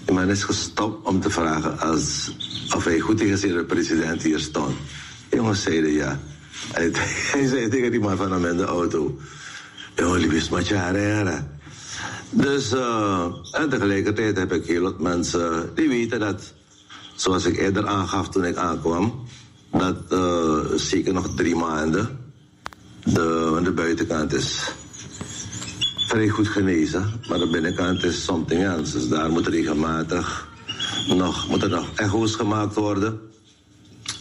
Die 0.06 0.16
man 0.16 0.30
is 0.30 0.44
gestopt 0.44 1.08
om 1.08 1.20
te 1.22 1.30
vragen 1.30 1.80
als, 1.80 2.32
of 2.76 2.84
hij 2.84 3.00
goed 3.00 3.18
tegen 3.18 3.56
de 3.56 3.64
president 3.64 4.24
hier 4.24 4.40
stond. 4.40 4.76
De 5.30 5.36
jongens 5.36 5.62
zeiden 5.62 5.92
ja. 5.92 6.20
Hij, 6.72 6.92
hij 7.34 7.48
zei 7.48 7.70
tegen 7.70 7.92
die 7.92 8.00
man 8.00 8.18
van 8.18 8.32
hem 8.32 8.46
in 8.46 8.58
de 8.58 8.66
auto, 8.66 9.18
jongen, 9.96 10.20
lief 10.20 10.32
is 10.32 10.50
met 10.50 10.68
je 10.68 10.76
haren. 10.76 11.60
Dus, 12.30 12.74
uh, 12.74 13.26
en 13.52 13.70
tegelijkertijd 13.70 14.38
heb 14.38 14.54
ik 14.54 14.66
heel 14.66 14.82
wat 14.82 15.00
mensen 15.00 15.70
die 15.76 15.90
weten 15.90 16.20
dat, 16.20 16.54
zoals 17.16 17.46
ik 17.46 17.58
eerder 17.58 17.88
aangaf 17.88 18.30
toen 18.30 18.46
ik 18.46 18.56
aankwam, 18.56 19.26
dat 19.72 19.98
uh, 20.10 20.60
zeker 20.76 21.14
nog 21.14 21.36
drie 21.36 21.56
maanden 21.56 22.27
de, 23.14 23.60
de 23.64 23.72
buitenkant 23.72 24.34
is 24.34 24.72
vrij 26.08 26.28
goed 26.28 26.48
genezen, 26.48 27.12
maar 27.30 27.40
de 27.40 27.50
binnenkant 27.50 28.04
is 28.04 28.24
something 28.24 28.64
else. 28.64 28.92
Dus 28.92 29.08
daar 29.08 29.30
moet 29.30 29.48
regelmatig 29.48 30.48
nog, 31.08 31.48
moeten 31.50 31.70
nog 31.70 31.90
echo's 31.96 32.36
gemaakt 32.36 32.76
worden. 32.76 33.20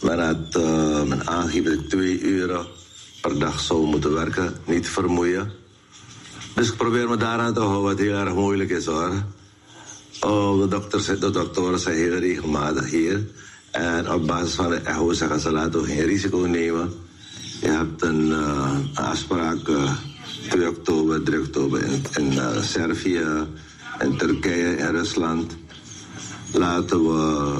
Men 0.01 0.19
had 0.19 0.55
uh, 0.57 1.03
men 1.03 1.27
aangegeven 1.27 1.71
dat 1.71 1.83
ik 1.83 1.89
twee 1.89 2.19
uur 2.19 2.67
per 3.21 3.39
dag 3.39 3.59
zou 3.59 3.85
moeten 3.85 4.13
werken, 4.13 4.53
niet 4.65 4.87
vermoeien. 4.87 5.51
Dus 6.55 6.67
ik 6.67 6.77
probeer 6.77 7.09
me 7.09 7.17
daaraan 7.17 7.53
te 7.53 7.59
houden, 7.59 7.81
wat 7.81 7.99
heel 7.99 8.13
erg 8.13 8.33
moeilijk 8.33 8.69
is 8.69 8.85
hoor. 8.85 9.23
Oh, 10.21 10.61
de, 10.61 10.67
dokters, 10.67 11.05
de 11.05 11.29
doktoren 11.31 11.79
zijn 11.79 11.95
heel 11.95 12.17
regelmatig 12.17 12.89
hier. 12.89 13.27
En 13.71 14.11
op 14.11 14.27
basis 14.27 14.53
van 14.53 14.69
de 14.69 14.75
echo 14.75 15.13
zeggen 15.13 15.39
ze 15.39 15.51
laten 15.51 15.81
we 15.81 15.87
geen 15.87 16.05
risico 16.05 16.37
nemen. 16.37 17.06
Je 17.61 17.69
hebt 17.69 18.01
een, 18.01 18.27
uh, 18.27 18.77
afspraak 18.93 19.67
uh, 19.67 19.91
2 20.49 20.67
oktober, 20.69 21.23
3 21.23 21.39
oktober 21.39 21.83
in, 21.83 22.01
in 22.15 22.31
uh, 22.31 22.61
Servië, 22.61 23.25
in 23.99 24.17
Turkije, 24.17 24.77
in 24.77 24.91
Rusland. 24.91 25.57
Laten 26.53 27.03
we 27.03 27.59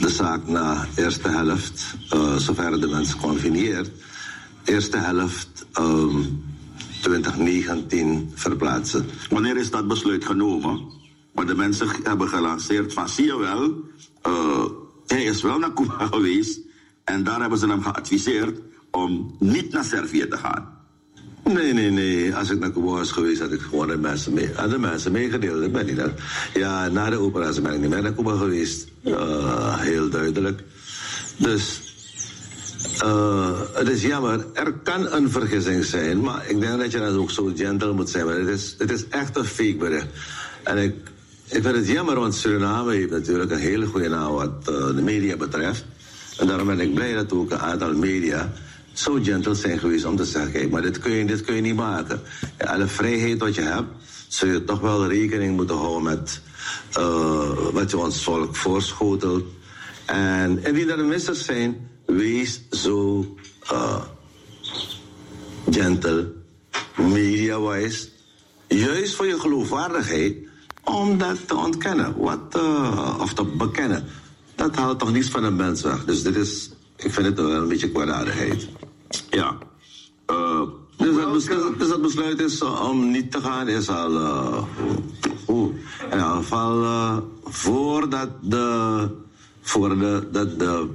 de 0.00 0.08
zaak 0.08 0.46
na 0.46 0.86
eerste 0.96 1.28
helft, 1.28 1.96
zover 2.36 2.80
de 2.80 2.86
mensen 2.86 3.18
confineert, 3.18 3.90
eerste 4.64 4.96
helft 4.96 5.66
um, 5.78 6.42
2019 7.02 8.32
verplaatsen. 8.34 9.06
Wanneer 9.30 9.56
is 9.56 9.70
dat 9.70 9.88
besluit 9.88 10.24
genomen? 10.24 10.80
Maar 11.32 11.46
de 11.46 11.54
mensen 11.54 11.88
hebben 12.02 12.28
gelanceerd 12.28 12.92
van, 12.92 13.08
zie 13.08 13.24
je 13.24 13.38
wel, 13.38 13.74
hij 15.06 15.24
is 15.24 15.42
wel 15.42 15.58
naar 15.58 15.72
Cuba 15.72 16.06
geweest 16.12 16.60
en 17.04 17.24
daar 17.24 17.40
hebben 17.40 17.58
ze 17.58 17.66
hem 17.66 17.82
geadviseerd 17.82 18.60
om 18.90 19.36
niet 19.38 19.72
naar 19.72 19.84
Servië 19.84 20.28
te 20.28 20.36
gaan. 20.36 20.78
Nee, 21.44 21.72
nee, 21.72 21.90
nee. 21.90 22.34
Als 22.34 22.50
ik 22.50 22.58
naar 22.58 22.72
Cuba 22.72 22.86
was 22.86 23.10
geweest, 23.10 23.40
had 23.40 23.52
ik 23.52 23.60
gewoon 23.60 23.88
de 23.88 23.96
mensen, 23.96 24.32
mee, 24.32 24.50
had 24.54 24.70
de 24.70 24.78
mensen 24.78 25.12
meegedeeld. 25.12 25.62
Ik 25.62 25.72
ben 25.72 25.86
niet 25.86 25.96
naar, 25.96 26.12
ja, 26.54 26.88
na 26.88 27.10
de 27.10 27.18
operatie 27.18 27.62
ben 27.62 27.72
ik 27.72 27.80
niet 27.80 27.90
meer 27.90 28.02
naar 28.02 28.14
Cuba 28.14 28.36
geweest. 28.36 28.88
Uh, 29.04 29.78
heel 29.78 30.08
duidelijk. 30.08 30.62
Dus 31.36 31.80
uh, 33.04 33.60
het 33.72 33.88
is 33.88 34.02
jammer. 34.02 34.46
Er 34.52 34.72
kan 34.72 35.12
een 35.12 35.30
vergissing 35.30 35.84
zijn, 35.84 36.20
maar 36.20 36.44
ik 36.48 36.60
denk 36.60 36.78
dat 36.78 36.92
je 36.92 36.98
dan 36.98 37.16
ook 37.16 37.30
zo 37.30 37.52
gentle 37.56 37.92
moet 37.92 38.10
zijn. 38.10 38.26
Maar 38.26 38.38
het 38.38 38.48
is, 38.48 38.74
het 38.78 38.90
is 38.90 39.08
echt 39.08 39.36
een 39.36 39.44
fake 39.44 39.76
bericht. 39.76 40.06
En 40.62 40.78
ik, 40.78 40.94
ik 41.46 41.62
vind 41.62 41.76
het 41.76 41.86
jammer, 41.86 42.20
want 42.20 42.34
Suriname 42.34 42.92
heeft 42.92 43.10
natuurlijk 43.10 43.50
een 43.50 43.58
hele 43.58 43.86
goede 43.86 44.08
naam 44.08 44.32
wat 44.32 44.68
uh, 44.70 44.86
de 44.86 45.02
media 45.02 45.36
betreft. 45.36 45.84
En 46.38 46.46
daarom 46.46 46.66
ben 46.66 46.80
ik 46.80 46.94
blij 46.94 47.14
dat 47.14 47.32
ook 47.32 47.50
een 47.50 47.58
aantal 47.58 47.94
media 47.94 48.52
zo 49.00 49.18
gentle 49.22 49.54
zijn 49.54 49.78
geweest 49.78 50.04
om 50.04 50.16
te 50.16 50.24
zeggen, 50.24 50.52
kijk, 50.52 50.70
maar 50.70 50.82
dit 50.82 50.98
kun 50.98 51.12
je, 51.12 51.24
dit 51.24 51.40
kun 51.40 51.54
je 51.54 51.60
niet 51.60 51.74
maken. 51.74 52.20
Alle 52.58 52.86
vrijheid 52.86 53.38
wat 53.38 53.54
je 53.54 53.60
hebt, 53.60 53.88
zul 54.28 54.48
je 54.48 54.64
toch 54.64 54.80
wel 54.80 55.06
rekening 55.06 55.56
moeten 55.56 55.76
houden 55.76 56.02
met 56.02 56.40
uh, 56.98 57.70
wat 57.72 57.90
je 57.90 57.98
ons 57.98 58.22
volk 58.22 58.56
voorschotelt. 58.56 59.44
En 60.04 60.64
indien 60.64 60.90
er 60.90 61.04
missers 61.04 61.44
zijn, 61.44 61.88
wees 62.06 62.60
zo 62.70 63.26
uh, 63.72 64.02
gentle, 65.70 66.32
media-wise, 66.96 68.08
juist 68.68 69.14
voor 69.14 69.26
je 69.26 69.40
geloofwaardigheid, 69.40 70.36
om 70.84 71.18
dat 71.18 71.48
te 71.48 71.56
ontkennen, 71.56 72.16
wat, 72.16 72.56
uh, 72.56 73.16
of 73.20 73.34
te 73.34 73.44
bekennen. 73.44 74.04
Dat 74.54 74.76
haalt 74.76 74.98
toch 74.98 75.12
niets 75.12 75.28
van 75.28 75.44
een 75.44 75.56
mens 75.56 75.82
weg. 75.82 76.04
Dus 76.04 76.22
dit 76.22 76.36
is, 76.36 76.70
ik 76.96 77.12
vind 77.12 77.26
het 77.26 77.36
wel 77.36 77.52
een 77.52 77.68
beetje 77.68 77.90
kwaadaardigheid. 77.90 78.68
Ja. 79.30 79.58
Uh, 80.30 80.62
dus, 80.96 81.14
dat 81.16 81.32
besluit, 81.32 81.78
dus 81.78 82.00
besluit 82.00 82.40
is 82.40 82.62
uh, 82.62 82.88
om 82.88 83.10
niet 83.10 83.32
te 83.32 83.40
gaan, 83.40 83.68
is 83.68 83.88
al. 83.88 84.12
Uh, 84.12 84.62
in 85.48 86.18
ieder 86.18 86.26
geval 86.26 86.82
uh, 86.82 87.18
voordat 87.44 88.28
de, 88.40 89.08
voor 89.60 89.98
de, 89.98 90.28
dat 90.32 90.58
de 90.58 90.88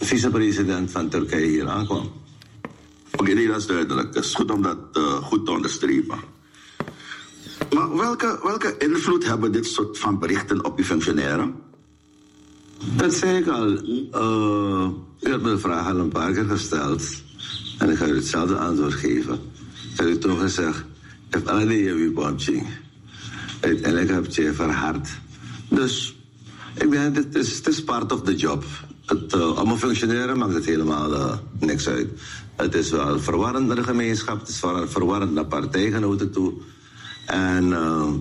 vicepresident 0.00 0.90
van 0.90 1.08
Turkije 1.08 1.46
hier 1.46 1.68
aankwam. 1.68 2.10
Oké, 3.16 3.32
nee, 3.32 3.46
dat 3.46 3.56
is 3.56 3.66
duidelijk. 3.66 4.14
Het 4.14 4.24
is 4.24 4.34
goed 4.34 4.50
om 4.50 4.62
dat 4.62 4.78
eh, 4.92 5.14
goed 5.14 5.44
te 5.44 5.50
onderstrepen. 5.50 6.18
Maar 7.74 7.96
welke, 7.96 8.40
welke 8.42 8.74
invloed 8.78 9.26
hebben 9.26 9.52
dit 9.52 9.66
soort 9.66 9.98
van 9.98 10.18
berichten 10.18 10.64
op 10.64 10.78
uw 10.78 10.84
functionairen? 10.84 11.54
Dat 12.96 13.14
zei 13.14 13.38
ik 13.38 13.48
al. 13.48 13.66
Eh, 13.66 14.88
u 15.20 15.30
had 15.30 15.40
me 15.40 15.50
de 15.50 15.58
vraag 15.58 15.86
al 15.86 15.98
een 15.98 16.08
paar 16.08 16.32
keer 16.32 16.44
gesteld. 16.44 17.02
En 17.80 17.90
ik 17.90 17.96
ga 17.96 18.06
u 18.06 18.14
hetzelfde 18.14 18.56
antwoord 18.56 18.94
geven. 18.94 19.34
Ik 19.92 19.96
heb 19.96 20.06
u 20.06 20.18
toen 20.18 20.38
gezegd, 20.38 20.78
ik 21.28 21.34
heb 21.34 21.46
alle 21.46 21.66
die 21.66 21.94
wie 21.94 22.10
bombing. 22.10 22.66
Uiteindelijk 23.60 24.10
heb 24.10 24.26
je 24.26 24.52
verhard. 24.52 25.08
Dus 25.68 26.16
ik 26.74 26.90
denk, 26.90 27.16
het 27.16 27.34
is, 27.34 27.56
het 27.56 27.66
is 27.66 27.84
part 27.84 28.12
of 28.12 28.22
the 28.22 28.36
job. 28.36 28.64
Het, 29.06 29.34
uh, 29.34 29.60
een 29.64 29.78
functioneren 29.78 30.38
maakt 30.38 30.54
het 30.54 30.64
helemaal 30.64 31.12
uh, 31.12 31.36
niks 31.58 31.88
uit. 31.88 32.08
Het 32.56 32.74
is 32.74 32.90
wel 32.90 33.20
verwarrend 33.20 33.66
naar 33.66 33.76
de 33.76 33.82
gemeenschap, 33.82 34.40
het 34.40 34.48
is 34.48 34.58
ver- 34.58 34.88
verwarrend 34.88 35.32
naar 35.32 35.46
partijgenoten 35.46 36.30
toe. 36.30 36.52
En 37.26 37.68
uh, 37.68 38.12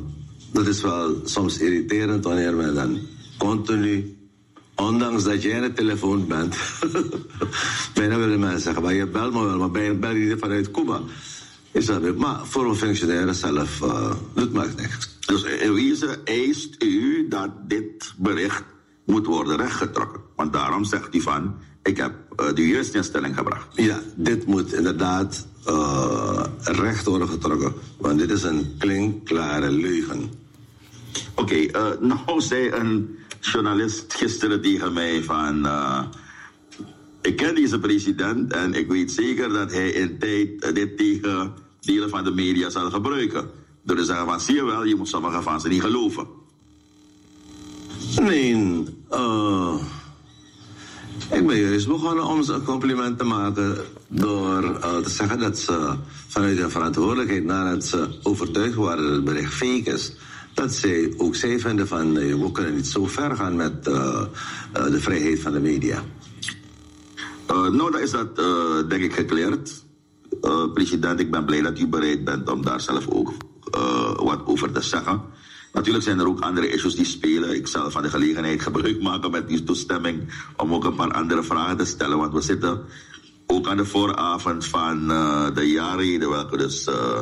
dat 0.54 0.68
is 0.68 0.82
wel 0.82 1.22
soms 1.24 1.58
irriterend 1.58 2.24
wanneer 2.24 2.56
men 2.56 2.76
dan 2.76 3.00
continu, 3.38 4.18
ondanks 4.80 5.24
dat 5.24 5.42
jij 5.42 5.56
aan 5.56 5.62
de 5.62 5.74
telefoon 5.74 6.28
bent, 6.28 6.56
bijna 7.94 8.18
willen 8.18 8.40
mensen 8.40 8.62
zeggen, 8.62 8.84
maar 8.84 8.94
je 8.94 9.08
belt 9.08 9.34
me 9.34 9.46
wel, 9.46 9.58
maar 9.58 9.72
ben 9.72 9.84
je 9.84 9.94
bel 9.94 10.16
je 10.16 10.38
vanuit 10.38 10.72
Cuba. 10.72 11.02
Is 11.72 11.86
dat 11.86 12.02
weer- 12.02 12.18
maar 12.18 12.40
voor 12.44 12.70
een 12.70 12.76
functionaire 12.76 13.34
zelf 13.34 13.82
uh, 13.82 14.12
doet 14.34 14.54
maakt 14.54 14.76
niks. 14.82 15.18
Dus 15.26 15.44
in 15.44 15.74
wezen 15.74 16.26
eist 16.26 16.84
u 16.84 17.28
dat 17.28 17.50
dit 17.68 18.14
bericht 18.18 18.64
moet 19.06 19.26
worden 19.26 19.58
rechtgetrokken. 19.58 20.22
Want 20.36 20.54
daarom 20.54 20.84
zegt 20.84 21.16
u 21.16 21.22
van, 21.22 21.56
ik 21.84 21.98
heb 21.98 22.14
eh, 22.36 22.54
de 22.54 22.68
juiste 22.68 22.98
instelling 22.98 23.36
gebracht. 23.36 23.68
Ja, 23.76 24.00
dit 24.16 24.46
moet 24.46 24.74
inderdaad 24.74 25.48
uh, 25.68 26.44
recht 26.62 27.06
worden 27.06 27.28
getrokken. 27.30 27.74
Want 27.98 28.20
dit 28.20 28.32
is 28.32 28.44
een 28.44 28.76
klinkklare 28.78 29.72
leugen. 29.72 30.32
Oké, 31.36 31.56
eh, 31.56 31.86
nou 32.00 32.42
zei 32.42 32.72
een 32.72 33.18
journalist 33.40 34.14
gisteren 34.14 34.62
tegen 34.62 34.94
mij 34.94 35.24
van... 35.24 35.66
eh, 35.66 36.04
ik 37.22 37.36
ken 37.36 37.56
deze 37.56 37.80
president 37.80 38.54
en 38.54 38.74
ik 38.74 38.88
weet 38.88 39.12
zeker 39.12 39.50
dat 39.50 39.72
hij 39.72 39.90
in 39.90 40.20
tijd 40.20 40.64
eh, 40.64 40.74
dit 40.74 40.98
tegen 40.98 41.54
delen 41.82 42.10
van 42.10 42.24
de 42.24 42.32
media 42.32 42.70
zal 42.70 42.90
gebruiken. 42.90 43.50
Door 43.84 43.96
te 43.96 44.06
zeggen 44.06 44.26
van, 44.26 44.40
zie 44.42 44.56
je 44.56 44.64
wel, 44.64 44.84
je 44.84 44.96
moet 44.96 45.08
sommige 45.08 45.42
van 45.42 45.62
ze 45.62 45.68
niet 45.68 45.82
geloven. 45.82 46.28
Nee, 48.22 48.54
uh, 49.12 49.76
ik 51.32 51.48
ben 51.48 51.58
juist 51.58 51.88
begonnen 51.88 52.26
om 52.26 52.44
ze 52.44 52.54
een 52.54 52.64
compliment 52.64 53.18
te 53.18 53.24
maken 53.24 53.78
door 54.08 54.80
te 55.04 55.10
zeggen 55.10 55.40
dat 55.40 55.60
ze 55.60 55.96
vanuit 56.28 56.58
hun 56.58 56.72
verantwoordelijkheid, 56.72 57.44
nadat 57.44 57.86
ze 57.86 58.20
overtuigd 58.24 58.76
waren 58.76 59.04
dat 59.04 59.12
het 59.12 59.24
bericht 59.24 59.54
fake 59.54 59.92
is, 59.92 60.14
dat 60.60 60.74
zij 60.74 61.14
ook 61.18 61.36
zij 61.36 61.60
vinden 61.60 61.88
van 61.88 62.18
uh, 62.18 62.42
we 62.42 62.52
kunnen 62.52 62.76
niet 62.76 62.88
zo 62.88 63.06
ver 63.06 63.36
gaan 63.36 63.56
met 63.56 63.88
uh, 63.88 63.94
uh, 63.96 64.84
de 64.84 65.00
vrijheid 65.00 65.40
van 65.40 65.52
de 65.52 65.60
media. 65.60 66.04
Nou, 67.48 67.78
dan 67.78 68.00
is 68.00 68.12
dat 68.12 68.36
denk 68.90 69.04
ik 69.04 69.14
gekleerd. 69.14 69.84
President, 70.74 71.20
ik 71.20 71.32
ben 71.32 71.46
blij 71.46 71.62
dat 71.62 71.80
u 71.80 71.88
bereid 71.88 72.24
bent 72.24 72.50
om 72.50 72.62
daar 72.64 72.82
zelf 72.82 73.08
ook 73.08 73.32
wat 74.16 74.46
over 74.46 74.72
te 74.72 74.82
zeggen. 74.82 75.22
Natuurlijk 75.74 76.04
zijn 76.04 76.20
er 76.20 76.28
ook 76.28 76.40
andere 76.40 76.70
issues 76.70 76.96
die 76.96 77.06
spelen. 77.06 77.56
Ik 77.56 77.68
zal 77.68 77.92
van 77.92 78.02
de 78.02 78.10
gelegenheid 78.10 78.62
gebruik 78.62 79.02
maken 79.02 79.32
met 79.32 79.48
die 79.48 79.64
toestemming 79.64 80.34
om 80.58 80.74
ook 80.74 80.84
een 80.84 80.96
paar 80.96 81.12
andere 81.12 81.44
vragen 81.44 81.78
te 81.78 81.86
stellen. 81.86 82.18
Want 82.18 82.34
we 82.34 82.42
zitten 82.42 82.82
ook 83.48 83.68
aan 83.68 83.78
de 83.78 83.86
vooravond 83.86 84.66
van 84.66 85.12
uh, 85.12 85.48
de 85.54 85.70
jaarreden, 85.70 86.30
welke 86.30 86.58
dus 86.58 86.88
uh, 86.88 87.20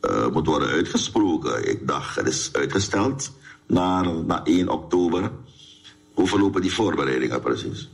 uh, 0.00 0.28
moet 0.28 0.46
worden 0.46 0.68
uitgesproken. 0.68 1.68
Ik 1.68 1.86
dacht, 1.86 2.16
het 2.16 2.26
is 2.26 2.50
uitgesteld 2.52 3.30
naar, 3.66 4.24
naar 4.24 4.42
1 4.42 4.68
oktober. 4.68 5.30
Hoe 6.14 6.28
verlopen 6.28 6.62
die 6.62 6.72
voorbereidingen 6.72 7.40
precies? 7.40 7.88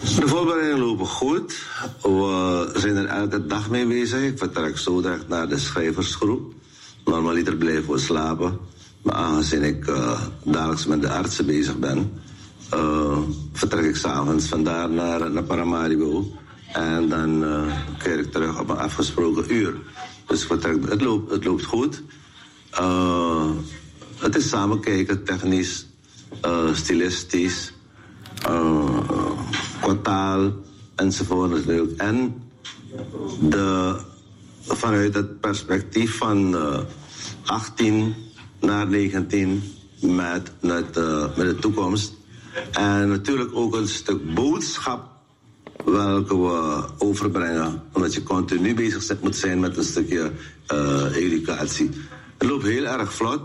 De 0.00 0.28
voorbereidingen 0.28 0.86
lopen 0.86 1.06
goed. 1.06 1.66
We 2.02 2.72
zijn 2.74 2.96
er 2.96 3.06
elke 3.06 3.46
dag 3.46 3.70
mee 3.70 3.86
bezig. 3.86 4.22
Ik 4.22 4.38
vertrek 4.38 4.78
zo 4.78 5.00
direct 5.00 5.28
naar 5.28 5.48
de 5.48 5.58
schrijversgroep. 5.58 6.52
Normaliter 7.04 7.56
blijven 7.56 7.92
we 7.92 7.98
slapen. 7.98 8.58
Maar 9.02 9.14
aangezien 9.14 9.62
ik 9.62 9.86
uh, 9.86 10.20
dagelijks 10.44 10.86
met 10.86 11.02
de 11.02 11.10
artsen 11.10 11.46
bezig 11.46 11.78
ben, 11.78 12.12
uh, 12.74 13.18
vertrek 13.52 13.84
ik 13.84 13.96
s'avonds 13.96 14.46
vandaar 14.46 14.90
naar, 14.90 15.30
naar 15.30 15.42
Paramaribo. 15.42 16.32
En 16.72 17.08
dan 17.08 17.44
keer 17.98 18.18
ik 18.18 18.32
terug 18.32 18.60
op 18.60 18.68
een 18.68 18.76
afgesproken 18.76 19.54
uur. 19.54 19.74
Dus 20.32 20.44
vertrek, 20.44 20.88
het, 20.88 21.00
loopt, 21.00 21.30
het 21.30 21.44
loopt 21.44 21.64
goed. 21.64 22.02
het 24.18 24.36
is 24.36 24.48
samen 24.48 24.80
kijken, 24.80 25.24
technisch, 25.24 25.86
stilistisch, 26.72 27.72
qua 29.80 29.94
taal 30.02 30.52
enzovoort 30.94 31.50
natuurlijk. 31.50 32.00
En 32.00 32.42
de, 33.40 33.96
vanuit 34.66 35.14
het 35.14 35.40
perspectief 35.40 36.16
van 36.16 36.56
18 37.44 38.14
naar 38.60 38.86
19 38.88 39.62
met, 40.00 40.52
met, 40.60 40.96
uh, 40.96 41.36
met 41.36 41.46
de 41.46 41.56
toekomst. 41.60 42.14
En 42.70 43.08
natuurlijk 43.08 43.50
ook 43.54 43.74
een 43.74 43.88
stuk 43.88 44.34
boodschap 44.34 45.11
welke 45.84 46.36
we 46.36 46.84
overbrengen. 46.98 47.82
Omdat 47.92 48.14
je 48.14 48.22
continu 48.22 48.74
bezig 48.74 49.20
moet 49.20 49.36
zijn 49.36 49.60
met 49.60 49.76
een 49.76 49.84
stukje 49.84 50.30
uh, 50.72 51.16
educatie. 51.16 51.90
Het 52.38 52.48
loopt 52.48 52.64
heel 52.64 52.84
erg 52.84 53.12
vlot. 53.14 53.40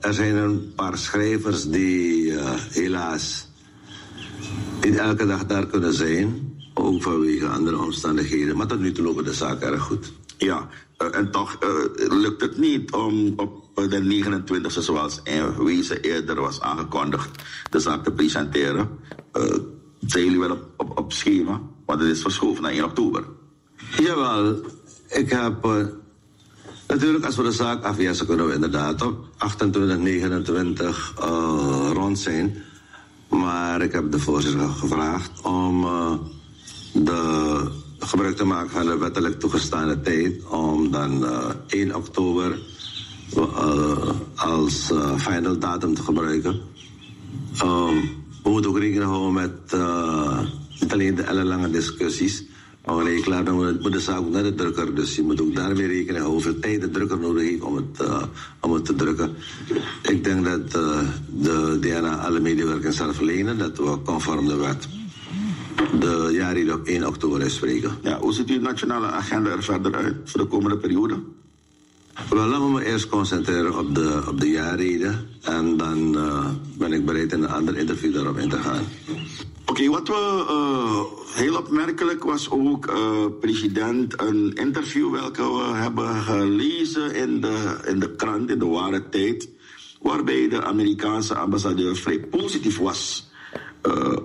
Er 0.00 0.14
zijn 0.14 0.36
een 0.36 0.72
paar 0.74 0.98
schrijvers 0.98 1.64
die 1.64 2.24
uh, 2.24 2.50
helaas 2.70 3.48
niet 4.80 4.96
elke 4.96 5.26
dag 5.26 5.46
daar 5.46 5.66
kunnen 5.66 5.94
zijn. 5.94 6.52
Ook 6.74 7.02
vanwege 7.02 7.46
andere 7.46 7.78
omstandigheden. 7.78 8.56
Maar 8.56 8.66
tot 8.66 8.80
nu 8.80 8.92
toe 8.92 9.04
lopen 9.04 9.24
de 9.24 9.32
zaken 9.32 9.72
erg 9.72 9.82
goed. 9.82 10.12
Ja, 10.38 10.68
uh, 10.98 11.16
en 11.16 11.30
toch 11.30 11.58
lukt 11.96 12.40
het 12.40 12.58
niet 12.58 12.92
om 12.92 13.32
op 13.36 13.62
de 13.74 14.22
29e, 14.24 14.66
zoals 14.66 15.20
in 15.24 15.64
wezen 15.64 16.00
eerder 16.00 16.40
was 16.40 16.60
aangekondigd, 16.60 17.30
de 17.70 17.78
zaak 17.78 18.04
te 18.04 18.12
presenteren. 18.12 18.88
Zijn 20.06 20.24
jullie 20.24 20.38
wel 20.38 20.50
op, 20.50 20.64
op, 20.76 20.98
op 20.98 21.12
schema? 21.12 21.60
Want 21.86 22.00
het 22.00 22.10
is 22.10 22.22
verschoven 22.22 22.62
naar 22.62 22.72
1 22.72 22.84
oktober. 22.84 23.24
Jawel, 23.98 24.60
ik 25.08 25.30
heb. 25.30 25.64
Uh, 25.64 25.86
natuurlijk, 26.88 27.24
als 27.24 27.36
we 27.36 27.42
de 27.42 27.52
zaak 27.52 27.84
afwijzen, 27.84 28.26
kunnen 28.26 28.46
we 28.46 28.54
inderdaad 28.54 29.02
op 29.02 29.26
28, 29.36 29.98
29 29.98 31.14
uh, 31.20 31.90
rond 31.92 32.18
zijn. 32.18 32.62
Maar 33.28 33.82
ik 33.82 33.92
heb 33.92 34.10
de 34.10 34.18
voorzitter 34.18 34.68
gevraagd 34.68 35.42
om 35.42 35.86
de 36.92 37.70
gebruik 37.98 38.36
te 38.36 38.44
maken 38.44 38.70
van 38.70 38.86
de 38.86 38.98
wettelijk 38.98 39.40
toegestane 39.40 40.00
tijd 40.00 40.44
om 40.48 40.90
dan 40.90 41.22
uh, 41.22 41.48
1 41.66 41.94
oktober 41.94 42.58
als 44.34 44.92
final 45.16 45.58
datum 45.58 45.94
te 45.94 46.02
gebruiken. 46.02 46.60
Um, 47.64 48.23
we 48.44 48.50
moeten 48.50 48.70
ook 48.70 48.78
rekening 48.78 49.10
houden 49.10 49.32
met 49.32 49.72
niet 50.80 50.92
alleen 50.92 51.14
de 51.14 51.22
ellenlange 51.22 51.70
discussies, 51.70 52.44
maar 52.84 53.10
je 53.10 53.20
klaar 53.20 53.42
bent, 53.42 53.80
moet 53.82 53.92
de 53.92 54.00
zaak 54.00 54.28
naar 54.28 54.42
de 54.42 54.54
drukker. 54.54 54.94
Dus 54.94 55.16
je 55.16 55.22
moet 55.22 55.40
ook 55.40 55.54
daarmee 55.54 55.86
rekening 55.86 56.18
houden 56.18 56.32
hoeveel 56.32 56.58
tijd 56.58 56.80
de 56.80 56.90
drukker 56.90 57.18
nodig 57.18 57.42
heeft 57.42 57.62
om 57.62 57.76
het, 57.76 58.08
om 58.60 58.72
het 58.72 58.84
te 58.84 58.94
drukken. 58.94 59.34
Ik 60.02 60.24
denk 60.24 60.44
dat 60.44 60.70
de 61.40 61.78
DNA 61.80 62.16
alle 62.16 62.40
medewerkers 62.40 62.96
zal 62.96 63.14
verlenen, 63.14 63.58
dat 63.58 63.78
we 63.78 63.98
conform 64.04 64.46
de 64.46 64.56
wet 64.56 64.88
de 66.00 66.30
jaarreden 66.32 66.74
op 66.74 66.86
1 66.86 67.06
oktober 67.06 67.42
uitspreken. 67.42 67.90
Ja, 68.02 68.18
hoe 68.18 68.32
ziet 68.32 68.50
uw 68.50 68.60
nationale 68.60 69.06
agenda 69.06 69.50
er 69.50 69.62
verder 69.62 69.94
uit 69.94 70.16
voor 70.24 70.40
de 70.40 70.46
komende 70.46 70.78
periode? 70.78 71.22
Wel, 72.14 72.46
laten 72.46 72.64
we 72.64 72.72
me 72.72 72.84
eerst 72.84 73.08
concentreren 73.08 73.78
op 73.78 73.94
de, 73.94 74.22
op 74.28 74.40
de 74.40 74.50
jaarreden. 74.50 75.28
En 75.42 75.76
dan 75.76 76.16
uh, 76.16 76.46
ben 76.78 76.92
ik 76.92 77.04
bereid 77.04 77.32
in 77.32 77.42
een 77.42 77.50
ander 77.50 77.76
interview 77.76 78.14
daarop 78.14 78.38
in 78.38 78.48
te 78.48 78.56
gaan. 78.56 78.84
Oké, 79.66 79.88
wat 79.88 80.08
we 80.08 80.46
uh, 80.50 81.00
heel 81.36 81.56
opmerkelijk 81.56 82.24
was 82.24 82.50
ook, 82.50 82.86
uh, 82.90 83.26
president, 83.40 84.20
een 84.20 84.52
interview 84.54 85.10
welke 85.10 85.42
we 85.42 85.74
hebben 85.74 86.14
gelezen 86.14 87.14
in 87.14 87.40
de, 87.40 87.80
in 87.86 87.98
de 87.98 88.10
krant, 88.10 88.50
in 88.50 88.58
de 88.58 88.66
ware 88.66 89.08
tijd, 89.08 89.48
waarbij 90.00 90.48
de 90.48 90.64
Amerikaanse 90.64 91.34
ambassadeur 91.34 91.96
vrij 91.96 92.20
positief 92.20 92.78
was 92.78 93.32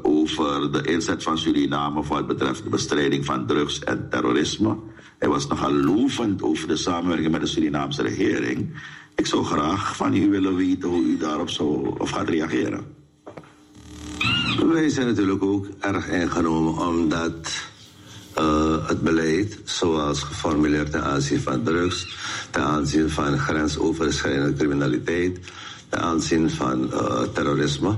over 0.01 0.71
de 0.71 0.81
inzet 0.81 1.23
van 1.23 1.37
Suriname 1.37 2.03
voor 2.03 2.17
het 2.17 2.27
betreft 2.27 2.63
de 2.63 2.69
bestrijding 2.69 3.25
van 3.25 3.45
drugs 3.45 3.79
en 3.79 4.07
terrorisme. 4.09 4.77
Hij 5.19 5.29
was 5.29 5.47
nogal 5.47 5.73
lovend 5.73 6.41
over 6.41 6.67
de 6.67 6.75
samenwerking 6.75 7.31
met 7.31 7.41
de 7.41 7.47
Surinaamse 7.47 8.01
regering. 8.01 8.73
Ik 9.15 9.25
zou 9.25 9.43
graag 9.43 9.95
van 9.95 10.15
u 10.15 10.29
willen 10.29 10.55
weten 10.55 10.89
hoe 10.89 11.03
u 11.03 11.17
daarop 11.17 11.49
zou 11.49 11.99
of 11.99 12.09
gaat 12.09 12.29
reageren. 12.29 12.85
Wij 14.73 14.89
zijn 14.89 15.07
natuurlijk 15.07 15.43
ook 15.43 15.67
erg 15.79 16.07
ingenomen 16.07 16.87
omdat 16.87 17.67
eh, 18.33 18.87
het 18.87 19.01
beleid, 19.01 19.59
zoals 19.63 20.23
geformuleerd 20.23 20.91
ten 20.91 21.03
aanzien 21.03 21.39
van 21.39 21.63
drugs, 21.63 22.17
ten 22.51 22.63
aanzien 22.63 23.09
van 23.09 23.37
grensoverschrijdende 23.37 24.53
criminaliteit, 24.53 25.39
ten 25.89 25.99
aanzien 25.99 26.49
van 26.49 26.93
eh, 26.93 27.21
terrorisme, 27.21 27.97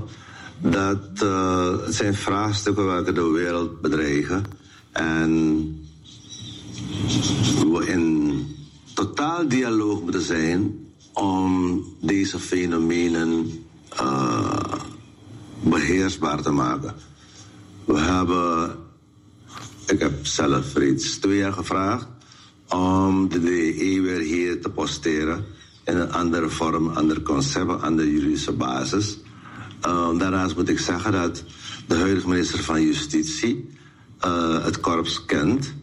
dat 0.58 1.22
eh, 1.22 1.74
zijn 1.88 2.14
vraagstukken 2.14 2.86
welke 2.86 3.12
de 3.12 3.30
wereld 3.30 3.80
bedreigen. 3.80 4.44
En 4.92 5.81
we 7.72 7.86
in 7.86 8.46
totaal 8.94 9.48
dialoog 9.48 10.02
moeten 10.02 10.22
zijn 10.22 10.86
om 11.12 11.84
deze 12.00 12.38
fenomenen 12.38 13.64
eh, 13.88 14.74
beheersbaar 15.60 16.42
te 16.42 16.50
maken. 16.50 16.94
We 17.84 17.98
hebben, 17.98 18.76
ik 19.86 19.98
heb 19.98 20.26
zelf 20.26 20.74
reeds 20.74 21.16
twee 21.16 21.36
jaar 21.36 21.52
gevraagd 21.52 22.06
om 22.68 23.28
de 23.28 23.40
DE 23.40 24.00
weer 24.02 24.20
hier 24.20 24.60
te 24.60 24.68
posteren 24.68 25.44
in 25.84 25.96
een 25.96 26.12
andere 26.12 26.48
vorm, 26.48 26.88
ander 26.88 27.22
concept, 27.22 27.70
een 27.70 27.80
andere 27.80 28.12
juridische 28.12 28.52
basis. 28.52 29.18
Uh, 29.86 30.18
daarnaast 30.18 30.56
moet 30.56 30.68
ik 30.68 30.78
zeggen 30.78 31.12
dat 31.12 31.44
de 31.86 31.96
huidige 31.96 32.28
minister 32.28 32.58
van 32.58 32.82
Justitie 32.82 33.70
uh, 34.24 34.64
het 34.64 34.80
korps 34.80 35.24
kent. 35.24 35.74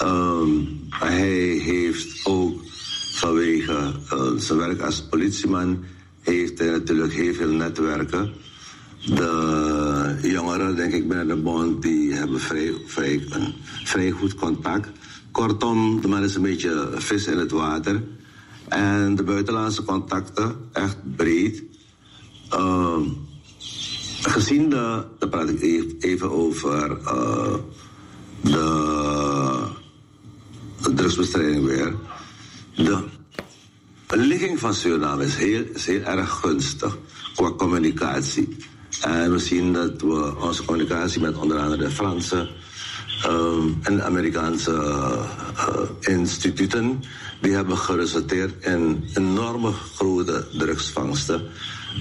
Um, 0.00 0.80
hij 0.90 1.30
heeft 1.62 2.26
ook 2.26 2.60
vanwege 3.14 3.92
uh, 4.12 4.32
zijn 4.36 4.58
werk 4.58 4.80
als 4.80 5.02
politieman 5.02 5.84
heeft 6.20 6.58
hij 6.58 6.70
natuurlijk 6.70 7.12
heel 7.12 7.34
veel 7.34 7.50
netwerken. 7.50 8.32
De 9.04 10.18
jongeren, 10.22 10.76
denk 10.76 10.92
ik, 10.92 11.08
binnen 11.08 11.28
de 11.28 11.36
bond, 11.36 11.82
die 11.82 12.12
hebben 12.12 12.40
vrij, 12.40 12.72
vrij, 12.86 13.26
een 13.30 13.54
vrij 13.84 14.10
goed 14.10 14.34
contact. 14.34 14.88
Kortom, 15.30 16.00
de 16.00 16.08
man 16.08 16.22
is 16.22 16.34
een 16.34 16.42
beetje 16.42 16.88
vis 16.94 17.26
in 17.26 17.38
het 17.38 17.50
water. 17.50 18.02
En 18.68 19.14
de 19.14 19.22
buitenlandse 19.22 19.84
contacten, 19.84 20.56
echt 20.72 20.96
breed. 21.16 21.62
Uh, 22.54 22.96
gezien 24.22 24.70
de, 24.70 25.04
daar 25.18 25.28
praat 25.28 25.48
ik 25.48 25.60
even, 25.60 25.96
even 25.98 26.30
over 26.30 26.88
de, 26.88 27.60
de 28.40 29.80
drugsbestrijding 30.90 31.64
weer. 31.64 31.94
De 34.06 34.16
ligging 34.16 34.58
van 34.58 34.74
Suriname 34.74 35.24
is 35.24 35.34
heel, 35.34 35.64
is 35.74 35.86
heel 35.86 36.00
erg 36.00 36.30
gunstig 36.30 36.98
qua 37.34 37.50
communicatie. 37.50 38.56
En 39.00 39.32
we 39.32 39.38
zien 39.38 39.72
dat 39.72 40.00
we 40.00 40.36
onze 40.40 40.64
communicatie 40.64 41.20
met 41.20 41.36
onder 41.36 41.58
andere 41.58 41.82
de 41.82 41.90
Franse 41.90 42.48
um, 43.26 43.78
en 43.82 44.04
Amerikaanse 44.04 44.70
uh, 44.70 46.14
instituten, 46.16 47.02
die 47.40 47.52
hebben 47.52 47.78
geresulteerd 47.78 48.64
in 48.64 49.04
enorme 49.14 49.72
grote 49.72 50.46
drugsvangsten. 50.58 51.42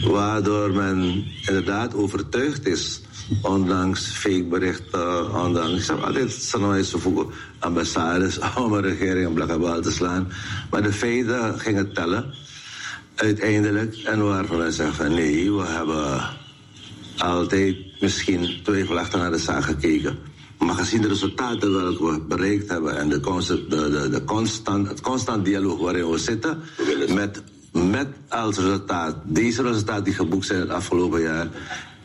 Waardoor 0.03 0.73
men 0.73 1.25
inderdaad 1.45 1.93
overtuigd 1.95 2.65
is, 2.65 3.01
ondanks 3.41 4.05
fake 4.05 4.43
berichten, 4.43 5.35
ondanks, 5.41 5.81
ik 5.81 5.95
heb 5.95 6.03
altijd 6.03 6.31
sanois 6.31 6.89
vervoegen, 6.89 7.27
ambassades 7.59 8.39
om 8.63 8.73
een 8.73 8.81
regering 8.81 9.27
een 9.27 9.33
blakkabal 9.33 9.81
te 9.81 9.91
slaan. 9.91 10.31
Maar 10.69 10.83
de 10.83 10.93
feiten 10.93 11.59
gingen 11.59 11.93
tellen, 11.93 12.33
uiteindelijk. 13.15 13.95
En 13.95 14.23
waarvan 14.23 14.57
wij 14.57 14.71
zeggen 14.71 15.13
nee, 15.13 15.51
we 15.51 15.65
hebben 15.65 16.21
altijd 17.17 17.75
misschien 17.99 18.59
twijfelachtig 18.63 19.19
naar 19.19 19.31
de 19.31 19.37
zaak 19.37 19.63
gekeken. 19.63 20.17
Maar 20.59 20.75
gezien 20.75 21.01
de 21.01 21.07
resultaten 21.07 21.73
welke 21.73 22.11
we 22.11 22.19
bereikt 22.19 22.69
hebben 22.69 22.97
en 22.97 23.09
de, 23.09 23.19
de, 23.19 23.67
de, 23.69 24.09
de 24.09 24.23
constant, 24.23 24.87
het 24.87 25.01
constant 25.01 25.45
dialoog 25.45 25.79
waarin 25.79 26.09
we 26.09 26.17
zitten, 26.17 26.61
met, 27.13 27.43
met 27.71 28.07
als 28.29 28.57
resultaat, 28.57 29.15
deze 29.23 29.61
resultaten 29.61 30.03
die 30.03 30.13
geboekt 30.13 30.45
zijn 30.45 30.59
het 30.59 30.69
afgelopen 30.69 31.21
jaar, 31.21 31.47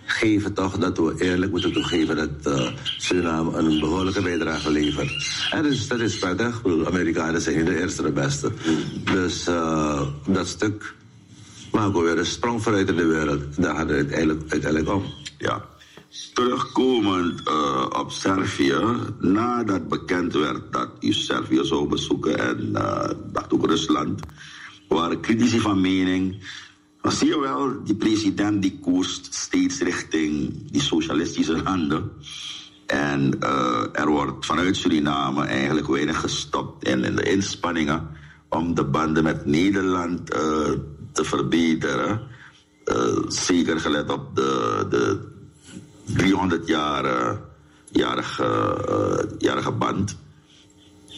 geven 0.06 0.52
toch 0.52 0.78
dat 0.78 0.98
we 0.98 1.14
eerlijk 1.18 1.50
moeten 1.50 1.72
toegeven 1.72 2.16
dat 2.16 2.58
uh, 2.58 2.68
Suriname 2.98 3.58
een 3.58 3.80
behoorlijke 3.80 4.22
bijdrage 4.22 4.70
levert. 4.70 5.48
En 5.50 5.62
dus, 5.62 5.88
dat 5.88 6.00
is 6.00 6.18
prettig. 6.18 6.62
Bedoel, 6.62 6.86
Amerikanen 6.86 7.40
zijn 7.40 7.56
niet 7.56 7.66
de 7.66 7.80
eerste 7.80 8.02
de 8.02 8.12
beste. 8.12 8.52
Dus 9.04 9.48
uh, 9.48 10.02
dat 10.26 10.46
stuk 10.46 10.94
maken 11.72 11.92
we 11.92 12.04
weer 12.04 12.18
een 12.18 12.26
sprong 12.26 12.62
vooruit 12.62 12.88
in 12.88 12.96
de 12.96 13.06
wereld. 13.06 13.62
Daar 13.62 13.76
gaat 13.76 13.88
het 13.88 13.96
uiteindelijk, 13.96 14.50
uiteindelijk 14.50 14.94
om. 14.94 15.04
Ja. 15.38 15.64
Terugkomend 16.34 17.48
uh, 17.48 17.86
op 17.98 18.10
Servië, 18.10 18.76
nadat 19.18 19.88
bekend 19.88 20.34
werd 20.34 20.72
dat 20.72 20.88
u 21.00 21.12
Servië 21.12 21.64
zou 21.64 21.88
bezoeken 21.88 22.38
en 22.38 22.72
dacht 23.32 23.52
ook 23.52 23.66
Rusland, 23.66 24.20
waren 24.88 25.20
critici 25.20 25.60
van 25.60 25.80
mening. 25.80 26.42
Maar 27.06 27.14
zie 27.14 27.28
je 27.28 27.40
wel, 27.40 27.84
die 27.84 27.94
president 27.94 28.62
die 28.62 28.78
koerst 28.78 29.34
steeds 29.34 29.78
richting 29.80 30.52
die 30.70 30.80
socialistische 30.80 31.62
landen. 31.62 32.10
En 32.86 33.36
uh, 33.42 33.82
er 33.92 34.08
wordt 34.08 34.46
vanuit 34.46 34.76
Suriname 34.76 35.44
eigenlijk 35.44 35.86
weinig 35.86 36.20
gestopt 36.20 36.88
in, 36.88 37.04
in 37.04 37.16
de 37.16 37.22
inspanningen 37.22 38.08
om 38.48 38.74
de 38.74 38.84
banden 38.84 39.24
met 39.24 39.46
Nederland 39.46 40.26
te 41.12 41.24
verbeteren. 41.24 42.20
zeker 43.28 43.80
gelet 43.80 44.10
op 44.10 44.36
de, 44.36 44.86
de 44.90 45.28
300 46.04 46.66
jaar, 46.66 47.38
jarige, 47.90 48.78
uh, 48.88 49.38
jarige 49.38 49.72
band. 49.72 50.16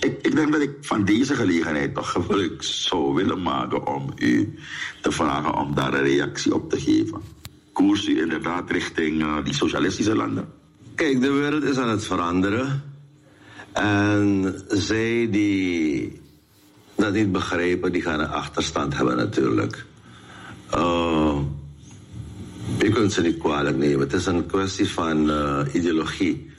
Ik, 0.01 0.19
ik 0.23 0.35
denk 0.37 0.53
dat 0.53 0.61
ik 0.61 0.71
van 0.81 1.05
deze 1.05 1.35
gelegenheid 1.35 1.95
toch 1.95 2.11
gebruik 2.11 2.63
zou 2.63 3.15
willen 3.15 3.43
maken 3.43 3.87
om 3.87 4.13
u 4.17 4.59
te 5.03 5.13
vragen 5.13 5.55
om 5.55 5.75
daar 5.75 5.95
een 5.95 6.03
reactie 6.03 6.55
op 6.55 6.71
te 6.71 6.81
geven. 6.81 7.21
Koers 7.73 8.09
u 8.09 8.21
inderdaad 8.21 8.71
richting 8.71 9.23
uh, 9.23 9.45
die 9.45 9.55
socialistische 9.55 10.15
landen? 10.15 10.49
Kijk, 10.95 11.21
de 11.21 11.31
wereld 11.31 11.63
is 11.63 11.77
aan 11.77 11.89
het 11.89 12.05
veranderen. 12.05 12.83
En 13.73 14.55
zij 14.69 15.31
die 15.31 16.21
dat 16.95 17.13
niet 17.13 17.33
begrijpen, 17.33 17.93
die 17.93 18.03
gaan 18.03 18.21
een 18.21 18.29
achterstand 18.29 18.97
hebben 18.97 19.17
natuurlijk. 19.17 19.85
Uh, 20.75 21.39
je 22.79 22.89
kunt 22.89 23.13
ze 23.13 23.23
niet 23.23 23.39
kwalijk 23.39 23.77
nemen. 23.77 24.01
Het 24.01 24.13
is 24.13 24.27
een 24.27 24.47
kwestie 24.47 24.89
van 24.89 25.31
uh, 25.31 25.61
ideologie. 25.73 26.51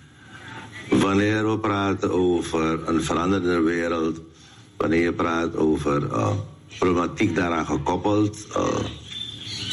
Wanneer 0.90 1.50
we 1.50 1.60
praten 1.60 2.12
over 2.12 2.88
een 2.88 3.04
veranderende 3.04 3.62
wereld, 3.62 4.22
wanneer 4.78 5.02
je 5.02 5.14
praat 5.14 5.56
over 5.56 6.04
uh, 6.04 6.32
problematiek 6.78 7.36
daaraan 7.36 7.66
gekoppeld, 7.66 8.48
uh, 8.58 8.66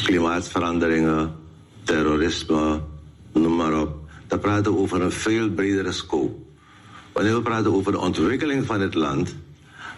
klimaatveranderingen, 0.03 1.35
terrorisme, 1.83 2.81
noem 3.33 3.55
maar 3.55 3.81
op, 3.81 3.95
dan 4.27 4.39
praten 4.39 4.73
we 4.73 4.77
over 4.77 5.01
een 5.01 5.11
veel 5.11 5.49
bredere 5.49 5.91
scope. 5.91 6.35
Wanneer 7.13 7.35
we 7.35 7.41
praten 7.41 7.73
over 7.73 7.91
de 7.91 7.99
ontwikkeling 7.99 8.65
van 8.65 8.81
het 8.81 8.93
land, 8.93 9.35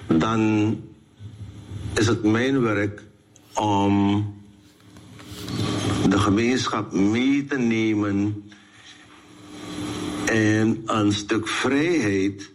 dan 0.08 0.72
is 1.94 2.08
het 2.08 2.24
mijn 2.24 2.62
werk 2.62 3.04
om 3.54 4.26
de 6.10 6.20
gemeenschap 6.20 6.92
mee 6.94 7.46
te 7.46 7.58
nemen 7.58 8.49
in 10.32 10.82
een 10.86 11.12
stuk 11.14 11.48
vrijheid 11.48 12.52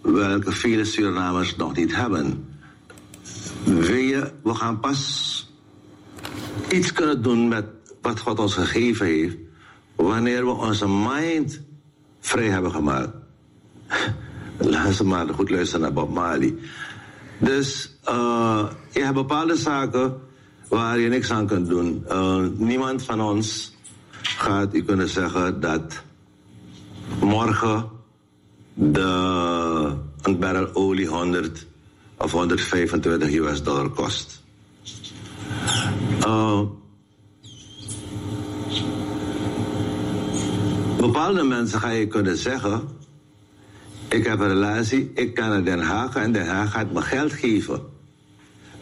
welke 0.00 0.52
vele 0.52 0.84
Surinamers 0.84 1.56
nog 1.56 1.76
niet 1.76 1.96
hebben. 1.96 2.48
We, 3.64 4.32
we 4.42 4.54
gaan 4.54 4.80
pas 4.80 5.52
iets 6.68 6.92
kunnen 6.92 7.22
doen 7.22 7.48
met 7.48 7.64
wat 8.02 8.20
God 8.20 8.38
ons 8.38 8.54
gegeven 8.54 9.06
heeft 9.06 9.36
wanneer 9.94 10.44
we 10.44 10.50
onze 10.50 10.88
mind 10.88 11.60
vrij 12.20 12.48
hebben 12.48 12.70
gemaakt. 12.70 13.14
Laten 14.58 14.94
ze 14.94 15.04
maar 15.04 15.28
goed 15.28 15.50
luisteren 15.50 15.80
naar 15.80 15.92
Bob 15.92 16.14
Marley. 16.14 16.54
Dus 17.38 17.98
uh, 18.08 18.68
je 18.90 19.00
hebt 19.00 19.14
bepaalde 19.14 19.56
zaken 19.56 20.20
waar 20.68 20.98
je 20.98 21.08
niks 21.08 21.30
aan 21.30 21.46
kunt 21.46 21.68
doen. 21.68 22.04
Uh, 22.08 22.44
niemand 22.56 23.02
van 23.02 23.20
ons 23.20 23.74
gaat 24.20 24.74
u 24.74 24.82
kunnen 24.82 25.08
zeggen 25.08 25.60
dat 25.60 26.04
morgen 27.20 27.90
de, 28.74 29.96
een 30.22 30.38
barrel 30.38 30.74
olie 30.74 31.08
100 31.08 31.66
of 32.16 32.32
125 32.32 33.32
US 33.32 33.62
dollar 33.62 33.88
kost. 33.88 34.42
Uh, 36.20 36.60
bepaalde 41.00 41.42
mensen 41.42 41.80
ga 41.80 41.90
je 41.90 42.06
kunnen 42.06 42.36
zeggen: 42.36 42.88
Ik 44.08 44.26
heb 44.26 44.40
een 44.40 44.48
relatie, 44.48 45.10
ik 45.14 45.34
kan 45.34 45.48
naar 45.48 45.64
Den 45.64 45.80
Haag 45.80 46.16
en 46.16 46.32
Den 46.32 46.46
Haag 46.46 46.70
gaat 46.70 46.92
me 46.92 47.02
geld 47.02 47.32
geven. 47.32 47.80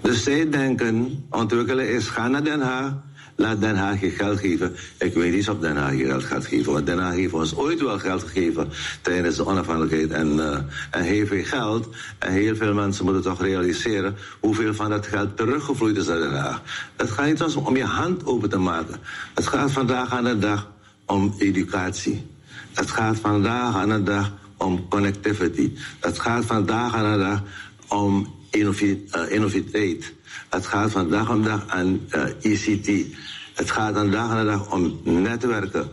Dus 0.01 0.23
zij 0.23 0.51
denken, 0.51 1.25
ontwikkelen 1.31 1.89
is, 1.89 2.09
ga 2.09 2.29
naar 2.29 2.45
Den 2.45 2.61
Haag, 2.61 2.93
laat 3.37 3.61
Den 3.61 3.77
Haag 3.77 4.01
je 4.01 4.11
geld 4.11 4.39
geven. 4.39 4.77
Ik 4.99 5.15
weet 5.15 5.33
niet 5.33 5.49
of 5.49 5.59
Den 5.59 5.77
Haag 5.77 5.95
je 5.95 6.05
geld 6.05 6.25
gaat 6.25 6.47
geven, 6.47 6.73
want 6.73 6.87
Den 6.87 6.99
Haag 6.99 7.15
heeft 7.15 7.33
ons 7.33 7.57
ooit 7.57 7.81
wel 7.81 7.99
geld 7.99 8.23
gegeven 8.23 8.69
tijdens 9.03 9.37
de 9.37 9.47
onafhankelijkheid 9.47 10.11
en, 10.11 10.41
eh, 10.41 10.59
en 10.91 11.03
heel 11.03 11.27
veel 11.27 11.45
geld. 11.45 11.89
En 12.19 12.33
heel 12.33 12.57
veel 12.57 12.75
mensen 12.75 13.05
moeten 13.05 13.23
toch 13.23 13.43
realiseren 13.43 14.17
hoeveel 14.41 14.75
van 14.75 14.91
dat 14.91 15.07
geld 15.07 15.37
teruggevloeid 15.37 15.97
is 15.97 16.07
naar 16.07 16.19
Den 16.19 16.41
Haag. 16.41 16.63
Het 16.97 17.11
gaat 17.11 17.27
niet 17.27 17.55
om 17.55 17.77
je 17.77 17.85
hand 17.85 18.27
open 18.27 18.51
te 18.51 18.59
maken. 18.59 18.97
Het 19.35 19.47
gaat 19.47 19.71
vandaag 19.71 20.11
aan 20.13 20.25
de 20.25 20.39
dag 20.39 20.71
om 21.07 21.35
educatie. 21.39 22.27
Het 22.73 22.91
gaat 22.91 23.19
vandaag 23.19 23.77
aan 23.77 23.89
de 23.89 24.03
dag 24.03 24.33
om 24.57 24.89
connectivity. 24.89 25.73
Het 26.01 26.19
gaat 26.19 26.45
vandaag 26.45 26.95
aan 26.95 27.13
de 27.13 27.19
dag 27.19 27.43
om 27.89 28.35
eh, 28.51 29.31
innovativiteit. 29.31 30.14
Het 30.55 30.67
gaat 30.67 30.91
vandaag 30.91 31.31
aan 31.31 31.43
de 31.43 31.49
dag 31.49 31.67
aan 31.67 32.01
eh, 32.09 32.23
ICT. 32.41 33.17
Het 33.55 33.71
gaat 33.71 33.95
vandaag 33.95 34.31
aan 34.31 34.45
de 34.45 34.51
dag 34.51 34.73
om 34.73 35.01
netwerken. 35.03 35.89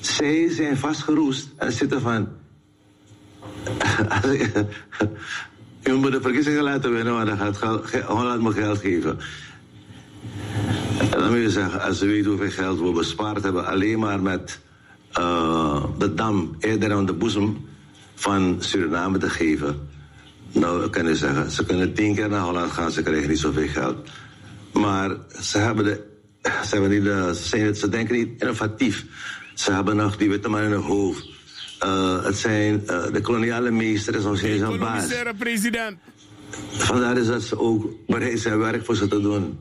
Zij 0.00 0.50
zijn 0.50 0.76
vastgeroest 0.76 1.48
en 1.56 1.72
zitten 1.72 2.00
van. 2.00 2.28
Je 5.82 5.92
moet 6.00 6.12
de 6.12 6.20
verkiezingen 6.20 6.62
laten 6.62 6.92
winnen, 6.92 7.14
maar 7.14 7.26
dan 7.26 7.38
gaat 7.38 7.60
Holland 8.06 8.42
me 8.42 8.52
geld 8.52 8.78
geven. 8.78 9.18
En 10.98 11.20
dan 11.20 11.28
moet 11.28 11.40
je 11.40 11.50
zeggen, 11.50 11.80
als 11.80 11.98
je 11.98 12.06
weet 12.06 12.24
hoeveel 12.24 12.50
geld 12.50 12.80
we 12.80 12.92
bespaard 12.92 13.42
hebben, 13.42 13.66
alleen 13.66 13.98
maar 13.98 14.20
met 14.20 14.60
eh, 15.12 15.84
de 15.98 16.14
dam 16.14 16.56
eerder 16.58 16.92
aan 16.92 17.06
de 17.06 17.12
boezem 17.12 17.66
van 18.14 18.56
Suriname 18.58 19.18
te 19.18 19.30
geven. 19.30 19.87
Nou, 20.52 20.90
kan 20.90 21.06
je 21.06 21.16
zeggen, 21.16 21.50
ze 21.50 21.64
kunnen 21.64 21.94
tien 21.94 22.14
keer 22.14 22.28
naar 22.28 22.40
Holland 22.40 22.70
gaan, 22.70 22.90
ze 22.90 23.02
krijgen 23.02 23.28
niet 23.28 23.38
zoveel 23.38 23.68
geld. 23.68 24.08
Maar 24.72 25.16
ze 25.40 25.58
hebben 25.58 25.84
de, 25.84 26.04
ze 26.42 26.68
hebben 26.70 26.90
niet 26.90 27.04
de, 27.04 27.32
ze, 27.34 27.48
zijn, 27.48 27.74
ze 27.74 27.88
denken 27.88 28.14
niet 28.16 28.40
innovatief. 28.40 29.04
Ze 29.54 29.72
hebben 29.72 29.96
nog 29.96 30.16
die 30.16 30.28
witte 30.28 30.48
man 30.48 30.62
in 30.62 30.70
hun 30.70 30.82
hoofd. 30.82 31.28
Eh, 31.78 32.24
het 32.24 32.36
zijn 32.36 32.86
eh, 32.86 33.12
de 33.12 33.20
koloniale 33.20 33.70
meester 33.70 34.14
is 34.14 34.22
nog 34.22 34.38
steeds 34.38 34.62
een 34.62 34.78
baas. 34.78 35.12
President. 35.38 35.98
Vandaar 36.70 37.16
is 37.16 37.26
dat 37.26 37.42
ze 37.42 37.58
ook 37.58 37.86
bereid 38.06 38.40
zijn 38.40 38.58
werk 38.58 38.84
voor 38.84 38.96
ze 38.96 39.08
te 39.08 39.20
doen. 39.20 39.58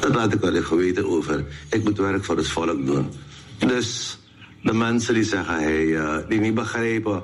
Dat 0.00 0.14
laat 0.14 0.34
ik 0.34 0.40
wel 0.40 0.54
even 0.54 0.76
weten 0.76 1.06
over. 1.06 1.44
Ik 1.70 1.84
moet 1.84 1.98
werk 1.98 2.24
voor 2.24 2.36
het 2.36 2.48
volk 2.48 2.86
doen. 2.86 3.08
Dus 3.58 4.18
de 4.62 4.72
mensen 4.72 5.14
die 5.14 5.24
zeggen, 5.24 5.54
hey, 5.54 5.96
eh, 5.96 6.16
die 6.28 6.40
niet 6.40 6.54
begrijpen 6.54 7.22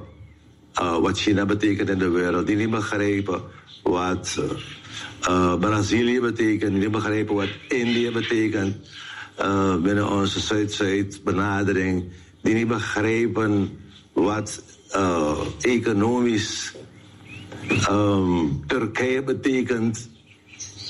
eh, 0.79 0.99
wat 0.99 1.19
China 1.19 1.45
betekent 1.45 1.89
in 1.89 1.99
de 1.99 2.09
wereld, 2.09 2.47
die 2.47 2.57
niet 2.57 2.71
begrijpen 2.71 3.43
wat 3.83 4.41
eh, 5.21 5.55
Brazilië 5.59 6.21
betekent, 6.21 6.73
die 6.73 6.81
niet 6.81 6.91
begrijpen 6.91 7.35
wat 7.35 7.49
Indië 7.69 8.11
betekent 8.11 8.77
eh, 9.37 9.77
binnen 9.77 10.11
onze 10.11 10.41
Zuid-Zuid 10.41 11.21
benadering, 11.25 12.05
die 12.43 12.55
niet 12.55 12.69
begrijpen 12.69 13.79
wat 14.13 14.63
eh, 14.91 15.39
economisch 15.61 16.75
ehm, 17.69 18.47
Turkije 18.67 19.23
betekent. 19.23 20.09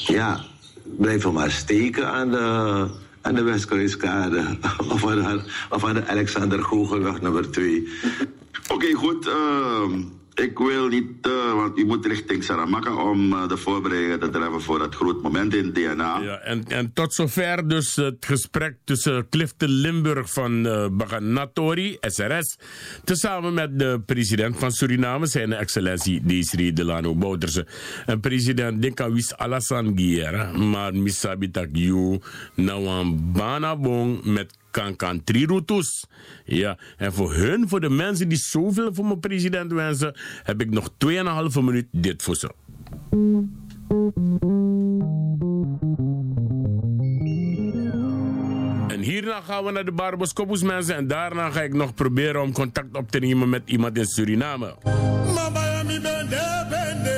Ja, 0.06 0.44
blijven 0.82 1.32
maar 1.32 1.50
steken 1.50 2.12
aan 2.12 2.30
de, 2.30 2.86
aan 3.20 3.34
de 3.34 3.42
Westkruiskade. 3.42 4.56
Of 4.92 5.06
aan 5.06 5.16
de, 5.16 5.42
of 5.70 5.84
aan 5.84 5.94
de 5.94 6.06
Alexander 6.06 6.62
Gogelweg 6.62 7.20
nummer 7.20 7.50
2. 7.50 7.88
Oké, 8.68 8.92
goed. 8.92 9.26
ehm, 9.26 10.02
ik 10.36 10.58
wil 10.58 10.88
niet, 10.88 11.26
eh, 11.26 11.54
want 11.54 11.78
u 11.78 11.84
moet 11.84 12.06
richting 12.06 12.44
Saramaka 12.44 12.94
om 12.94 13.32
eh, 13.32 13.48
de 13.48 13.56
voorbereidingen 13.56 14.20
te 14.20 14.30
treffen 14.30 14.62
voor 14.62 14.78
dat 14.78 14.94
groot 14.94 15.22
moment 15.22 15.54
in 15.54 15.72
DNA. 15.72 16.18
Ja, 16.18 16.38
en, 16.38 16.64
en 16.68 16.92
tot 16.92 17.14
zover 17.14 17.68
dus 17.68 17.96
het 17.96 18.24
gesprek 18.26 18.76
tussen 18.84 19.28
Clifton 19.28 19.68
Limburg 19.68 20.32
van 20.32 20.66
eh 20.66 20.86
Baganatori, 20.92 21.96
SRS, 22.00 22.58
tezamen 23.04 23.54
met 23.54 23.78
de 23.78 24.00
president 24.06 24.58
van 24.58 24.72
Suriname, 24.72 25.26
zijn 25.26 25.52
excellentie 25.52 26.20
Desiree 26.24 26.72
Delano 26.72 27.14
Bouterse. 27.14 27.66
En 28.06 28.20
president 28.20 28.82
Dinkawis 28.82 29.36
Alassane 29.36 29.92
Guerra, 29.94 30.52
maar 30.52 30.94
misabitak 30.94 31.68
you 31.72 32.20
nawan 32.54 33.32
banabong 33.32 34.24
met 34.24 34.54
kankan 34.76 35.24
trirutus. 35.24 36.04
Ja, 36.44 36.78
en 36.96 37.12
voor 37.12 37.34
hun, 37.34 37.68
voor 37.68 37.80
de 37.80 37.90
mensen 37.90 38.28
die 38.28 38.38
zoveel 38.38 38.94
voor 38.94 39.04
mijn 39.04 39.20
president 39.20 39.72
wensen, 39.72 40.14
heb 40.42 40.60
ik 40.60 40.70
nog 40.70 40.90
2,5 40.90 41.64
minuut 41.64 41.86
dit 41.90 42.22
voor 42.22 42.36
ze. 42.36 42.50
En 48.88 49.00
hierna 49.00 49.40
gaan 49.40 49.64
we 49.64 49.70
naar 49.70 49.84
de 49.84 49.92
Barbos 49.92 50.32
Kopus 50.32 50.62
mensen 50.62 50.96
en 50.96 51.06
daarna 51.06 51.50
ga 51.50 51.62
ik 51.62 51.74
nog 51.74 51.94
proberen 51.94 52.42
om 52.42 52.52
contact 52.52 52.96
op 52.96 53.10
te 53.10 53.18
nemen 53.18 53.48
met 53.48 53.62
iemand 53.64 53.98
in 53.98 54.06
Suriname. 54.06 54.74
Mabaya 55.34 55.82
mi 55.82 56.00
bende 56.00 56.66
bende. 56.70 57.16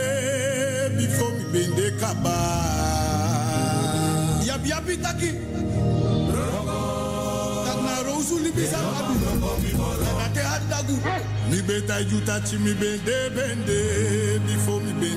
Mi 11.51 11.63
beta 11.63 12.01
juta 12.05 12.41
chi 12.41 12.57
mi 12.59 12.73
bende 12.75 13.31
bende 13.35 14.41
before 14.47 14.83
mi. 14.83 15.09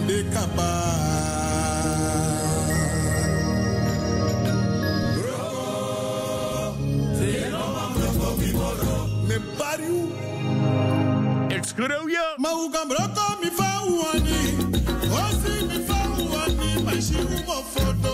Me 9.27 9.39
pariu. 9.57 9.99
Broko 12.89 13.25
mi 13.41 13.49
fa 13.57 13.71
uani. 13.87 14.39
Osi 15.23 15.53
mi 15.69 15.77
fa 15.87 15.99
uani. 16.17 16.69
Ma 16.85 16.93
shi 17.01 17.19
umo 17.37 17.57
fodoro. 17.73 18.10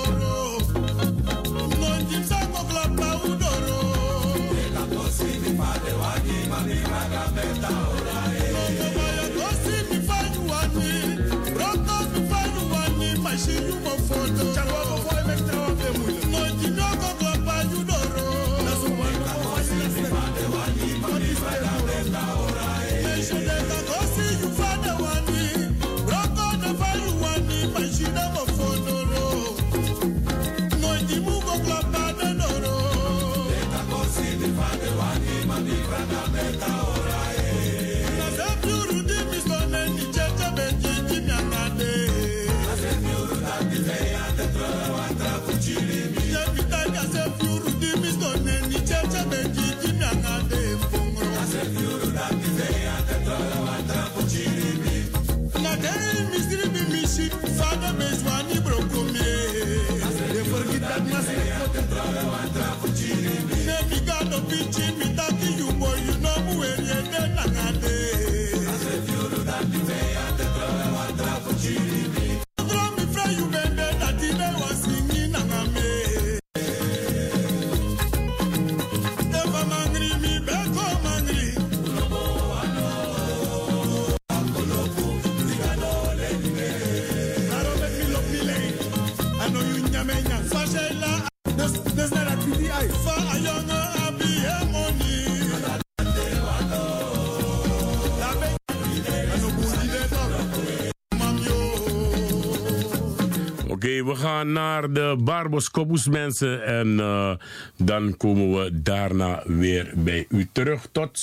Gaan 104.18 104.52
naar 104.52 104.94
de 104.94 105.16
Barbos 105.24 106.08
mensen. 106.08 106.64
En 106.64 107.00
eh, 107.00 107.32
dan 107.78 108.18
komen 108.18 108.64
we 108.64 108.82
daarna 108.82 109.44
weer 109.46 109.92
bij 109.96 110.26
u 110.30 110.48
terug. 110.52 110.88
Tot 110.92 111.16